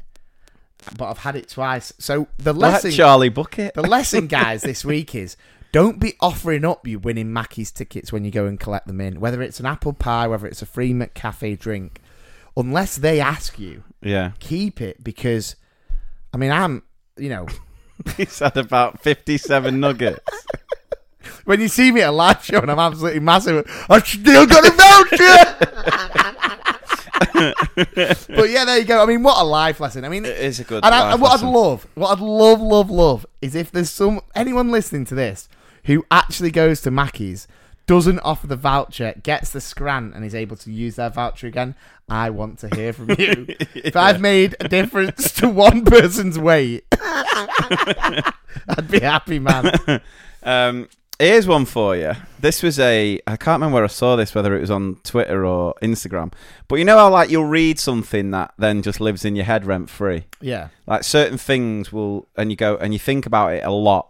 but 0.97 1.05
I've 1.09 1.19
had 1.19 1.35
it 1.37 1.47
twice. 1.47 1.93
So 1.99 2.27
the 2.37 2.51
Like 2.53 2.73
lesson, 2.73 2.91
Charlie 2.91 3.29
Bucket. 3.29 3.73
the 3.75 3.81
lesson, 3.83 4.27
guys, 4.27 4.61
this 4.61 4.83
week 4.93 5.15
is 5.15 5.37
don't 5.71 5.99
be 5.99 6.15
offering 6.19 6.65
up 6.65 6.85
you 6.87 6.99
winning 6.99 7.31
Mackey's 7.31 7.71
tickets 7.71 8.11
when 8.11 8.25
you 8.25 8.31
go 8.31 8.45
and 8.45 8.59
collect 8.59 8.87
them 8.87 8.99
in, 8.99 9.19
whether 9.21 9.41
it's 9.41 9.59
an 9.61 9.65
apple 9.65 9.93
pie, 9.93 10.27
whether 10.27 10.47
it's 10.47 10.61
a 10.61 10.65
free 10.65 10.93
McCafe 10.93 11.57
drink, 11.57 12.01
unless 12.57 12.95
they 12.97 13.19
ask 13.19 13.59
you. 13.59 13.83
Yeah. 14.01 14.31
Keep 14.39 14.81
it 14.81 15.03
because, 15.03 15.55
I 16.33 16.37
mean, 16.37 16.51
I'm, 16.51 16.83
you 17.17 17.29
know, 17.29 17.47
He's 18.17 18.39
had 18.39 18.57
about 18.57 19.01
57 19.01 19.79
nuggets. 19.79 20.19
when 21.45 21.61
you 21.61 21.67
see 21.67 21.91
me 21.91 22.01
at 22.01 22.09
a 22.09 22.11
live 22.11 22.43
show 22.43 22.59
and 22.59 22.71
I'm 22.71 22.79
absolutely 22.79 23.19
massive, 23.19 23.65
I 23.89 23.99
still 23.99 24.45
got 24.45 24.65
a 24.65 24.71
voucher. 24.71 25.55
but 28.35 28.49
yeah, 28.49 28.65
there 28.65 28.79
you 28.79 28.85
go. 28.85 29.01
I 29.01 29.05
mean, 29.05 29.23
what 29.23 29.39
a 29.41 29.43
life 29.43 29.79
lesson. 29.79 30.03
I 30.05 30.09
mean, 30.09 30.25
It 30.25 30.37
is 30.37 30.59
a 30.59 30.63
good 30.63 30.83
And 30.83 30.93
I, 30.93 31.15
what 31.15 31.31
lesson. 31.31 31.47
I'd 31.47 31.53
love, 31.53 31.87
what 31.95 32.11
I'd 32.11 32.19
love, 32.19 32.61
love, 32.61 32.89
love, 32.89 33.25
is 33.41 33.55
if 33.55 33.71
there's 33.71 33.89
some 33.89 34.21
anyone 34.35 34.71
listening 34.71 35.05
to 35.05 35.15
this 35.15 35.47
who 35.85 36.05
actually 36.11 36.51
goes 36.51 36.81
to 36.81 36.91
Mackey's, 36.91 37.47
doesn't 37.87 38.19
offer 38.19 38.47
the 38.47 38.55
voucher, 38.55 39.13
gets 39.21 39.51
the 39.51 39.61
scran, 39.61 40.11
and 40.13 40.25
is 40.25 40.35
able 40.35 40.55
to 40.57 40.71
use 40.71 40.95
their 40.95 41.09
voucher 41.09 41.47
again. 41.47 41.75
I 42.09 42.29
want 42.29 42.59
to 42.59 42.75
hear 42.75 42.93
from 42.93 43.11
you. 43.11 43.47
If 43.75 43.95
I've 43.95 44.19
made 44.19 44.55
a 44.59 44.67
difference 44.67 45.31
to 45.35 45.47
one 45.47 45.85
person's 45.85 46.39
weight, 46.39 46.85
I'd 46.91 48.87
be 48.89 48.99
happy, 48.99 49.39
man. 49.39 50.01
Um, 50.43 50.89
here's 51.19 51.47
one 51.47 51.65
for 51.65 51.95
you. 51.95 52.13
This 52.39 52.63
was 52.63 52.79
a 52.79 53.19
I 53.27 53.37
can't 53.37 53.59
remember 53.59 53.75
where 53.75 53.83
I 53.83 53.87
saw 53.87 54.15
this, 54.15 54.35
whether 54.35 54.55
it 54.55 54.61
was 54.61 54.71
on 54.71 54.95
Twitter 55.03 55.45
or 55.45 55.75
Instagram. 55.81 56.33
But 56.67 56.75
you 56.75 56.85
know 56.85 56.97
how 56.97 57.09
like 57.09 57.29
you'll 57.29 57.45
read 57.45 57.79
something 57.79 58.31
that 58.31 58.53
then 58.57 58.81
just 58.81 58.99
lives 58.99 59.25
in 59.25 59.35
your 59.35 59.45
head 59.45 59.65
rent 59.65 59.89
free. 59.89 60.25
Yeah. 60.41 60.69
Like 60.87 61.03
certain 61.03 61.37
things 61.37 61.91
will, 61.91 62.27
and 62.35 62.51
you 62.51 62.57
go 62.57 62.77
and 62.77 62.93
you 62.93 62.99
think 62.99 63.25
about 63.25 63.53
it 63.53 63.63
a 63.63 63.71
lot. 63.71 64.09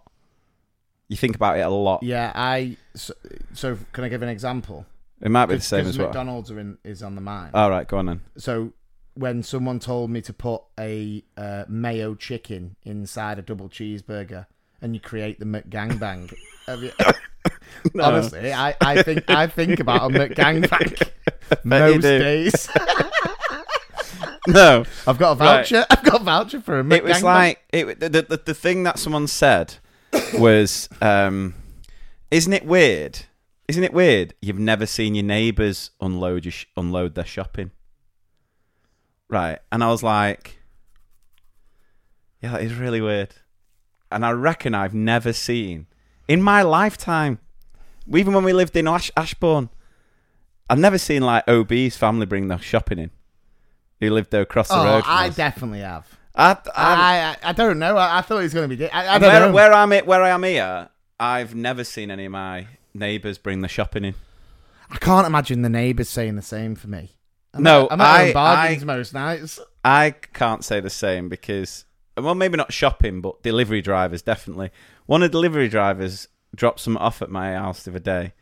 You 1.08 1.18
think 1.18 1.36
about 1.36 1.58
it 1.58 1.62
a 1.62 1.70
lot. 1.70 2.02
Yeah, 2.04 2.32
I. 2.34 2.78
So, 2.96 3.14
so 3.54 3.78
can 3.94 4.04
I 4.04 4.10
give 4.10 4.22
an 4.24 4.30
example? 4.30 4.86
It 5.22 5.30
might 5.32 5.46
be 5.48 5.56
the 5.56 5.62
same 5.62 5.86
as 5.88 5.98
well. 5.98 6.08
McDonald's 6.08 6.52
are 6.52 6.60
in, 6.60 6.78
is 6.84 7.02
on 7.04 7.16
the 7.16 7.22
mind. 7.22 7.52
All 7.54 7.70
right, 7.70 7.88
go 7.88 7.98
on 7.98 8.06
then. 8.08 8.22
so 8.38 8.74
when 9.14 9.44
someone 9.44 9.80
told 9.80 10.10
me 10.12 10.22
to 10.22 10.34
put 10.34 10.62
a 10.78 11.24
uh, 11.38 11.64
mayo 11.70 12.16
chicken 12.16 12.76
inside 12.84 13.40
a 13.40 13.42
double 13.42 13.70
cheeseburger 13.70 14.46
and 14.82 14.94
you 14.94 15.00
create 15.00 15.40
the 15.40 15.46
McGangbang, 15.46 16.34
have 16.68 16.84
you- 16.84 16.92
honestly, 18.02 18.52
I, 18.54 18.76
I 18.82 19.04
think 19.04 19.30
I 19.30 19.48
think 19.48 19.80
about 19.80 20.12
a 20.12 20.14
McGangbang 20.14 21.10
most 21.64 22.02
days. 22.02 22.70
No, 24.48 24.84
I've 25.08 25.18
got 25.18 25.32
a 25.38 25.44
Right. 25.44 25.68
voucher. 25.68 25.86
I've 25.90 26.04
got 26.04 26.22
a 26.22 26.24
voucher 26.24 26.62
for 26.62 26.80
a 26.80 26.84
McGangbang. 26.84 26.98
it 26.98 27.04
was 27.04 27.24
like 27.24 27.64
it. 27.74 28.00
The, 28.00 28.10
the 28.10 28.42
the 28.46 28.54
thing 28.54 28.84
that 28.84 29.00
someone 29.00 29.26
said 29.28 29.76
was, 30.38 30.88
um, 31.02 31.56
"Isn't 32.32 32.54
it 32.54 32.66
weird? 32.66 33.20
Isn't 33.68 33.84
it 33.84 33.94
weird? 33.94 34.34
You've 34.42 34.60
never 34.60 34.86
seen 34.86 35.16
your 35.16 35.24
neighbours 35.24 35.92
unload 36.00 36.46
your 36.46 36.52
sh- 36.52 36.66
unload 36.78 37.16
their 37.16 37.26
shopping, 37.26 37.72
right?" 39.30 39.60
And 39.72 39.84
I 39.84 39.90
was 39.90 40.04
like, 40.04 40.60
"Yeah, 42.42 42.52
that 42.54 42.62
is 42.62 42.74
really 42.76 43.02
weird." 43.02 43.36
And 44.12 44.26
I 44.26 44.32
reckon 44.32 44.74
I've 44.76 44.94
never 44.94 45.34
seen 45.34 45.88
in 46.28 46.42
my 46.42 46.62
lifetime, 46.62 47.40
even 48.14 48.34
when 48.34 48.44
we 48.44 48.54
lived 48.54 48.76
in 48.76 48.88
Ash- 48.88 49.12
Ashbourne, 49.18 49.70
I've 50.70 50.80
never 50.80 50.98
seen 50.98 51.22
like 51.24 51.48
OB's 51.48 51.98
family 51.98 52.26
bring 52.26 52.48
their 52.48 52.60
shopping 52.60 53.00
in. 53.00 53.12
Who 54.00 54.10
lived 54.12 54.32
there 54.32 54.42
across 54.42 54.68
the 54.68 54.76
Oh, 54.80 54.84
road? 54.86 55.04
I 55.08 55.30
us. 55.30 55.36
definitely 55.36 55.80
have. 55.80 56.06
I, 56.36 56.52
I, 56.52 56.56
I 56.76 57.50
I 57.50 57.54
don't 57.54 57.80
know. 57.80 57.96
I, 57.98 58.18
I 58.18 58.22
thought 58.22 58.40
it 58.40 58.44
was 58.44 58.54
going 58.54 58.70
to 58.70 58.76
be. 58.76 58.90
I, 58.90 59.16
I 59.16 59.18
don't 59.20 59.30
where, 59.30 59.40
know. 59.48 59.54
where 59.54 59.74
I'm 59.74 59.94
at, 59.94 60.06
where 60.06 60.22
I 60.22 60.30
am 60.30 60.44
here, 60.44 60.90
I've 61.20 61.56
never 61.56 61.84
seen 61.84 62.12
any 62.12 62.26
of 62.26 62.32
my 62.32 62.68
neighbours 62.94 63.38
bring 63.38 63.62
the 63.62 63.68
shopping 63.68 64.04
in. 64.06 64.16
I 64.90 64.98
can't 64.98 65.26
imagine 65.28 65.62
the 65.62 65.70
neighbours 65.70 66.10
saying 66.10 66.36
the 66.36 66.42
same 66.42 66.76
for 66.76 66.88
me. 66.88 67.12
I'm 67.54 67.64
No, 67.64 67.86
at, 67.86 67.94
I'm 67.94 68.02
at 68.02 68.08
I- 68.08 68.34
bargains 68.34 68.84
I- 68.84 68.86
most 68.86 69.14
nights. 69.14 69.60
I 69.84 70.12
can't 70.12 70.64
say 70.64 70.80
the 70.80 70.90
same 70.90 71.30
because, 71.30 71.86
well, 72.18 72.36
maybe 72.36 72.58
not 72.58 72.74
shopping, 72.74 73.22
but 73.22 73.42
delivery 73.44 73.82
drivers 73.82 74.22
definitely. 74.22 74.72
One 75.06 75.24
of 75.24 75.30
the 75.32 75.36
delivery 75.38 75.70
drivers 75.70 76.28
dropped 76.56 76.80
some 76.82 76.98
off 76.98 77.22
at 77.22 77.30
my 77.30 77.54
house 77.54 77.84
the 77.84 77.92
other 77.92 78.00
day, 78.00 78.34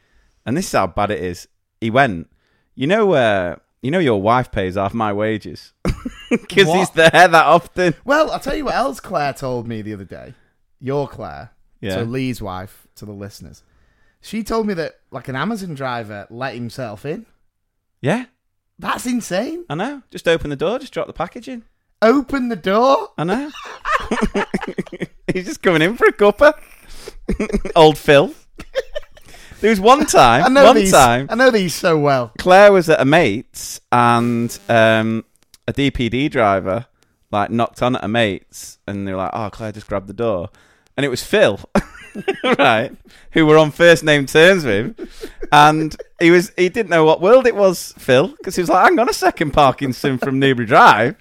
and 0.45 0.57
this 0.57 0.67
is 0.67 0.71
how 0.71 0.87
bad 0.87 1.11
it 1.11 1.21
is. 1.21 1.47
He 1.79 1.89
went, 1.89 2.29
you 2.75 2.87
know, 2.87 3.11
uh, 3.13 3.57
you 3.81 3.91
know, 3.91 3.99
your 3.99 4.21
wife 4.21 4.51
pays 4.51 4.75
half 4.75 4.93
my 4.93 5.11
wages 5.13 5.73
because 6.29 6.71
he's 6.73 6.89
there 6.91 7.09
that 7.11 7.33
often. 7.33 7.93
Well, 8.05 8.31
I'll 8.31 8.39
tell 8.39 8.55
you 8.55 8.65
what 8.65 8.75
else 8.75 8.99
Claire 8.99 9.33
told 9.33 9.67
me 9.67 9.81
the 9.81 9.93
other 9.93 10.05
day. 10.05 10.33
Your 10.79 11.07
Claire. 11.07 11.51
Yeah. 11.83 11.95
So 11.95 12.03
Lee's 12.03 12.41
wife, 12.41 12.87
to 12.95 13.05
the 13.05 13.11
listeners. 13.11 13.61
She 14.21 14.41
told 14.43 14.67
me 14.67 14.73
that 14.75 14.99
like 15.11 15.27
an 15.27 15.35
Amazon 15.35 15.73
driver 15.75 16.25
let 16.29 16.53
himself 16.55 17.05
in. 17.05 17.25
Yeah, 18.01 18.25
That's 18.79 19.05
insane. 19.05 19.65
I 19.69 19.75
know. 19.75 20.01
Just 20.11 20.27
open 20.27 20.49
the 20.49 20.55
door, 20.55 20.79
just 20.79 20.93
drop 20.93 21.07
the 21.07 21.13
package 21.13 21.47
in. 21.47 21.63
Open 22.01 22.49
the 22.49 22.55
door. 22.55 23.09
I 23.17 23.23
know. 23.23 23.51
He's 25.33 25.45
just 25.45 25.61
coming 25.61 25.81
in 25.81 25.95
for 25.95 26.05
a 26.07 26.11
cuppa. 26.13 26.53
Old 27.75 27.97
Phil. 27.97 28.33
There 29.61 29.69
was 29.69 29.79
one 29.79 30.05
time, 30.05 30.43
I 30.45 30.49
know 30.49 30.65
one 30.65 30.75
these. 30.75 30.91
time, 30.91 31.27
I 31.29 31.35
know 31.35 31.49
these 31.51 31.73
so 31.73 31.97
well. 31.97 32.33
Claire 32.37 32.71
was 32.73 32.89
at 32.89 32.99
a 32.99 33.05
mate's 33.05 33.79
and 33.91 34.57
um, 34.67 35.23
a 35.67 35.73
DPD 35.73 36.29
driver 36.29 36.85
like 37.31 37.49
knocked 37.49 37.81
on 37.81 37.95
at 37.95 38.03
a 38.03 38.07
mate's 38.09 38.79
and 38.87 39.07
they 39.07 39.11
were 39.11 39.17
like, 39.19 39.31
"Oh, 39.33 39.49
Claire 39.49 39.71
just 39.71 39.87
grabbed 39.87 40.07
the 40.07 40.13
door," 40.13 40.49
and 40.97 41.05
it 41.05 41.09
was 41.09 41.23
Phil, 41.23 41.59
right, 42.59 42.91
who 43.31 43.45
were 43.45 43.57
on 43.57 43.71
first 43.71 44.03
name 44.03 44.25
terms 44.25 44.63
with, 44.65 44.95
and 45.51 45.95
he 46.19 46.31
was 46.31 46.51
he 46.57 46.69
didn't 46.69 46.89
know 46.89 47.03
what 47.05 47.21
world 47.21 47.47
it 47.47 47.55
was, 47.55 47.93
Phil, 47.97 48.27
because 48.29 48.55
he 48.55 48.61
was 48.61 48.69
like, 48.69 48.85
"Hang 48.85 48.99
on 48.99 49.09
a 49.09 49.13
second, 49.13 49.51
Parkinson 49.51 50.17
from 50.17 50.39
Newbury 50.39 50.65
Drive." 50.67 51.15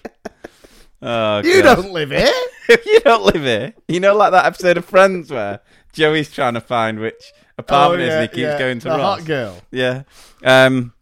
Oh, 1.04 1.40
You 1.42 1.62
God. 1.62 1.76
don't 1.76 1.92
live 1.92 2.10
here. 2.10 2.32
you 2.86 3.00
don't 3.00 3.24
live 3.24 3.42
here, 3.42 3.74
you 3.88 3.98
know, 4.00 4.14
like 4.14 4.30
that 4.30 4.44
episode 4.46 4.76
of 4.76 4.84
Friends 4.84 5.30
where 5.30 5.60
Joey's 5.92 6.30
trying 6.30 6.54
to 6.54 6.60
find 6.60 7.00
which 7.00 7.32
apartment 7.58 8.02
is, 8.02 8.14
and 8.14 8.22
he 8.22 8.28
keeps 8.28 8.38
Oh, 8.38 8.50
yeah. 8.52 8.58
going 8.58 8.78
to 8.80 8.84
the 8.88 8.96
Ross. 8.96 9.18
hot 9.18 9.26
girl. 9.26 9.56
Yeah, 9.72 10.02
um, 10.44 10.92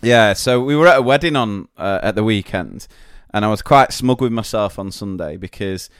yeah. 0.00 0.32
So 0.34 0.62
we 0.62 0.76
were 0.76 0.86
at 0.86 0.98
a 0.98 1.02
wedding 1.02 1.34
on 1.36 1.68
uh, 1.76 1.98
at 2.02 2.14
the 2.14 2.22
weekend, 2.22 2.86
and 3.34 3.44
I 3.44 3.48
was 3.48 3.62
quite 3.62 3.92
smug 3.92 4.20
with 4.20 4.30
myself 4.32 4.78
on 4.78 4.92
Sunday 4.92 5.36
because 5.36 5.90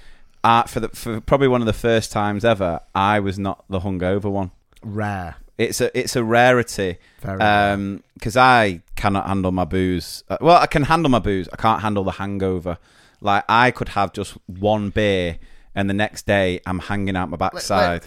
uh, 0.44 0.64
for 0.64 0.80
the 0.80 0.88
for 0.88 1.20
probably 1.20 1.48
one 1.48 1.62
of 1.62 1.66
the 1.66 1.72
first 1.72 2.12
times 2.12 2.44
ever, 2.44 2.80
I 2.94 3.20
was 3.20 3.38
not 3.38 3.64
the 3.68 3.80
hungover 3.80 4.30
one. 4.30 4.50
Rare. 4.82 5.36
It's 5.58 5.80
a 5.80 5.96
it's 5.98 6.16
a 6.16 6.24
rarity 6.24 6.98
because 7.20 8.36
I 8.36 8.82
cannot 8.96 9.26
handle 9.26 9.52
my 9.52 9.64
booze. 9.64 10.24
Uh, 10.28 10.38
well, 10.40 10.56
I 10.56 10.66
can 10.66 10.84
handle 10.84 11.10
my 11.10 11.18
booze. 11.18 11.48
I 11.52 11.56
can't 11.56 11.82
handle 11.82 12.04
the 12.04 12.12
hangover. 12.12 12.78
Like 13.20 13.44
I 13.48 13.70
could 13.70 13.90
have 13.90 14.12
just 14.12 14.36
one 14.46 14.90
beer, 14.90 15.38
and 15.74 15.88
the 15.88 15.94
next 15.94 16.26
day 16.26 16.60
I'm 16.66 16.80
hanging 16.80 17.16
out 17.16 17.30
my 17.30 17.36
backside. 17.36 18.04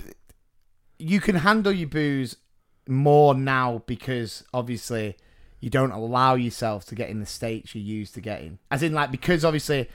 You 0.97 1.21
can 1.21 1.35
handle 1.37 1.71
your 1.71 1.87
booze 1.87 2.37
more 2.87 3.33
now 3.33 3.83
because 3.85 4.43
obviously 4.53 5.15
you 5.65 5.69
don't 5.69 5.91
allow 5.91 6.35
yourself 6.35 6.85
to 6.85 6.95
get 6.95 7.09
in 7.09 7.19
the 7.19 7.25
states 7.25 7.73
you 7.73 7.81
used 7.81 8.13
to 8.13 8.21
get 8.21 8.41
in. 8.41 8.59
As 8.69 8.83
in, 8.83 8.93
like, 8.93 9.09
because 9.09 9.43
obviously, 9.43 9.89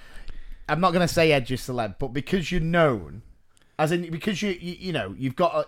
I'm 0.70 0.80
not 0.80 0.92
going 0.92 1.06
to 1.06 1.12
say 1.12 1.32
edge 1.32 1.50
your 1.50 1.58
celeb, 1.58 1.96
but 1.98 2.08
because 2.08 2.52
you're 2.52 2.60
known, 2.60 3.22
as 3.78 3.92
in, 3.92 4.10
because 4.10 4.40
you, 4.42 4.50
you, 4.52 4.76
you 4.78 4.92
know, 4.92 5.14
you've 5.18 5.36
got 5.36 5.54
a, 5.54 5.66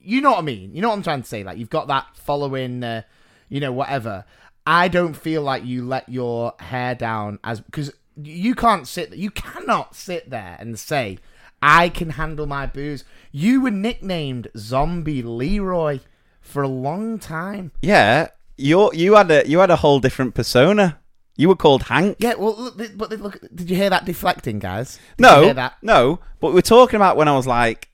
you 0.00 0.20
know 0.20 0.32
what 0.32 0.40
I 0.40 0.42
mean. 0.42 0.74
You 0.74 0.82
know 0.82 0.88
what 0.88 0.96
I'm 0.96 1.02
trying 1.02 1.22
to 1.22 1.28
say. 1.28 1.44
Like 1.44 1.58
you've 1.58 1.70
got 1.70 1.88
that 1.88 2.08
following, 2.14 2.82
uh, 2.82 3.02
you 3.48 3.60
know, 3.60 3.72
whatever. 3.72 4.24
I 4.66 4.88
don't 4.88 5.14
feel 5.14 5.42
like 5.42 5.64
you 5.64 5.84
let 5.84 6.08
your 6.08 6.54
hair 6.58 6.94
down 6.94 7.38
as 7.44 7.60
because 7.60 7.92
you 8.16 8.54
can't 8.54 8.86
sit. 8.86 9.14
You 9.14 9.30
cannot 9.30 9.94
sit 9.94 10.30
there 10.30 10.56
and 10.58 10.78
say 10.78 11.18
I 11.60 11.88
can 11.88 12.10
handle 12.10 12.46
my 12.46 12.66
booze. 12.66 13.04
You 13.30 13.60
were 13.60 13.70
nicknamed 13.70 14.48
Zombie 14.56 15.22
Leroy 15.22 16.00
for 16.40 16.62
a 16.62 16.68
long 16.68 17.18
time. 17.18 17.72
Yeah, 17.82 18.28
you 18.56 18.92
you 18.92 19.14
had 19.14 19.30
a 19.30 19.48
you 19.48 19.60
had 19.60 19.70
a 19.70 19.76
whole 19.76 20.00
different 20.00 20.34
persona. 20.34 20.98
You 21.36 21.48
were 21.48 21.56
called 21.56 21.84
Hank. 21.84 22.16
Yeah, 22.20 22.34
well, 22.34 22.54
look, 22.56 22.96
but 22.96 23.10
look, 23.18 23.40
did 23.54 23.70
you 23.70 23.76
hear 23.76 23.88
that 23.90 24.04
deflecting, 24.04 24.58
guys? 24.58 24.98
Did 25.16 25.24
you 25.26 25.30
No, 25.30 25.42
hear 25.44 25.54
that 25.54 25.76
no, 25.82 26.20
but 26.40 26.52
we're 26.52 26.60
talking 26.60 26.96
about 26.96 27.16
when 27.16 27.26
I 27.28 27.34
was 27.36 27.46
like 27.46 27.88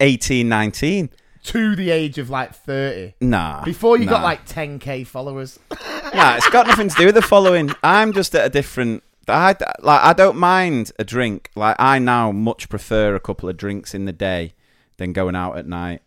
18, 0.00 0.48
19. 0.48 1.10
to 1.44 1.76
the 1.76 1.90
age 1.90 2.18
of 2.18 2.30
like 2.30 2.54
thirty. 2.54 3.14
Nah. 3.20 3.64
Before 3.64 3.98
you 3.98 4.06
got 4.06 4.22
like 4.22 4.46
10k 4.46 5.06
followers. 5.06 5.58
Nah, 6.14 6.36
it's 6.36 6.48
got 6.50 6.66
nothing 6.68 6.88
to 6.88 6.94
do 6.96 7.06
with 7.06 7.14
the 7.16 7.20
following. 7.20 7.70
I'm 7.82 8.12
just 8.12 8.34
at 8.36 8.46
a 8.46 8.48
different. 8.48 9.02
I 9.28 9.56
like. 9.80 10.02
I 10.02 10.12
don't 10.12 10.36
mind 10.38 10.92
a 11.00 11.04
drink. 11.04 11.50
Like 11.56 11.74
I 11.80 11.98
now 11.98 12.30
much 12.32 12.68
prefer 12.70 13.14
a 13.16 13.20
couple 13.20 13.48
of 13.48 13.56
drinks 13.56 13.92
in 13.92 14.04
the 14.06 14.12
day 14.12 14.54
than 14.98 15.12
going 15.12 15.34
out 15.34 15.58
at 15.58 15.66
night. 15.66 16.00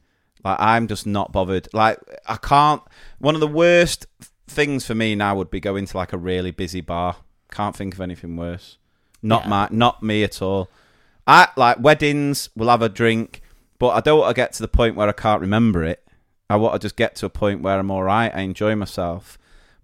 Like 0.43 0.57
I'm 0.59 0.87
just 0.87 1.05
not 1.05 1.31
bothered. 1.33 1.67
Like 1.73 1.99
I 2.25 2.37
can't. 2.37 2.81
One 3.19 3.35
of 3.35 3.41
the 3.41 3.47
worst 3.47 4.07
things 4.49 4.85
for 4.85 4.95
me 4.95 5.15
now 5.15 5.35
would 5.35 5.49
be 5.51 5.59
going 5.59 5.85
to 5.85 5.97
like 5.97 6.13
a 6.13 6.17
really 6.17 6.51
busy 6.51 6.81
bar. 6.81 7.17
Can't 7.51 7.75
think 7.75 7.93
of 7.93 8.01
anything 8.01 8.35
worse. 8.35 8.77
Not 9.21 9.43
Yeah. 9.43 9.49
my. 9.49 9.67
Not 9.71 10.03
me 10.03 10.23
at 10.23 10.41
all. 10.41 10.69
I 11.27 11.49
like 11.55 11.79
weddings. 11.79 12.49
We'll 12.55 12.69
have 12.69 12.81
a 12.81 12.89
drink, 12.89 13.41
but 13.77 13.89
I 13.89 13.99
don't 14.01 14.19
want 14.19 14.29
to 14.31 14.39
get 14.41 14.53
to 14.53 14.61
the 14.61 14.67
point 14.67 14.95
where 14.95 15.07
I 15.07 15.11
can't 15.13 15.41
remember 15.41 15.83
it. 15.83 16.03
I 16.49 16.55
want 16.55 16.73
to 16.73 16.79
just 16.85 16.95
get 16.95 17.15
to 17.17 17.25
a 17.27 17.29
point 17.29 17.61
where 17.61 17.77
I'm 17.77 17.91
all 17.91 18.03
right. 18.03 18.31
I 18.33 18.41
enjoy 18.41 18.75
myself. 18.75 19.37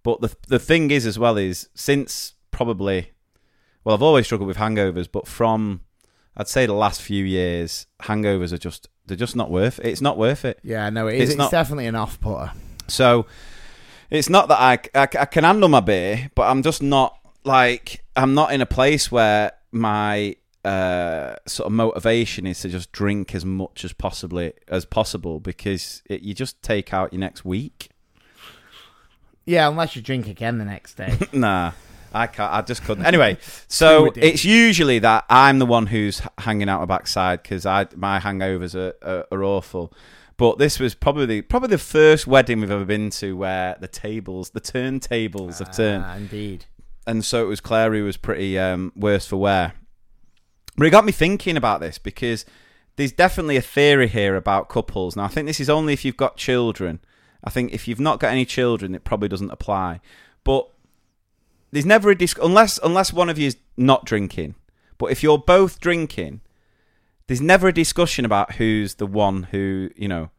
But 0.03 0.21
the 0.21 0.35
the 0.47 0.59
thing 0.59 0.91
is 0.91 1.05
as 1.05 1.17
well 1.19 1.37
is 1.37 1.69
since 1.75 2.33
probably, 2.51 3.11
well, 3.83 3.95
I've 3.95 4.01
always 4.03 4.25
struggled 4.25 4.47
with 4.47 4.57
hangovers, 4.57 5.07
but 5.11 5.27
from 5.27 5.81
I'd 6.37 6.47
say 6.47 6.65
the 6.65 6.73
last 6.73 7.01
few 7.01 7.23
years, 7.23 7.87
hangovers 8.03 8.51
are 8.53 8.57
just 8.57 8.87
they're 9.05 9.17
just 9.17 9.35
not 9.35 9.51
worth. 9.51 9.79
it. 9.79 9.85
It's 9.87 10.01
not 10.01 10.17
worth 10.17 10.45
it. 10.45 10.59
Yeah, 10.63 10.89
no, 10.89 11.07
it 11.07 11.15
is. 11.15 11.21
It's 11.21 11.29
It's, 11.31 11.37
not- 11.37 11.51
definitely 11.51 11.85
an 11.87 11.95
off 11.95 12.19
putter. 12.19 12.51
So 12.87 13.25
it's 14.09 14.29
not 14.29 14.47
that 14.49 14.59
I, 14.59 14.73
I, 14.93 15.03
I 15.03 15.25
can 15.25 15.43
handle 15.43 15.69
my 15.69 15.79
beer, 15.79 16.29
but 16.35 16.43
I'm 16.43 16.63
just 16.63 16.81
not 16.81 17.17
like 17.43 18.03
I'm 18.15 18.33
not 18.33 18.53
in 18.53 18.61
a 18.61 18.65
place 18.65 19.11
where 19.11 19.53
my 19.71 20.35
uh, 20.63 21.35
sort 21.45 21.67
of 21.67 21.73
motivation 21.73 22.47
is 22.47 22.59
to 22.61 22.69
just 22.69 22.91
drink 22.91 23.35
as 23.35 23.45
much 23.45 23.85
as 23.85 23.93
possibly 23.93 24.53
as 24.67 24.85
possible 24.85 25.39
because 25.39 26.01
it, 26.09 26.21
you 26.21 26.33
just 26.33 26.61
take 26.63 26.93
out 26.93 27.13
your 27.13 27.19
next 27.19 27.45
week. 27.45 27.89
Yeah, 29.45 29.69
unless 29.69 29.95
you 29.95 30.01
drink 30.01 30.27
again 30.27 30.57
the 30.57 30.65
next 30.65 30.95
day. 30.95 31.17
Nah, 31.33 31.73
I 32.11 32.27
can't. 32.27 32.51
I 32.51 32.61
just 32.61 32.83
couldn't. 32.83 33.05
Anyway, 33.05 33.37
so 33.67 34.11
it's 34.15 34.43
usually 34.43 34.99
that 34.99 35.25
I'm 35.29 35.59
the 35.59 35.65
one 35.67 35.85
who's 35.85 36.21
hanging 36.39 36.67
out 36.67 36.79
my 36.79 36.85
backside 36.85 37.43
because 37.43 37.65
I 37.65 37.85
my 37.95 38.19
hangovers 38.19 38.73
are, 38.73 38.93
are 39.07 39.27
are 39.31 39.43
awful. 39.43 39.93
But 40.37 40.57
this 40.57 40.79
was 40.79 40.95
probably 40.95 41.41
probably 41.41 41.69
the 41.69 41.77
first 41.77 42.27
wedding 42.27 42.59
we've 42.59 42.71
ever 42.71 42.83
been 42.85 43.09
to 43.11 43.37
where 43.37 43.77
the 43.79 43.87
tables, 43.87 44.49
the 44.49 44.59
turntables 44.61 45.59
have 45.59 45.75
turned, 45.75 46.03
Ah, 46.05 46.15
indeed. 46.17 46.65
and 47.07 47.23
so 47.23 47.43
it 47.43 47.47
was 47.47 47.61
Claire 47.61 47.93
who 47.93 48.03
was 48.03 48.17
pretty 48.17 48.59
um, 48.59 48.91
worse 48.95 49.25
for 49.25 49.37
wear. 49.37 49.73
But 50.77 50.87
it 50.87 50.89
got 50.89 51.05
me 51.05 51.13
thinking 51.13 51.55
about 51.55 51.79
this 51.79 51.97
because 51.97 52.45
there's 52.97 53.13
definitely 53.13 53.55
a 53.55 53.61
theory 53.61 54.09
here 54.09 54.35
about 54.35 54.67
couples. 54.67 55.15
Now, 55.15 55.23
I 55.23 55.27
think 55.29 55.47
this 55.47 55.61
is 55.61 55.69
only 55.69 55.93
if 55.93 56.03
you've 56.03 56.17
got 56.17 56.35
children. 56.35 56.99
I 57.43 57.49
think 57.49 57.71
if 57.73 57.87
you've 57.87 57.99
not 58.01 58.19
got 58.19 58.31
any 58.31 58.43
children, 58.45 58.93
it 58.93 59.05
probably 59.05 59.29
doesn't 59.29 59.51
apply. 59.51 60.01
But 60.43 60.67
there's 61.71 61.85
never 61.85 62.09
a 62.09 62.15
disc 62.17 62.37
unless 62.43 62.77
unless 62.83 63.13
one 63.13 63.29
of 63.29 63.37
you 63.39 63.47
is 63.47 63.57
not 63.77 64.05
drinking. 64.05 64.55
But 64.97 65.07
if 65.11 65.23
you're 65.23 65.37
both 65.37 65.79
drinking, 65.79 66.41
there's 67.27 67.41
never 67.41 67.67
a 67.67 67.73
discussion 67.73 68.25
about 68.25 68.53
who's 68.55 68.95
the 68.95 69.07
one 69.07 69.43
who 69.43 69.89
you 69.95 70.07
know. 70.07 70.29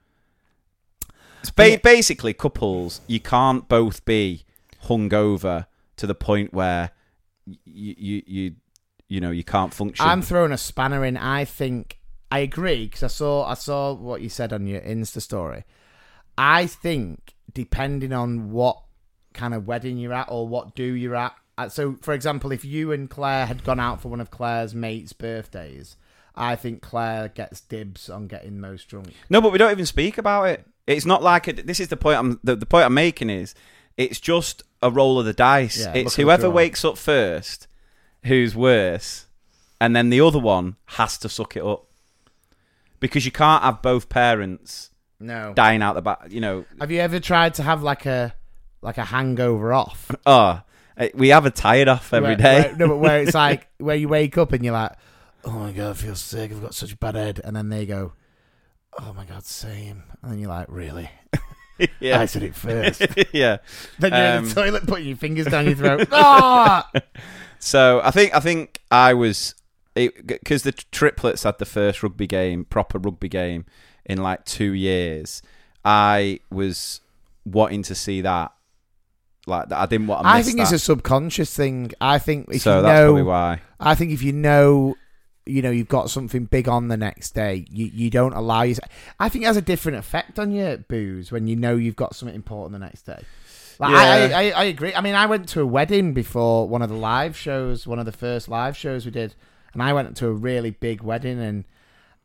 It's 1.40 1.50
ba- 1.50 1.80
basically 1.82 2.32
couples. 2.34 3.00
You 3.06 3.20
can't 3.20 3.68
both 3.68 4.04
be 4.04 4.44
hungover 4.84 5.66
to 5.96 6.06
the 6.06 6.14
point 6.14 6.52
where 6.52 6.90
you 7.64 7.94
you 7.96 8.22
you 8.26 8.54
you 9.08 9.20
know 9.20 9.30
you 9.30 9.44
can't 9.44 9.72
function. 9.72 10.04
I'm 10.06 10.22
throwing 10.22 10.52
a 10.52 10.58
spanner 10.58 11.04
in. 11.04 11.16
I 11.16 11.44
think 11.44 11.98
I 12.30 12.40
agree 12.40 12.86
because 12.86 13.02
I 13.02 13.08
saw 13.08 13.44
I 13.44 13.54
saw 13.54 13.92
what 13.94 14.20
you 14.22 14.28
said 14.28 14.52
on 14.52 14.66
your 14.66 14.80
Insta 14.80 15.20
story. 15.22 15.64
I 16.38 16.66
think 16.66 17.34
depending 17.52 18.12
on 18.12 18.50
what 18.50 18.82
kind 19.32 19.54
of 19.54 19.66
wedding 19.66 19.96
you're 19.98 20.12
at 20.12 20.28
or 20.30 20.46
what 20.48 20.74
do 20.74 20.82
you're 20.82 21.14
at. 21.14 21.34
uh, 21.56 21.68
So, 21.68 21.96
for 22.02 22.12
example, 22.12 22.52
if 22.52 22.64
you 22.64 22.90
and 22.92 23.08
Claire 23.08 23.46
had 23.46 23.64
gone 23.64 23.80
out 23.80 24.00
for 24.02 24.08
one 24.08 24.20
of 24.20 24.30
Claire's 24.30 24.74
mates' 24.74 25.12
birthdays, 25.12 25.96
I 26.36 26.56
think 26.56 26.82
Claire 26.82 27.28
gets 27.28 27.60
dibs 27.62 28.10
on 28.10 28.26
getting 28.26 28.60
most 28.60 28.88
drunk. 28.88 29.08
No, 29.30 29.40
but 29.40 29.52
we 29.52 29.58
don't 29.58 29.70
even 29.70 29.86
speak 29.86 30.18
about 30.18 30.44
it. 30.44 30.66
It's 30.86 31.06
not 31.06 31.22
like 31.22 31.48
it, 31.48 31.66
this 31.66 31.80
is 31.80 31.88
the 31.88 31.96
point. 31.96 32.18
I'm 32.18 32.40
the, 32.44 32.54
the 32.56 32.66
point 32.66 32.84
I'm 32.86 32.94
making 32.94 33.30
is 33.30 33.54
it's 33.96 34.20
just 34.20 34.62
a 34.82 34.90
roll 34.90 35.18
of 35.18 35.24
the 35.26 35.32
dice. 35.32 35.80
Yeah, 35.84 35.94
it's 35.94 36.16
whoever 36.16 36.50
wakes 36.50 36.84
up 36.84 36.98
first 36.98 37.66
who's 38.24 38.54
worse, 38.56 39.26
and 39.80 39.96
then 39.96 40.10
the 40.10 40.20
other 40.20 40.38
one 40.38 40.76
has 40.86 41.16
to 41.18 41.28
suck 41.28 41.56
it 41.56 41.62
up 41.64 41.86
because 43.00 43.24
you 43.24 43.32
can't 43.32 43.62
have 43.62 43.82
both 43.82 44.08
parents 44.08 44.90
No. 45.20 45.52
dying 45.54 45.82
out 45.82 45.94
the 45.94 46.02
back. 46.02 46.26
You 46.30 46.40
know, 46.40 46.64
Have 46.80 46.90
you 46.90 47.00
ever 47.00 47.20
tried 47.20 47.54
to 47.54 47.62
have 47.62 47.82
like 47.82 48.06
a 48.06 48.34
like 48.82 48.98
a 48.98 49.04
hangover 49.04 49.72
off 49.72 50.10
oh, 50.26 50.60
eh, 50.98 51.08
we 51.14 51.28
have 51.28 51.46
a 51.46 51.50
tired 51.50 51.88
off 51.88 52.12
every 52.12 52.28
where, 52.30 52.36
day. 52.36 52.60
where- 52.62 52.76
no, 52.76 52.88
but 52.88 52.96
where 52.98 53.22
it's 53.22 53.34
like 53.46 53.68
where 53.78 53.96
you 53.96 54.08
wake 54.08 54.38
up 54.38 54.52
and 54.52 54.64
you're 54.64 54.74
like, 54.74 54.92
oh 55.46 55.50
my 55.52 55.72
god, 55.72 55.90
I 55.90 55.94
feel 55.94 56.14
sick. 56.14 56.50
I've 56.50 56.60
got 56.62 56.74
such 56.74 56.92
a 56.92 56.96
bad 56.96 57.14
head, 57.14 57.40
and 57.42 57.56
then 57.56 57.68
they 57.70 57.86
go, 57.86 58.12
oh 58.98 59.12
my 59.14 59.24
god, 59.24 59.44
same, 59.44 60.02
and 60.22 60.32
then 60.32 60.38
you're 60.38 60.48
like, 60.50 60.66
really? 60.68 61.08
yeah, 62.00 62.20
I 62.20 62.26
said 62.26 62.42
it 62.42 62.54
first. 62.54 63.00
yeah. 63.32 63.58
then 63.98 64.12
you're 64.12 64.20
in 64.22 64.36
Um, 64.38 64.48
the 64.48 64.54
toilet, 64.54 64.86
putting 64.86 65.06
your 65.08 65.16
fingers 65.16 65.46
down 65.46 65.66
your 65.66 65.76
throat. 65.76 66.08
ah! 66.12 66.90
So 67.58 68.02
I 68.04 68.10
think 68.10 68.34
I 68.34 68.40
think 68.40 68.80
I 68.90 69.14
was 69.14 69.54
because 69.94 70.62
the 70.62 70.72
triplets 70.72 71.42
had 71.44 71.58
the 71.58 71.64
first 71.64 72.02
rugby 72.02 72.26
game, 72.26 72.66
proper 72.66 72.98
rugby 72.98 73.30
game, 73.30 73.64
in 74.04 74.22
like 74.22 74.44
two 74.44 74.72
years. 74.72 75.40
I 75.82 76.40
was 76.50 77.00
wanting 77.46 77.82
to 77.84 77.94
see 77.94 78.20
that. 78.20 78.52
Like 79.46 79.72
I 79.72 79.86
didn't 79.86 80.06
want 80.06 80.24
to. 80.24 80.28
I 80.28 80.42
think 80.42 80.58
that. 80.58 80.64
it's 80.64 80.72
a 80.72 80.78
subconscious 80.78 81.56
thing. 81.56 81.92
I 82.00 82.18
think 82.18 82.48
if 82.52 82.60
so 82.62 82.76
you 82.76 82.82
that's 82.82 82.92
know, 83.00 83.06
probably 83.06 83.22
why. 83.22 83.60
I 83.80 83.94
think 83.94 84.12
if 84.12 84.22
you 84.22 84.32
know, 84.32 84.96
you 85.46 85.62
know, 85.62 85.70
you've 85.70 85.88
got 85.88 86.10
something 86.10 86.44
big 86.44 86.68
on 86.68 86.88
the 86.88 86.96
next 86.96 87.32
day, 87.32 87.64
you, 87.70 87.86
you 87.86 88.10
don't 88.10 88.32
allow 88.32 88.62
yourself 88.62 88.90
I 89.18 89.28
think 89.28 89.44
it 89.44 89.46
has 89.46 89.56
a 89.56 89.62
different 89.62 89.98
effect 89.98 90.38
on 90.38 90.50
your 90.50 90.76
booze 90.76 91.32
when 91.32 91.46
you 91.46 91.56
know 91.56 91.76
you've 91.76 91.96
got 91.96 92.14
something 92.14 92.34
important 92.34 92.72
the 92.72 92.84
next 92.84 93.02
day. 93.02 93.22
Like, 93.78 93.94
I, 93.94 94.26
Yeah. 94.26 94.38
I, 94.38 94.42
I, 94.42 94.50
I 94.50 94.64
agree. 94.64 94.94
I 94.94 95.00
mean, 95.00 95.14
I 95.14 95.26
went 95.26 95.48
to 95.50 95.60
a 95.60 95.66
wedding 95.66 96.12
before 96.12 96.68
one 96.68 96.82
of 96.82 96.88
the 96.88 96.96
live 96.96 97.36
shows, 97.36 97.86
one 97.86 97.98
of 97.98 98.06
the 98.06 98.12
first 98.12 98.48
live 98.48 98.76
shows 98.76 99.04
we 99.04 99.12
did, 99.12 99.34
and 99.72 99.82
I 99.82 99.92
went 99.92 100.16
to 100.16 100.26
a 100.26 100.32
really 100.32 100.70
big 100.70 101.02
wedding 101.02 101.40
and. 101.40 101.64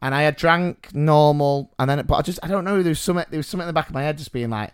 And 0.04 0.16
I 0.16 0.24
had 0.24 0.36
drank 0.36 0.96
normal, 0.96 1.76
and 1.78 1.88
then 1.88 2.04
but 2.08 2.16
I 2.16 2.24
just 2.24 2.40
I 2.42 2.48
don't 2.48 2.64
know. 2.64 2.82
There 2.82 2.90
was 2.90 3.00
something 3.00 3.24
there 3.30 3.38
was 3.38 3.46
something 3.46 3.66
in 3.66 3.68
the 3.68 3.74
back 3.74 3.88
of 3.88 3.94
my 3.94 4.02
head 4.02 4.18
just 4.18 4.32
being 4.32 4.50
like, 4.50 4.74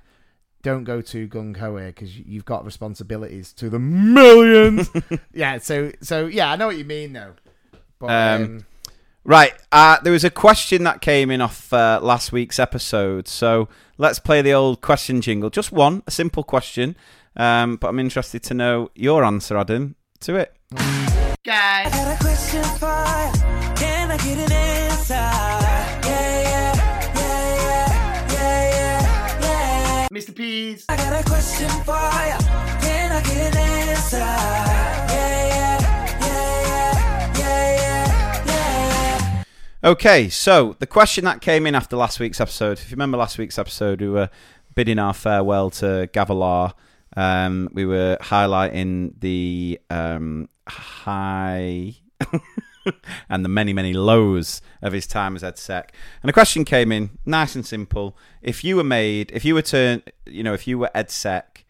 don't 0.63 0.83
go 0.83 1.01
too 1.01 1.27
gung 1.27 1.55
ho 1.55 1.77
here 1.77 1.87
because 1.87 2.17
you've 2.17 2.45
got 2.45 2.65
responsibilities 2.65 3.53
to 3.53 3.69
the 3.69 3.79
millions. 3.79 4.89
yeah, 5.33 5.57
so 5.57 5.91
so 6.01 6.27
yeah, 6.27 6.51
I 6.51 6.55
know 6.55 6.67
what 6.67 6.77
you 6.77 6.85
mean 6.85 7.13
though. 7.13 7.33
But 7.99 8.09
Um, 8.09 8.43
um, 8.43 8.65
Right. 9.23 9.53
Uh, 9.73 9.97
there 10.03 10.13
was 10.13 10.23
a 10.23 10.29
question 10.29 10.83
that 10.85 11.01
came 11.01 11.29
in 11.31 11.41
off 11.41 11.73
uh, 11.73 11.99
last 12.01 12.31
week's 12.31 12.59
episode. 12.59 13.27
So 13.27 13.67
let's 13.97 14.19
play 14.19 14.41
the 14.41 14.53
old 14.53 14.79
question 14.79 15.19
jingle. 15.19 15.49
Just 15.49 15.69
one, 15.73 16.01
a 16.07 16.11
simple 16.11 16.43
question. 16.43 16.95
Um, 17.35 17.75
but 17.75 17.89
I'm 17.89 17.99
interested 17.99 18.41
to 18.43 18.53
know 18.53 18.89
your 18.95 19.25
answer, 19.25 19.57
Adam, 19.57 19.95
to 20.21 20.35
it. 20.37 20.55
guys, 21.43 21.91
got 21.91 22.15
a 22.15 22.23
question 22.23 22.63
for. 22.79 23.03
Can 23.75 24.11
I 24.11 24.17
get 24.17 24.37
an 24.37 24.51
answer? 24.51 25.13
Yeah, 25.13 26.41
yeah, 26.41 26.73
yeah, 27.15 27.55
yeah, 27.57 28.31
yeah, 28.31 29.41
yeah, 29.41 29.41
yeah. 29.41 30.07
Mr. 30.11 30.33
P's. 30.33 30.85
I 30.87 30.95
got 30.95 31.19
a 31.19 31.23
question 31.29 31.69
for 31.83 31.91
ya. 31.91 32.37
Can 32.81 33.11
I 33.11 33.21
get 33.21 33.55
an 33.55 33.57
answer? 33.57 34.17
Yeah, 34.17 35.09
yeah, 35.11 35.79
yeah, 35.81 35.86
Okay, 39.88 40.27
so 40.27 40.75
the 40.79 40.85
question 40.85 41.23
that 41.23 41.39
came 41.39 41.65
in 41.65 41.73
after 41.73 41.95
last 41.95 42.19
week's 42.19 42.41
episode, 42.41 42.77
if 42.77 42.91
you 42.91 42.95
remember 42.95 43.15
last 43.15 43.38
week's 43.38 43.57
episode, 43.57 44.01
we 44.01 44.09
were 44.09 44.29
bidding 44.75 44.99
our 44.99 45.13
farewell 45.13 45.69
to 45.69 46.09
Gavilar. 46.11 46.73
Um, 47.15 47.69
we 47.71 47.85
were 47.85 48.17
highlighting 48.19 49.13
the 49.21 49.79
um, 49.89 50.49
high. 50.67 51.93
and 53.29 53.45
the 53.45 53.49
many, 53.49 53.71
many 53.71 53.93
lows 53.93 54.61
of 54.81 54.91
his 54.91 55.07
time 55.07 55.38
as 55.38 55.41
EdSec. 55.41 55.91
And 56.21 56.27
the 56.27 56.33
question 56.33 56.65
came 56.65 56.91
in 56.91 57.11
nice 57.25 57.55
and 57.55 57.65
simple. 57.65 58.17
If 58.41 58.65
you 58.65 58.75
were 58.75 58.83
made, 58.83 59.31
if 59.31 59.45
you 59.45 59.55
were 59.55 59.61
turned, 59.61 60.11
you 60.25 60.43
know, 60.43 60.53
if 60.53 60.67
you 60.67 60.77
were 60.77 60.91
EdSec, 60.93 61.63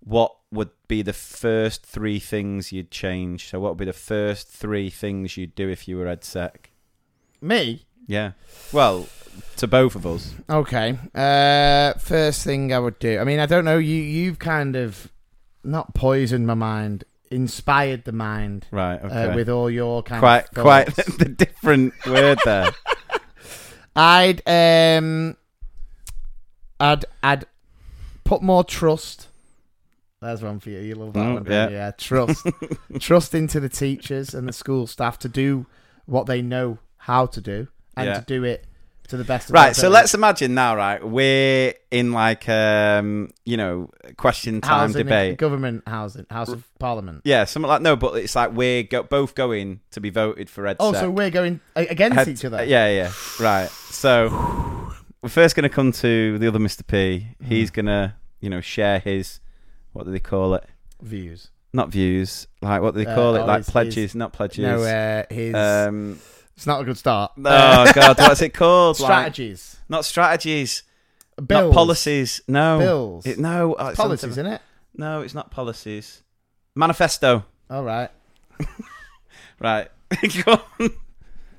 what 0.00 0.34
would 0.50 0.70
be 0.88 1.02
the 1.02 1.12
first 1.12 1.86
three 1.86 2.18
things 2.18 2.72
you'd 2.72 2.90
change? 2.90 3.48
So, 3.48 3.60
what 3.60 3.70
would 3.70 3.78
be 3.78 3.84
the 3.84 3.92
first 3.92 4.48
three 4.48 4.90
things 4.90 5.36
you'd 5.36 5.54
do 5.54 5.68
if 5.68 5.86
you 5.86 5.98
were 5.98 6.06
EdSec? 6.06 6.70
Me? 7.44 7.84
Yeah. 8.06 8.32
Well, 8.72 9.06
to 9.56 9.66
both 9.66 9.94
of 9.96 10.06
us. 10.06 10.34
Okay. 10.48 10.98
Uh, 11.14 11.92
first 11.98 12.42
thing 12.42 12.72
I 12.72 12.78
would 12.78 12.98
do. 12.98 13.18
I 13.18 13.24
mean, 13.24 13.38
I 13.38 13.46
don't 13.46 13.64
know. 13.66 13.76
You 13.78 13.96
you've 13.96 14.38
kind 14.38 14.76
of 14.76 15.10
not 15.62 15.94
poisoned 15.94 16.46
my 16.46 16.54
mind, 16.54 17.04
inspired 17.30 18.04
the 18.04 18.12
mind. 18.12 18.66
Right. 18.70 18.98
Okay. 19.02 19.24
Uh, 19.26 19.34
with 19.34 19.48
all 19.50 19.70
your 19.70 20.02
kind 20.02 20.20
quite, 20.20 20.44
of 20.44 20.54
quite 20.54 20.86
the 21.18 21.26
different 21.36 21.92
word 22.06 22.38
there. 22.46 22.70
I'd 23.94 24.40
um, 24.48 25.36
I'd 26.80 27.04
I'd 27.22 27.44
put 28.24 28.40
more 28.42 28.64
trust. 28.64 29.28
There's 30.22 30.42
one 30.42 30.60
for 30.60 30.70
you. 30.70 30.80
You 30.80 30.94
love 30.94 31.12
that 31.12 31.18
Mm, 31.20 31.34
one, 31.34 31.46
yeah. 31.46 31.68
yeah. 31.68 31.90
Trust, 31.90 32.46
trust 33.00 33.34
into 33.34 33.60
the 33.60 33.68
teachers 33.68 34.32
and 34.32 34.48
the 34.48 34.54
school 34.54 34.86
staff 34.86 35.18
to 35.18 35.28
do 35.28 35.66
what 36.06 36.24
they 36.26 36.40
know 36.40 36.78
how 37.04 37.26
to 37.26 37.40
do 37.40 37.68
and 37.96 38.06
Yeah. 38.06 38.18
to 38.20 38.24
do 38.24 38.44
it 38.44 38.64
to 39.08 39.18
the 39.18 39.24
best. 39.24 39.50
of 39.50 39.54
Right, 39.54 39.76
so 39.76 39.90
let's 39.90 40.14
imagine 40.14 40.54
now, 40.54 40.74
right? 40.74 41.06
We're 41.06 41.74
in 41.90 42.12
like 42.12 42.48
um, 42.48 43.28
you 43.44 43.58
know, 43.58 43.90
question 44.16 44.62
time 44.62 44.88
Housing, 44.88 45.04
debate. 45.04 45.36
government 45.36 45.82
housing, 45.86 46.24
House 46.30 46.48
of 46.48 46.64
Parliament. 46.78 47.20
Yeah, 47.24 47.44
something 47.44 47.68
like 47.68 47.82
no, 47.82 47.96
but 47.96 48.14
it's 48.16 48.34
like 48.34 48.52
we're 48.52 48.82
go- 48.84 49.02
both 49.02 49.34
going 49.34 49.80
to 49.90 50.00
be 50.00 50.08
voted 50.08 50.48
for 50.48 50.66
Ed. 50.66 50.78
Oh, 50.80 50.94
so 50.94 51.10
we're 51.10 51.28
going 51.30 51.60
against 51.76 52.26
each 52.28 52.44
other. 52.46 52.64
Yeah, 52.64 52.88
yeah, 52.88 53.12
right. 53.38 53.68
So 53.68 54.30
we're 55.22 55.28
first 55.28 55.54
going 55.54 55.64
to 55.68 55.74
come 55.74 55.92
to 55.92 56.38
the 56.38 56.48
other 56.48 56.58
Mr. 56.58 56.86
P. 56.86 57.28
He's 57.44 57.68
Hmm. 57.68 57.74
going 57.74 57.86
to, 57.86 58.14
you 58.40 58.48
know, 58.48 58.62
share 58.62 58.98
his 59.00 59.40
what 59.92 60.06
do 60.06 60.12
they 60.12 60.20
call 60.20 60.54
it? 60.54 60.64
Views. 61.02 61.50
Not 61.74 61.90
views. 61.90 62.46
Like 62.62 62.80
what 62.80 62.94
do 62.94 63.04
they 63.04 63.10
Uh, 63.10 63.14
call 63.14 63.34
it? 63.36 63.40
oh, 63.40 63.46
Like 63.46 63.58
his- 63.58 63.70
pledges, 63.70 63.94
his- 63.94 64.14
not 64.14 64.32
pledges. 64.32 64.60
No, 64.64 64.82
uh, 64.82 65.24
his. 65.28 65.54
um, 65.54 66.18
it's 66.56 66.66
not 66.66 66.80
a 66.80 66.84
good 66.84 66.98
start. 66.98 67.32
oh 67.38 67.92
God, 67.94 68.18
what's 68.18 68.42
it 68.42 68.54
called? 68.54 68.98
Like- 69.00 69.06
Strategies. 69.06 69.76
not 69.88 70.04
strategies. 70.04 70.82
Bills. 71.36 71.64
Not 71.64 71.72
policies. 71.72 72.40
No. 72.46 72.78
Bills. 72.78 73.26
It, 73.26 73.38
no. 73.38 73.74
oh, 73.78 73.88
it's 73.88 73.96
Policies, 73.96 74.30
isn't 74.30 74.46
it? 74.46 74.62
No, 74.96 75.22
it's 75.22 75.34
not 75.34 75.50
policies. 75.50 76.22
Manifesto. 76.76 77.44
All 77.70 77.82
right. 77.84 78.10
Right. 79.60 79.88
Go 80.44 80.60
on. 80.80 80.90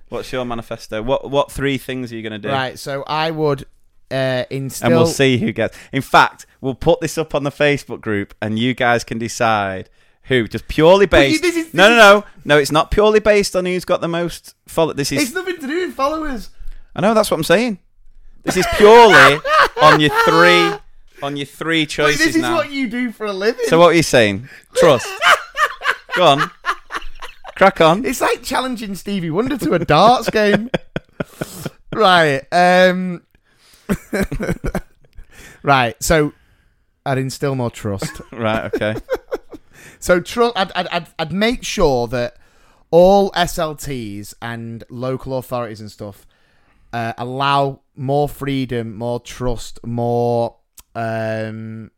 What's 0.10 0.32
your 0.32 0.46
manifesto? 0.46 1.02
What 1.02 1.30
what 1.30 1.52
three 1.52 1.78
things 1.78 2.12
are 2.12 2.16
you 2.16 2.22
going 2.22 2.40
to 2.40 2.48
do? 2.48 2.50
Right. 2.50 2.78
So 2.78 3.04
I 3.08 3.32
would 3.32 3.66
uh, 4.12 4.44
instill. 4.50 4.88
And 4.88 4.96
we'll 4.96 5.08
see 5.08 5.38
who 5.38 5.52
gets. 5.52 5.78
In 5.92 6.02
fact, 6.02 6.46
we'll 6.62 6.76
put 6.76 7.02
this 7.02 7.18
up 7.18 7.34
on 7.34 7.44
the 7.44 7.52
Facebook 7.52 8.02
group, 8.02 8.36
and 8.42 8.60
you 8.60 8.74
guys 8.74 9.04
can 9.04 9.18
decide 9.18 9.90
who. 10.28 10.48
Just 10.48 10.68
purely 10.68 11.04
you- 11.06 11.08
based. 11.08 11.44
is- 11.44 11.74
no, 11.74 11.90
no, 11.90 11.96
no, 11.96 12.24
no. 12.46 12.58
It's 12.58 12.72
not 12.72 12.92
purely 12.92 13.20
based 13.20 13.56
on 13.56 13.66
who's 13.66 13.86
got 13.86 14.02
the 14.02 14.08
most 14.08 14.56
follow. 14.68 14.94
This 14.94 15.12
is. 15.12 15.22
It's 15.24 15.34
nothing 15.34 15.58
to 15.60 15.68
do 15.68 15.86
with 15.88 15.96
followers. 15.96 16.50
I 16.96 17.02
know 17.02 17.14
that's 17.14 17.30
what 17.32 17.38
I'm 17.38 17.44
saying. 17.44 17.80
This 18.44 18.58
is 18.58 18.66
purely 18.76 19.40
on 19.82 20.00
your 20.00 20.12
three 20.26 20.72
on 21.24 21.36
your 21.38 21.46
three 21.48 21.82
Wait, 21.82 21.90
choices 21.90 22.20
this 22.20 22.36
is 22.36 22.42
now. 22.42 22.56
what 22.56 22.72
you 22.72 22.88
do 22.90 23.12
for 23.12 23.26
a 23.26 23.34
living. 23.34 23.66
So 23.68 23.80
what 23.80 23.88
are 23.88 23.94
you 23.94 24.04
saying? 24.04 24.48
Trust. 24.76 25.08
Go 26.16 26.24
on. 26.26 26.52
Crack 27.56 27.82
on. 27.82 28.06
It's 28.06 28.22
like 28.22 28.44
challenging 28.44 28.96
Stevie 28.96 29.32
Wonder 29.32 29.58
to 29.58 29.74
a 29.74 29.80
darts 29.80 30.30
game. 30.30 30.70
right. 31.94 32.42
Um. 32.52 33.24
right. 35.64 35.96
So 36.04 36.34
I'd 37.06 37.18
instill 37.18 37.56
more 37.56 37.72
trust. 37.72 38.22
Right. 38.32 38.66
Okay. 38.76 38.96
So 40.06 40.20
tr- 40.20 40.52
I'd, 40.56 40.72
I'd, 40.76 40.88
I'd, 40.90 41.08
I'd 41.18 41.34
make 41.34 41.64
sure 41.64 42.08
that 42.10 42.38
all 42.92 43.32
SLTs 43.32 44.36
and 44.40 44.84
local 44.88 45.36
authorities 45.36 45.82
and 45.82 45.90
stuff 45.90 46.28
uh, 46.94 47.14
allow 47.18 47.82
more 47.96 48.30
freedom, 48.30 48.94
more 48.94 49.20
trust, 49.20 49.80
more 49.84 50.58
um, 50.94 51.90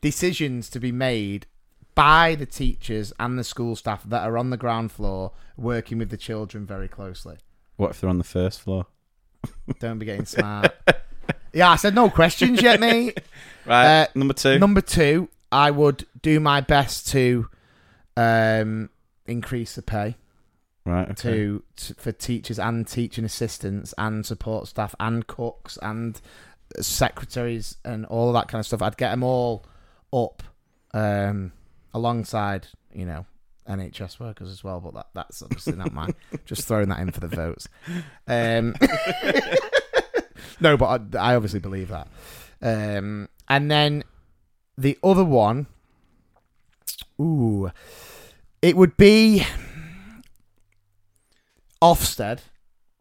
decisions 0.00 0.68
to 0.70 0.80
be 0.80 0.90
made 0.90 1.46
by 1.94 2.34
the 2.34 2.46
teachers 2.46 3.12
and 3.20 3.38
the 3.38 3.44
school 3.44 3.76
staff 3.76 4.02
that 4.02 4.24
are 4.24 4.36
on 4.36 4.50
the 4.50 4.56
ground 4.56 4.90
floor 4.90 5.30
working 5.56 5.98
with 5.98 6.10
the 6.10 6.16
children 6.16 6.66
very 6.66 6.88
closely. 6.88 7.36
What 7.76 7.90
if 7.90 8.00
they're 8.00 8.10
on 8.10 8.18
the 8.18 8.24
first 8.24 8.60
floor? 8.60 8.86
Don't 9.78 10.00
be 10.00 10.06
getting 10.06 10.26
smart. 10.26 10.74
yeah, 11.52 11.70
I 11.70 11.76
said 11.76 11.94
no 11.94 12.10
questions 12.10 12.60
yet, 12.60 12.80
mate. 12.80 13.20
Right. 13.64 14.02
Uh, 14.02 14.06
number 14.14 14.32
two. 14.32 14.60
Number 14.60 14.80
two, 14.80 15.28
I 15.50 15.72
would 15.72 16.06
do 16.26 16.40
my 16.40 16.60
best 16.60 17.06
to 17.06 17.48
um, 18.16 18.90
increase 19.26 19.76
the 19.76 19.82
pay 19.82 20.16
right. 20.84 21.10
Okay. 21.10 21.14
to, 21.14 21.62
to 21.76 21.94
for 21.94 22.10
teachers 22.10 22.58
and 22.58 22.84
teaching 22.88 23.24
assistants 23.24 23.94
and 23.96 24.26
support 24.26 24.66
staff 24.66 24.92
and 24.98 25.28
cooks 25.28 25.78
and 25.82 26.20
secretaries 26.80 27.76
and 27.84 28.04
all 28.06 28.26
of 28.26 28.34
that 28.34 28.48
kind 28.48 28.58
of 28.58 28.66
stuff. 28.66 28.82
I'd 28.82 28.96
get 28.96 29.12
them 29.12 29.22
all 29.22 29.66
up 30.12 30.42
um, 30.92 31.52
alongside, 31.94 32.66
you 32.92 33.06
know, 33.06 33.24
NHS 33.68 34.18
workers 34.18 34.50
as 34.50 34.64
well. 34.64 34.80
But 34.80 34.94
that, 34.94 35.06
that's 35.14 35.42
obviously 35.42 35.74
not 35.74 35.92
mine. 35.92 36.16
Just 36.44 36.66
throwing 36.66 36.88
that 36.88 36.98
in 36.98 37.12
for 37.12 37.20
the 37.20 37.28
votes. 37.28 37.68
Um, 38.26 38.74
no, 40.60 40.76
but 40.76 41.14
I, 41.14 41.30
I 41.30 41.36
obviously 41.36 41.60
believe 41.60 41.90
that. 41.90 42.08
Um, 42.60 43.28
and 43.48 43.70
then 43.70 44.02
the 44.76 44.98
other 45.04 45.24
one, 45.24 45.68
ooh, 47.20 47.70
it 48.62 48.76
would 48.76 48.96
be 48.96 49.44
Ofsted. 51.82 52.40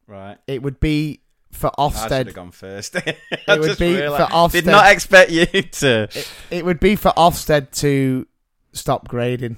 Right. 0.07 0.37
It 0.47 0.61
would 0.61 0.79
be 0.79 1.21
for 1.51 1.71
I 1.77 1.89
should 1.89 1.95
Ofsted. 2.11 2.25
have 2.27 2.33
gone 2.33 2.51
first. 2.51 2.95
It 3.05 3.59
would 3.59 3.77
be 3.77 3.95
realised- 3.95 4.29
for 4.29 4.35
Ofsted. 4.35 4.51
Did 4.51 4.65
not 4.67 4.91
expect 4.91 5.31
you 5.31 5.45
to. 5.45 6.09
It 6.51 6.65
would 6.65 6.79
be 6.79 6.95
for 6.95 7.11
Ofsted 7.11 7.71
to 7.79 8.27
stop 8.73 9.07
grading. 9.07 9.57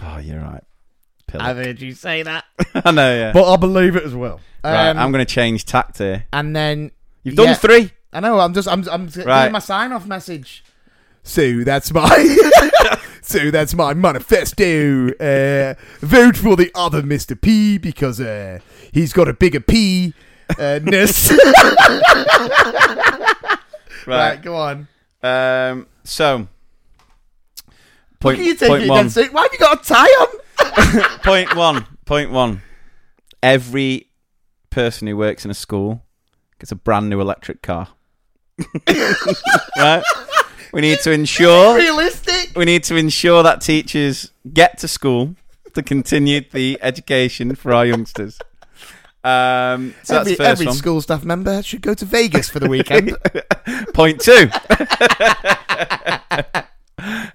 Oh, 0.00 0.18
you're 0.18 0.40
right. 0.40 0.62
I've 1.38 1.56
heard 1.56 1.80
you 1.82 1.92
say 1.92 2.22
that, 2.22 2.44
I 2.74 2.90
know. 2.92 3.14
Yeah. 3.14 3.32
but 3.32 3.52
I 3.52 3.56
believe 3.56 3.96
it 3.96 4.04
as 4.04 4.14
well. 4.14 4.40
right. 4.64 4.88
Um, 4.90 4.98
I'm 4.98 5.12
going 5.12 5.24
to 5.24 5.30
change 5.32 5.64
tact 5.64 5.98
here. 5.98 6.24
and 6.32 6.54
then 6.54 6.92
You've 7.24 7.34
done 7.34 7.46
yeah, 7.48 7.54
three. 7.54 7.90
I 8.12 8.20
know. 8.20 8.38
I'm 8.38 8.54
just. 8.54 8.68
I'm. 8.68 8.88
I'm 8.88 9.08
Right. 9.08 9.50
my 9.50 9.58
sign 9.58 9.92
off 9.92 10.06
message. 10.06 10.64
So 11.26 11.64
that's 11.64 11.92
my. 11.92 12.98
so 13.20 13.50
that's 13.50 13.74
my 13.74 13.92
manifesto. 13.94 15.08
Uh, 15.18 15.74
vote 15.98 16.36
for 16.36 16.54
the 16.56 16.70
other 16.74 17.02
Mr. 17.02 17.38
P 17.38 17.76
because 17.78 18.20
uh, 18.20 18.60
he's 18.92 19.12
got 19.12 19.28
a 19.28 19.34
bigger 19.34 19.58
P. 19.58 20.14
Uh, 20.56 20.78
ness. 20.84 21.32
right. 21.32 21.40
Right. 24.06 24.40
go 24.40 24.54
on. 24.54 24.86
Um. 25.22 25.88
So. 26.04 26.46
Point, 28.20 28.38
you 28.38 28.54
taking 28.54 28.68
point 28.68 28.88
one. 28.88 29.10
Why 29.32 29.42
have 29.42 29.52
you 29.52 29.58
got 29.58 29.80
a 29.80 29.84
tie 29.84 30.04
on? 30.04 30.28
point 31.24 31.56
one. 31.56 31.84
Point 32.04 32.30
one. 32.30 32.62
Every 33.42 34.10
person 34.70 35.08
who 35.08 35.16
works 35.16 35.44
in 35.44 35.50
a 35.50 35.54
school 35.54 36.04
gets 36.60 36.70
a 36.70 36.76
brand 36.76 37.10
new 37.10 37.20
electric 37.20 37.62
car. 37.62 37.88
right. 39.76 40.04
We 40.76 40.82
need 40.82 40.98
to 41.00 41.10
ensure. 41.10 41.74
Realistic. 41.74 42.52
we 42.54 42.66
need 42.66 42.84
to 42.84 42.96
ensure 42.96 43.42
that 43.42 43.62
teachers 43.62 44.30
get 44.52 44.76
to 44.80 44.88
school 44.88 45.34
to 45.72 45.82
continue 45.82 46.42
the 46.52 46.78
education 46.82 47.54
for 47.54 47.72
our 47.72 47.86
youngsters. 47.86 48.38
Um, 49.24 49.94
so 50.02 50.18
every 50.18 50.18
that's 50.18 50.28
the 50.28 50.34
first 50.36 50.60
every 50.60 50.72
school 50.74 51.00
staff 51.00 51.24
member 51.24 51.62
should 51.62 51.80
go 51.80 51.94
to 51.94 52.04
Vegas 52.04 52.50
for 52.50 52.60
the 52.60 52.68
weekend. 52.68 53.16
Point 53.94 54.20
two. 54.20 54.50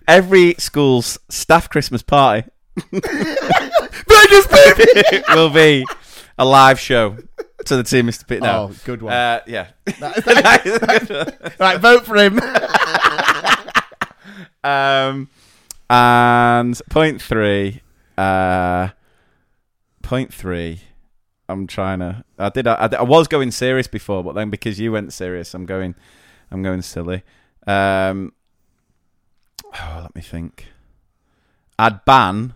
Every 0.08 0.54
school's 0.60 1.18
staff 1.30 1.68
Christmas 1.68 2.04
party 2.04 2.48
Vegas, 2.92 4.48
baby. 4.52 5.24
will 5.30 5.50
be 5.50 5.84
a 6.38 6.46
live 6.46 6.80
show 6.80 7.18
to 7.66 7.78
the 7.78 7.84
team, 7.84 8.08
Mr. 8.08 8.28
Pitt. 8.28 8.42
now. 8.42 8.64
Oh, 8.64 8.76
good 8.86 9.02
one. 9.02 9.14
Uh, 9.14 9.42
yeah. 9.48 9.68
right, 11.60 11.80
vote 11.80 12.06
for 12.06 12.18
him. 12.18 12.40
um, 14.64 15.30
and 15.90 16.82
point 16.90 17.22
three. 17.22 17.82
Uh, 18.18 18.90
point 20.02 20.34
three. 20.34 20.82
I'm 21.50 21.68
trying 21.68 22.00
to. 22.00 22.24
I 22.38 22.50
did. 22.50 22.68
I, 22.68 22.90
I 22.98 23.04
was 23.04 23.28
going 23.28 23.52
serious 23.52 23.88
before, 23.88 24.24
but 24.24 24.34
then 24.34 24.50
because 24.50 24.80
you 24.80 24.92
went 24.92 25.14
serious, 25.14 25.54
I'm 25.54 25.66
going. 25.66 25.96
I'm 26.50 26.64
going 26.64 26.82
silly. 26.82 27.24
Um, 27.68 28.34
oh, 29.74 30.00
let 30.02 30.16
me 30.16 30.22
think. 30.22 30.68
I'd 31.78 32.06
ban. 32.06 32.54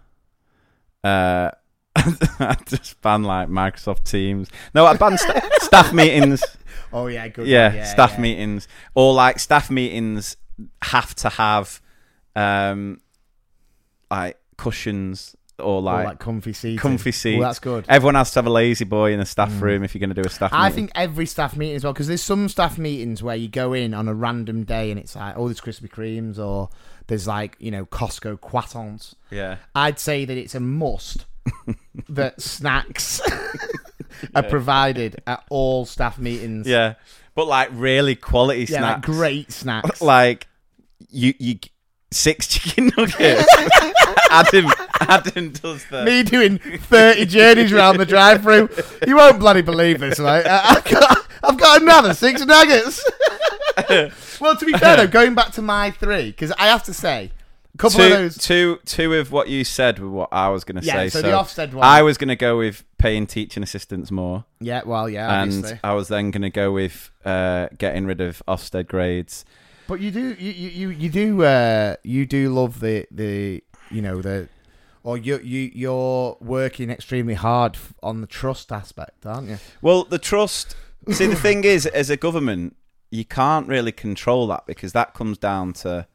Uh, 1.03 1.51
I 1.95 2.57
just 2.65 3.01
ban 3.01 3.23
like 3.23 3.47
Microsoft 3.49 4.03
Teams. 4.03 4.49
No, 4.73 4.85
I 4.85 4.95
ban 4.97 5.17
sta- 5.17 5.41
staff 5.61 5.93
meetings. 5.93 6.43
Oh 6.93 7.07
yeah, 7.07 7.27
good. 7.27 7.45
Yeah, 7.47 7.75
one. 7.75 7.85
staff 7.85 8.11
yeah. 8.13 8.21
meetings 8.21 8.67
or 8.93 9.13
like 9.13 9.39
staff 9.39 9.69
meetings 9.69 10.37
have 10.81 11.13
to 11.15 11.29
have 11.29 11.81
um 12.37 13.01
like 14.09 14.37
cushions 14.57 15.35
or 15.59 15.65
Or, 15.65 15.81
like, 15.81 16.05
like 16.05 16.19
comfy 16.19 16.53
seats. 16.53 16.81
comfy 16.81 17.11
seats. 17.11 17.39
Oh, 17.39 17.43
that's 17.43 17.59
good. 17.59 17.85
Everyone 17.89 18.15
has 18.15 18.31
to 18.31 18.39
have 18.39 18.45
a 18.45 18.49
lazy 18.49 18.85
boy 18.85 19.11
in 19.13 19.19
the 19.19 19.25
staff 19.25 19.61
room 19.61 19.83
if 19.83 19.93
you're 19.95 19.99
going 20.01 20.13
to 20.15 20.21
do 20.21 20.25
a 20.25 20.29
staff 20.29 20.51
I 20.53 20.69
meeting. 20.69 20.75
think 20.87 20.91
every 20.95 21.25
staff 21.25 21.55
meeting 21.57 21.75
as 21.77 21.83
well, 21.83 21.93
because 21.93 22.07
there's 22.07 22.21
some 22.23 22.47
staff 22.49 22.77
meetings 22.77 23.23
where 23.23 23.35
you 23.37 23.47
go 23.49 23.71
in 23.73 23.93
on 23.93 24.07
a 24.09 24.13
random 24.13 24.63
day 24.63 24.91
and 24.91 24.99
it's 24.99 25.15
like, 25.15 25.35
oh, 25.37 25.47
there's 25.47 25.61
Krispy 25.61 25.89
Kremes 25.89 26.37
or 26.39 26.69
there's 27.07 27.25
like, 27.27 27.55
you 27.59 27.71
know, 27.71 27.85
Costco 27.85 28.39
croissants. 28.39 29.15
yeah. 29.31 29.57
I'd 29.73 29.97
say 29.99 30.23
that 30.25 30.37
it's 30.37 30.55
a 30.55 30.59
must 30.59 31.25
that 32.09 32.41
snacks 32.41 33.21
are 34.35 34.43
provided 34.43 35.21
at 35.27 35.43
all 35.49 35.85
staff 35.85 36.17
meetings. 36.17 36.67
Yeah. 36.67 36.95
But 37.35 37.47
like 37.47 37.69
really 37.73 38.15
quality 38.15 38.65
Yeah, 38.65 38.81
like 38.81 39.05
snacks. 39.05 39.05
great 39.05 39.51
snacks. 39.51 40.01
Like 40.05 40.47
you 41.09 41.33
you 41.39 41.59
six 42.11 42.47
chicken 42.49 42.91
nuggets. 42.97 43.45
Adam 44.31 44.67
Adam 45.01 45.51
does 45.51 45.85
that. 45.91 46.05
Me 46.05 46.23
doing 46.23 46.57
30 46.59 47.25
journeys 47.25 47.73
around 47.73 47.97
the 47.97 48.05
drive 48.05 48.41
through. 48.43 48.69
You 49.05 49.17
won't 49.17 49.39
bloody 49.39 49.61
believe 49.61 49.99
this, 49.99 50.19
right? 50.19 50.45
I- 50.47 50.75
I've 50.75 50.83
got, 50.85 51.17
I've 51.43 51.57
got 51.57 51.81
another 51.81 52.13
six 52.13 52.43
nuggets. 52.45 53.03
well, 54.39 54.55
to 54.55 54.65
be 54.65 54.71
fair, 54.73 54.97
though, 54.97 55.07
going 55.07 55.35
back 55.35 55.51
to 55.53 55.61
my 55.61 55.91
three, 55.91 56.27
because 56.31 56.51
I 56.57 56.67
have 56.67 56.83
to 56.83 56.93
say, 56.93 57.31
couple 57.77 58.01
of 58.01 58.07
two, 58.07 58.13
those. 58.15 58.37
two, 58.37 58.79
two 58.85 59.13
of 59.15 59.31
what 59.31 59.47
you 59.49 59.63
said 59.63 59.99
were 59.99 60.09
what 60.09 60.29
I 60.31 60.49
was 60.49 60.63
going 60.63 60.79
to 60.81 60.85
Yeah, 60.85 60.93
say. 60.93 61.09
so 61.09 61.21
the 61.21 61.29
Ofsted 61.29 61.73
one- 61.73 61.83
I 61.85 62.01
was 62.01 62.17
going 62.17 62.29
to 62.29 62.35
go 62.35 62.57
with 62.57 62.83
paying 62.97 63.27
teaching 63.27 63.63
assistants 63.63 64.11
more, 64.11 64.45
Yeah, 64.59 64.81
well, 64.85 65.09
yeah, 65.09 65.41
and 65.41 65.51
obviously. 65.53 65.79
I 65.83 65.93
was 65.93 66.07
then 66.07 66.31
going 66.31 66.41
to 66.43 66.49
go 66.49 66.71
with 66.71 67.11
uh, 67.25 67.67
getting 67.77 68.05
rid 68.05 68.21
of 68.21 68.41
Ofsted 68.47 68.87
grades. 68.87 69.45
But 69.87 69.99
you 69.99 70.09
do, 70.11 70.35
you 70.39 70.51
you 70.51 70.69
you, 70.69 70.89
you 70.89 71.09
do, 71.09 71.43
uh, 71.43 71.95
you 72.03 72.25
do 72.25 72.49
love 72.53 72.79
the 72.79 73.05
the 73.11 73.63
you 73.91 74.01
know 74.01 74.19
the, 74.19 74.49
or 75.03 75.15
you 75.15 75.37
you 75.43 75.69
you're 75.75 76.37
working 76.41 76.89
extremely 76.89 77.35
hard 77.35 77.77
on 78.01 78.21
the 78.21 78.25
trust 78.27 78.71
aspect, 78.71 79.27
aren't 79.27 79.47
you? 79.49 79.57
Well, 79.83 80.03
the 80.03 80.17
trust. 80.17 80.75
See, 81.11 81.27
the 81.27 81.35
thing 81.35 81.63
is, 81.65 81.85
as 81.85 82.09
a 82.09 82.17
government, 82.17 82.75
you 83.11 83.25
can't 83.25 83.67
really 83.67 83.91
control 83.91 84.47
that 84.47 84.65
because 84.65 84.91
that 84.93 85.13
comes 85.13 85.37
down 85.37 85.73
to 85.73 86.07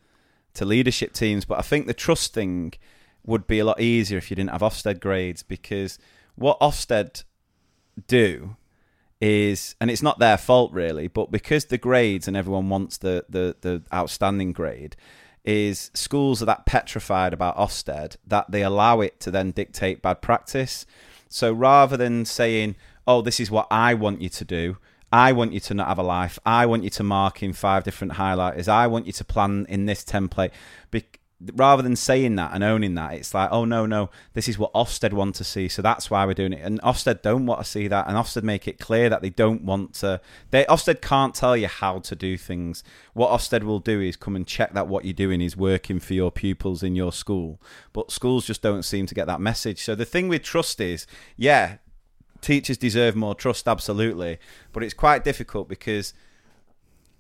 to 0.55 0.65
leadership 0.65 1.13
teams. 1.13 1.45
But 1.45 1.59
I 1.59 1.63
think 1.63 1.87
the 1.87 1.95
trust 1.95 2.35
thing 2.35 2.75
would 3.25 3.47
be 3.47 3.59
a 3.59 3.65
lot 3.65 3.81
easier 3.81 4.19
if 4.19 4.31
you 4.31 4.35
didn't 4.37 4.51
have 4.51 4.63
Ofsted 4.63 5.01
grades 5.01 5.43
because 5.43 5.99
what 6.35 6.59
Ofsted 6.61 7.25
do 8.07 8.57
is, 9.21 9.75
and 9.81 9.91
it's 9.91 10.03
not 10.03 10.19
their 10.19 10.39
fault 10.39 10.73
really, 10.73 11.09
but 11.09 11.31
because 11.31 11.67
the 11.67 11.79
grades 11.79 12.27
and 12.27 12.37
everyone 12.37 12.69
wants 12.69 12.99
the 12.99 13.25
the, 13.29 13.57
the 13.61 13.83
outstanding 13.93 14.53
grade. 14.53 14.97
Is 15.43 15.91
schools 15.95 16.43
are 16.43 16.47
that 16.47 16.67
petrified 16.67 17.33
about 17.33 17.57
Ofsted 17.57 18.17
that 18.27 18.51
they 18.51 18.63
allow 18.63 19.01
it 19.01 19.21
to 19.21 19.31
then 19.31 19.53
dictate 19.53 20.03
bad 20.03 20.21
practice. 20.21 20.85
So 21.31 21.51
rather 21.51 21.97
than 21.97 22.27
saying, 22.27 22.77
"Oh, 23.07 23.23
this 23.23 23.41
is 23.41 23.51
what 23.51 23.67
I 23.71 23.95
want 23.95 24.21
you 24.21 24.29
to 24.29 24.45
do," 24.45 24.77
I 25.13 25.33
want 25.33 25.53
you 25.53 25.61
to 25.61 25.75
not 25.75 25.89
have 25.89 25.99
a 25.99 26.03
life. 26.03 26.39
I 26.47 26.67
want 26.67 26.85
you 26.85 26.91
to 26.91 27.03
mark 27.03 27.43
in 27.43 27.53
five 27.53 27.85
different 27.85 28.15
highlighters. 28.15 28.69
I 28.69 28.87
want 28.87 29.07
you 29.07 29.13
to 29.13 29.25
plan 29.25 29.67
in 29.69 29.87
this 29.87 30.05
template. 30.05 30.53
Be- 30.91 31.05
rather 31.55 31.83
than 31.83 31.97
saying 31.97 32.37
that 32.37 32.53
and 32.53 32.63
owning 32.63 32.95
that, 32.95 33.15
it's 33.15 33.35
like, 33.35 33.49
oh 33.51 33.65
no, 33.65 33.87
no, 33.87 34.11
this 34.35 34.49
is 34.49 34.59
what 34.59 34.73
Ofsted 34.75 35.13
want 35.13 35.35
to 35.37 35.45
see, 35.45 35.69
so 35.69 35.81
that's 35.81 36.11
why 36.11 36.25
we're 36.27 36.35
doing 36.35 36.53
it. 36.53 36.63
And 36.63 36.81
Ofsted 36.83 37.23
don't 37.23 37.47
want 37.47 37.61
to 37.61 37.67
see 37.67 37.89
that, 37.89 38.07
and 38.07 38.17
Ofsted 38.17 38.43
make 38.43 38.69
it 38.69 38.79
clear 38.79 39.09
that 39.09 39.23
they 39.23 39.31
don't 39.31 39.63
want 39.63 39.95
to. 39.95 40.21
They 40.51 40.65
Ofsted 40.65 41.01
can't 41.01 41.35
tell 41.35 41.57
you 41.57 41.69
how 41.69 42.01
to 42.01 42.15
do 42.15 42.37
things. 42.37 42.85
What 43.15 43.31
Ofsted 43.31 43.63
will 43.63 43.81
do 43.81 44.01
is 44.01 44.17
come 44.17 44.37
and 44.37 44.47
check 44.47 44.75
that 44.75 44.89
what 44.89 45.05
you're 45.05 45.15
doing 45.15 45.41
is 45.41 45.57
working 45.57 45.99
for 45.99 46.15
your 46.15 46.31
pupils 46.31 46.83
in 46.83 46.95
your 46.95 47.13
school. 47.13 47.61
But 47.93 48.11
schools 48.11 48.47
just 48.47 48.63
don't 48.63 48.85
seem 48.85 49.07
to 49.07 49.15
get 49.15 49.27
that 49.27 49.41
message. 49.41 49.83
So 49.83 49.95
the 49.95 50.05
thing 50.05 50.29
with 50.29 50.43
trust 50.43 50.81
is, 50.81 51.07
yeah, 51.37 51.79
teachers 52.41 52.77
deserve 52.77 53.17
more 53.17 53.35
trust, 53.35 53.69
absolutely, 53.69 54.39
but 54.73 54.83
it's 54.83 54.95
quite 54.95 55.25
difficult 55.25 55.69
because 55.69 56.15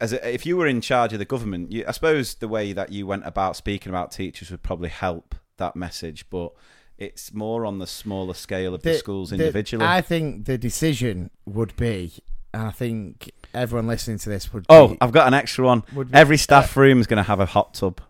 as 0.01 0.13
a, 0.13 0.35
if 0.35 0.47
you 0.47 0.57
were 0.57 0.67
in 0.67 0.81
charge 0.81 1.13
of 1.13 1.19
the 1.19 1.25
government, 1.25 1.71
you, 1.71 1.85
I 1.87 1.93
suppose 1.93 2.35
the 2.35 2.49
way 2.49 2.73
that 2.73 2.91
you 2.91 3.07
went 3.07 3.27
about 3.27 3.57
speaking 3.57 3.91
about 3.91 4.11
teachers 4.11 4.51
would 4.51 4.63
probably 4.63 4.89
help 4.89 5.35
that 5.59 5.77
message, 5.77 6.29
but 6.31 6.53
it's 6.99 7.33
more 7.33 7.65
on 7.65 7.79
the 7.79 7.87
smaller 7.87 8.35
scale 8.35 8.75
of 8.75 8.83
the, 8.83 8.95
schools 8.95 9.33
individually. 9.33 9.85
I 9.85 10.01
think 10.01 10.47
the 10.47 10.59
decision 10.59 11.31
would 11.47 11.77
be, 11.77 12.13
and 12.53 12.63
I 12.63 12.71
think 12.71 13.31
everyone 13.55 13.87
listening 13.87 14.19
to 14.19 14.29
this 14.29 14.53
would. 14.53 14.67
oh, 14.69 14.89
be, 14.89 14.99
I've 15.01 15.13
got 15.13 15.27
an 15.27 15.35
extra 15.35 15.65
one. 15.65 15.83
Every 16.13 16.37
staff 16.37 16.77
uh, 16.77 16.81
room 16.81 17.01
is 17.01 17.07
going 17.07 17.19
to 17.19 17.23
have 17.23 17.41
a 17.41 17.47
hot 17.47 17.75
tub. 17.75 18.01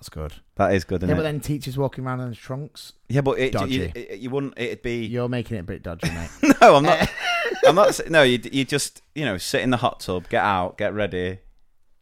That's 0.00 0.08
good. 0.08 0.32
That 0.56 0.72
is 0.72 0.84
good, 0.84 1.02
isn't 1.02 1.10
Yeah, 1.10 1.14
it? 1.14 1.18
but 1.18 1.22
then 1.24 1.40
teachers 1.40 1.76
walking 1.76 2.06
around 2.06 2.20
in 2.20 2.32
trunks, 2.32 2.94
yeah, 3.10 3.20
but 3.20 3.38
it, 3.38 3.52
Dodgy. 3.52 3.74
you, 3.74 3.92
it- 3.94 4.18
you 4.18 4.30
wouldn't. 4.30 4.54
It'd 4.56 4.80
be 4.80 5.04
you're 5.04 5.28
making 5.28 5.58
it 5.58 5.60
a 5.60 5.64
bit 5.64 5.82
dodgy, 5.82 6.10
mate. 6.10 6.30
no. 6.62 6.76
I'm 6.76 6.82
not. 6.84 7.10
I'm 7.68 7.74
not. 7.74 7.88
s- 7.90 8.00
No, 8.08 8.22
you 8.22 8.40
you 8.50 8.64
just 8.64 9.02
you 9.14 9.26
know 9.26 9.36
sit 9.36 9.60
in 9.60 9.68
the 9.70 9.76
hot 9.76 10.00
tub, 10.00 10.28
get 10.30 10.42
out, 10.42 10.78
get 10.78 10.94
ready, 10.94 11.40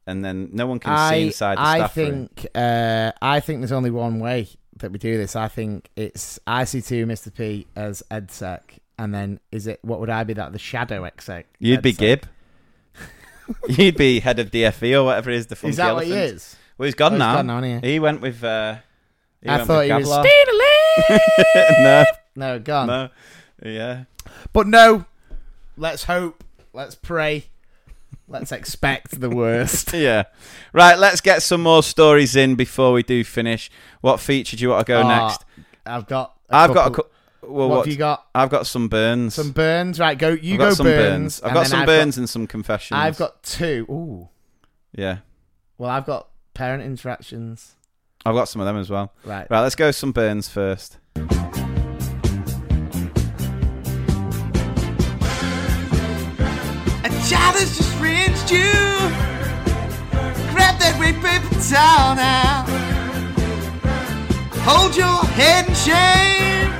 and 0.06 0.24
then 0.24 0.50
no 0.52 0.68
one 0.68 0.78
can 0.78 0.96
see 1.10 1.14
I, 1.16 1.18
inside 1.26 1.58
the 1.58 1.62
I 1.62 1.78
staff 1.78 1.96
room. 1.96 2.28
think 2.36 2.46
uh, 2.54 3.10
I 3.20 3.40
think 3.40 3.60
there's 3.60 3.72
only 3.72 3.90
one 3.90 4.20
way 4.20 4.48
that 4.76 4.92
we 4.92 4.98
do 4.98 5.16
this. 5.16 5.34
I 5.34 5.48
think 5.48 5.90
it's 5.96 6.38
IC2 6.46 7.04
Mr. 7.04 7.34
P 7.34 7.66
as 7.74 8.04
EdSec, 8.12 8.60
and 8.96 9.12
then 9.12 9.40
is 9.50 9.66
it 9.66 9.80
what 9.82 9.98
would 9.98 10.10
I 10.10 10.22
be 10.22 10.34
that 10.34 10.52
the 10.52 10.58
shadow 10.60 11.02
exec? 11.04 11.46
You'd 11.58 11.82
be 11.82 11.92
EdSec? 11.94 11.98
Gib. 11.98 12.26
You'd 13.68 13.96
be 13.96 14.20
head 14.20 14.38
of 14.38 14.50
DFE 14.50 15.00
or 15.00 15.04
whatever 15.04 15.30
it 15.30 15.36
is. 15.36 15.46
The 15.48 15.56
funky 15.56 15.70
Is 15.70 15.76
that 15.78 15.94
what 15.94 16.04
he 16.06 16.12
elephant. 16.12 16.34
is? 16.36 16.56
Well, 16.78 16.86
he's 16.86 16.94
gone 16.94 17.12
Oh, 17.12 17.14
he's 17.16 17.18
now. 17.18 17.34
gone 17.34 17.46
now, 17.48 17.60
hasn't 17.60 17.84
he? 17.84 17.92
He 17.92 17.98
went 17.98 18.20
with. 18.20 18.42
Uh, 18.42 18.76
he 19.42 19.48
I 19.48 19.56
went 19.56 19.66
thought 19.66 19.78
with 19.78 19.86
he 19.88 19.92
was 19.94 20.08
Gablar. 20.08 20.24
No, 21.80 22.04
no, 22.36 22.58
gone. 22.58 22.86
no, 22.86 23.08
yeah. 23.64 24.04
But 24.52 24.66
no, 24.66 25.04
let's 25.76 26.04
hope. 26.04 26.42
Let's 26.72 26.94
pray. 26.94 27.46
Let's 28.28 28.52
expect 28.52 29.20
the 29.20 29.30
worst. 29.30 29.92
Yeah. 29.94 30.24
Right, 30.72 30.98
let's 30.98 31.20
get 31.20 31.42
some 31.42 31.62
more 31.62 31.82
stories 31.82 32.36
in 32.36 32.54
before 32.54 32.92
we 32.92 33.02
do 33.02 33.24
finish. 33.24 33.70
What 34.00 34.20
feature 34.20 34.56
do 34.56 34.62
you 34.62 34.70
want 34.70 34.86
to 34.86 34.92
go 34.92 35.00
Oh, 35.02 35.08
next? 35.08 35.44
I've 35.86 36.06
got. 36.06 36.36
i 36.50 36.64
I've 36.64 36.74
got 36.74 36.88
a 36.88 36.90
cou- 36.94 37.08
well, 37.42 37.68
what, 37.68 37.68
what 37.70 37.76
have 37.86 37.92
you 37.92 37.96
got? 37.98 38.26
I've 38.34 38.50
got 38.50 38.66
some 38.66 38.88
burns. 38.88 39.34
Some 39.34 39.52
burns, 39.52 39.98
right? 39.98 40.18
Go. 40.18 40.28
You 40.30 40.54
I've 40.54 40.58
go 40.58 40.68
got 40.68 40.76
some 40.76 40.86
burns. 40.86 41.40
I've 41.40 41.46
and 41.48 41.54
got 41.54 41.60
then 41.62 41.70
some 41.70 41.80
I've 41.80 41.86
burns 41.86 42.18
and 42.18 42.28
some 42.28 42.46
confessions. 42.46 42.98
I've 42.98 43.16
got 43.16 43.42
two. 43.42 43.86
Ooh. 43.90 44.28
yeah. 44.92 45.18
Well, 45.78 45.90
I've 45.90 46.04
got 46.06 46.28
parent 46.58 46.82
interactions. 46.82 47.76
I've 48.26 48.34
got 48.34 48.48
some 48.48 48.60
of 48.60 48.66
them 48.66 48.76
as 48.76 48.90
well. 48.90 49.12
Right. 49.24 49.48
Right, 49.48 49.60
let's 49.60 49.76
go 49.76 49.92
some 49.92 50.10
burns 50.10 50.48
first. 50.48 50.98
A 51.14 51.20
child 57.30 57.54
has 57.54 57.76
just 57.76 58.00
rinsed 58.00 58.50
you. 58.50 58.72
Grab 60.52 60.80
that 60.80 60.96
red 60.98 61.14
paper 61.22 61.54
towel 61.62 62.16
now. 62.16 62.64
Hold 64.64 64.96
your 64.96 65.22
head 65.38 65.68
in 65.68 65.74
shame. 65.76 66.72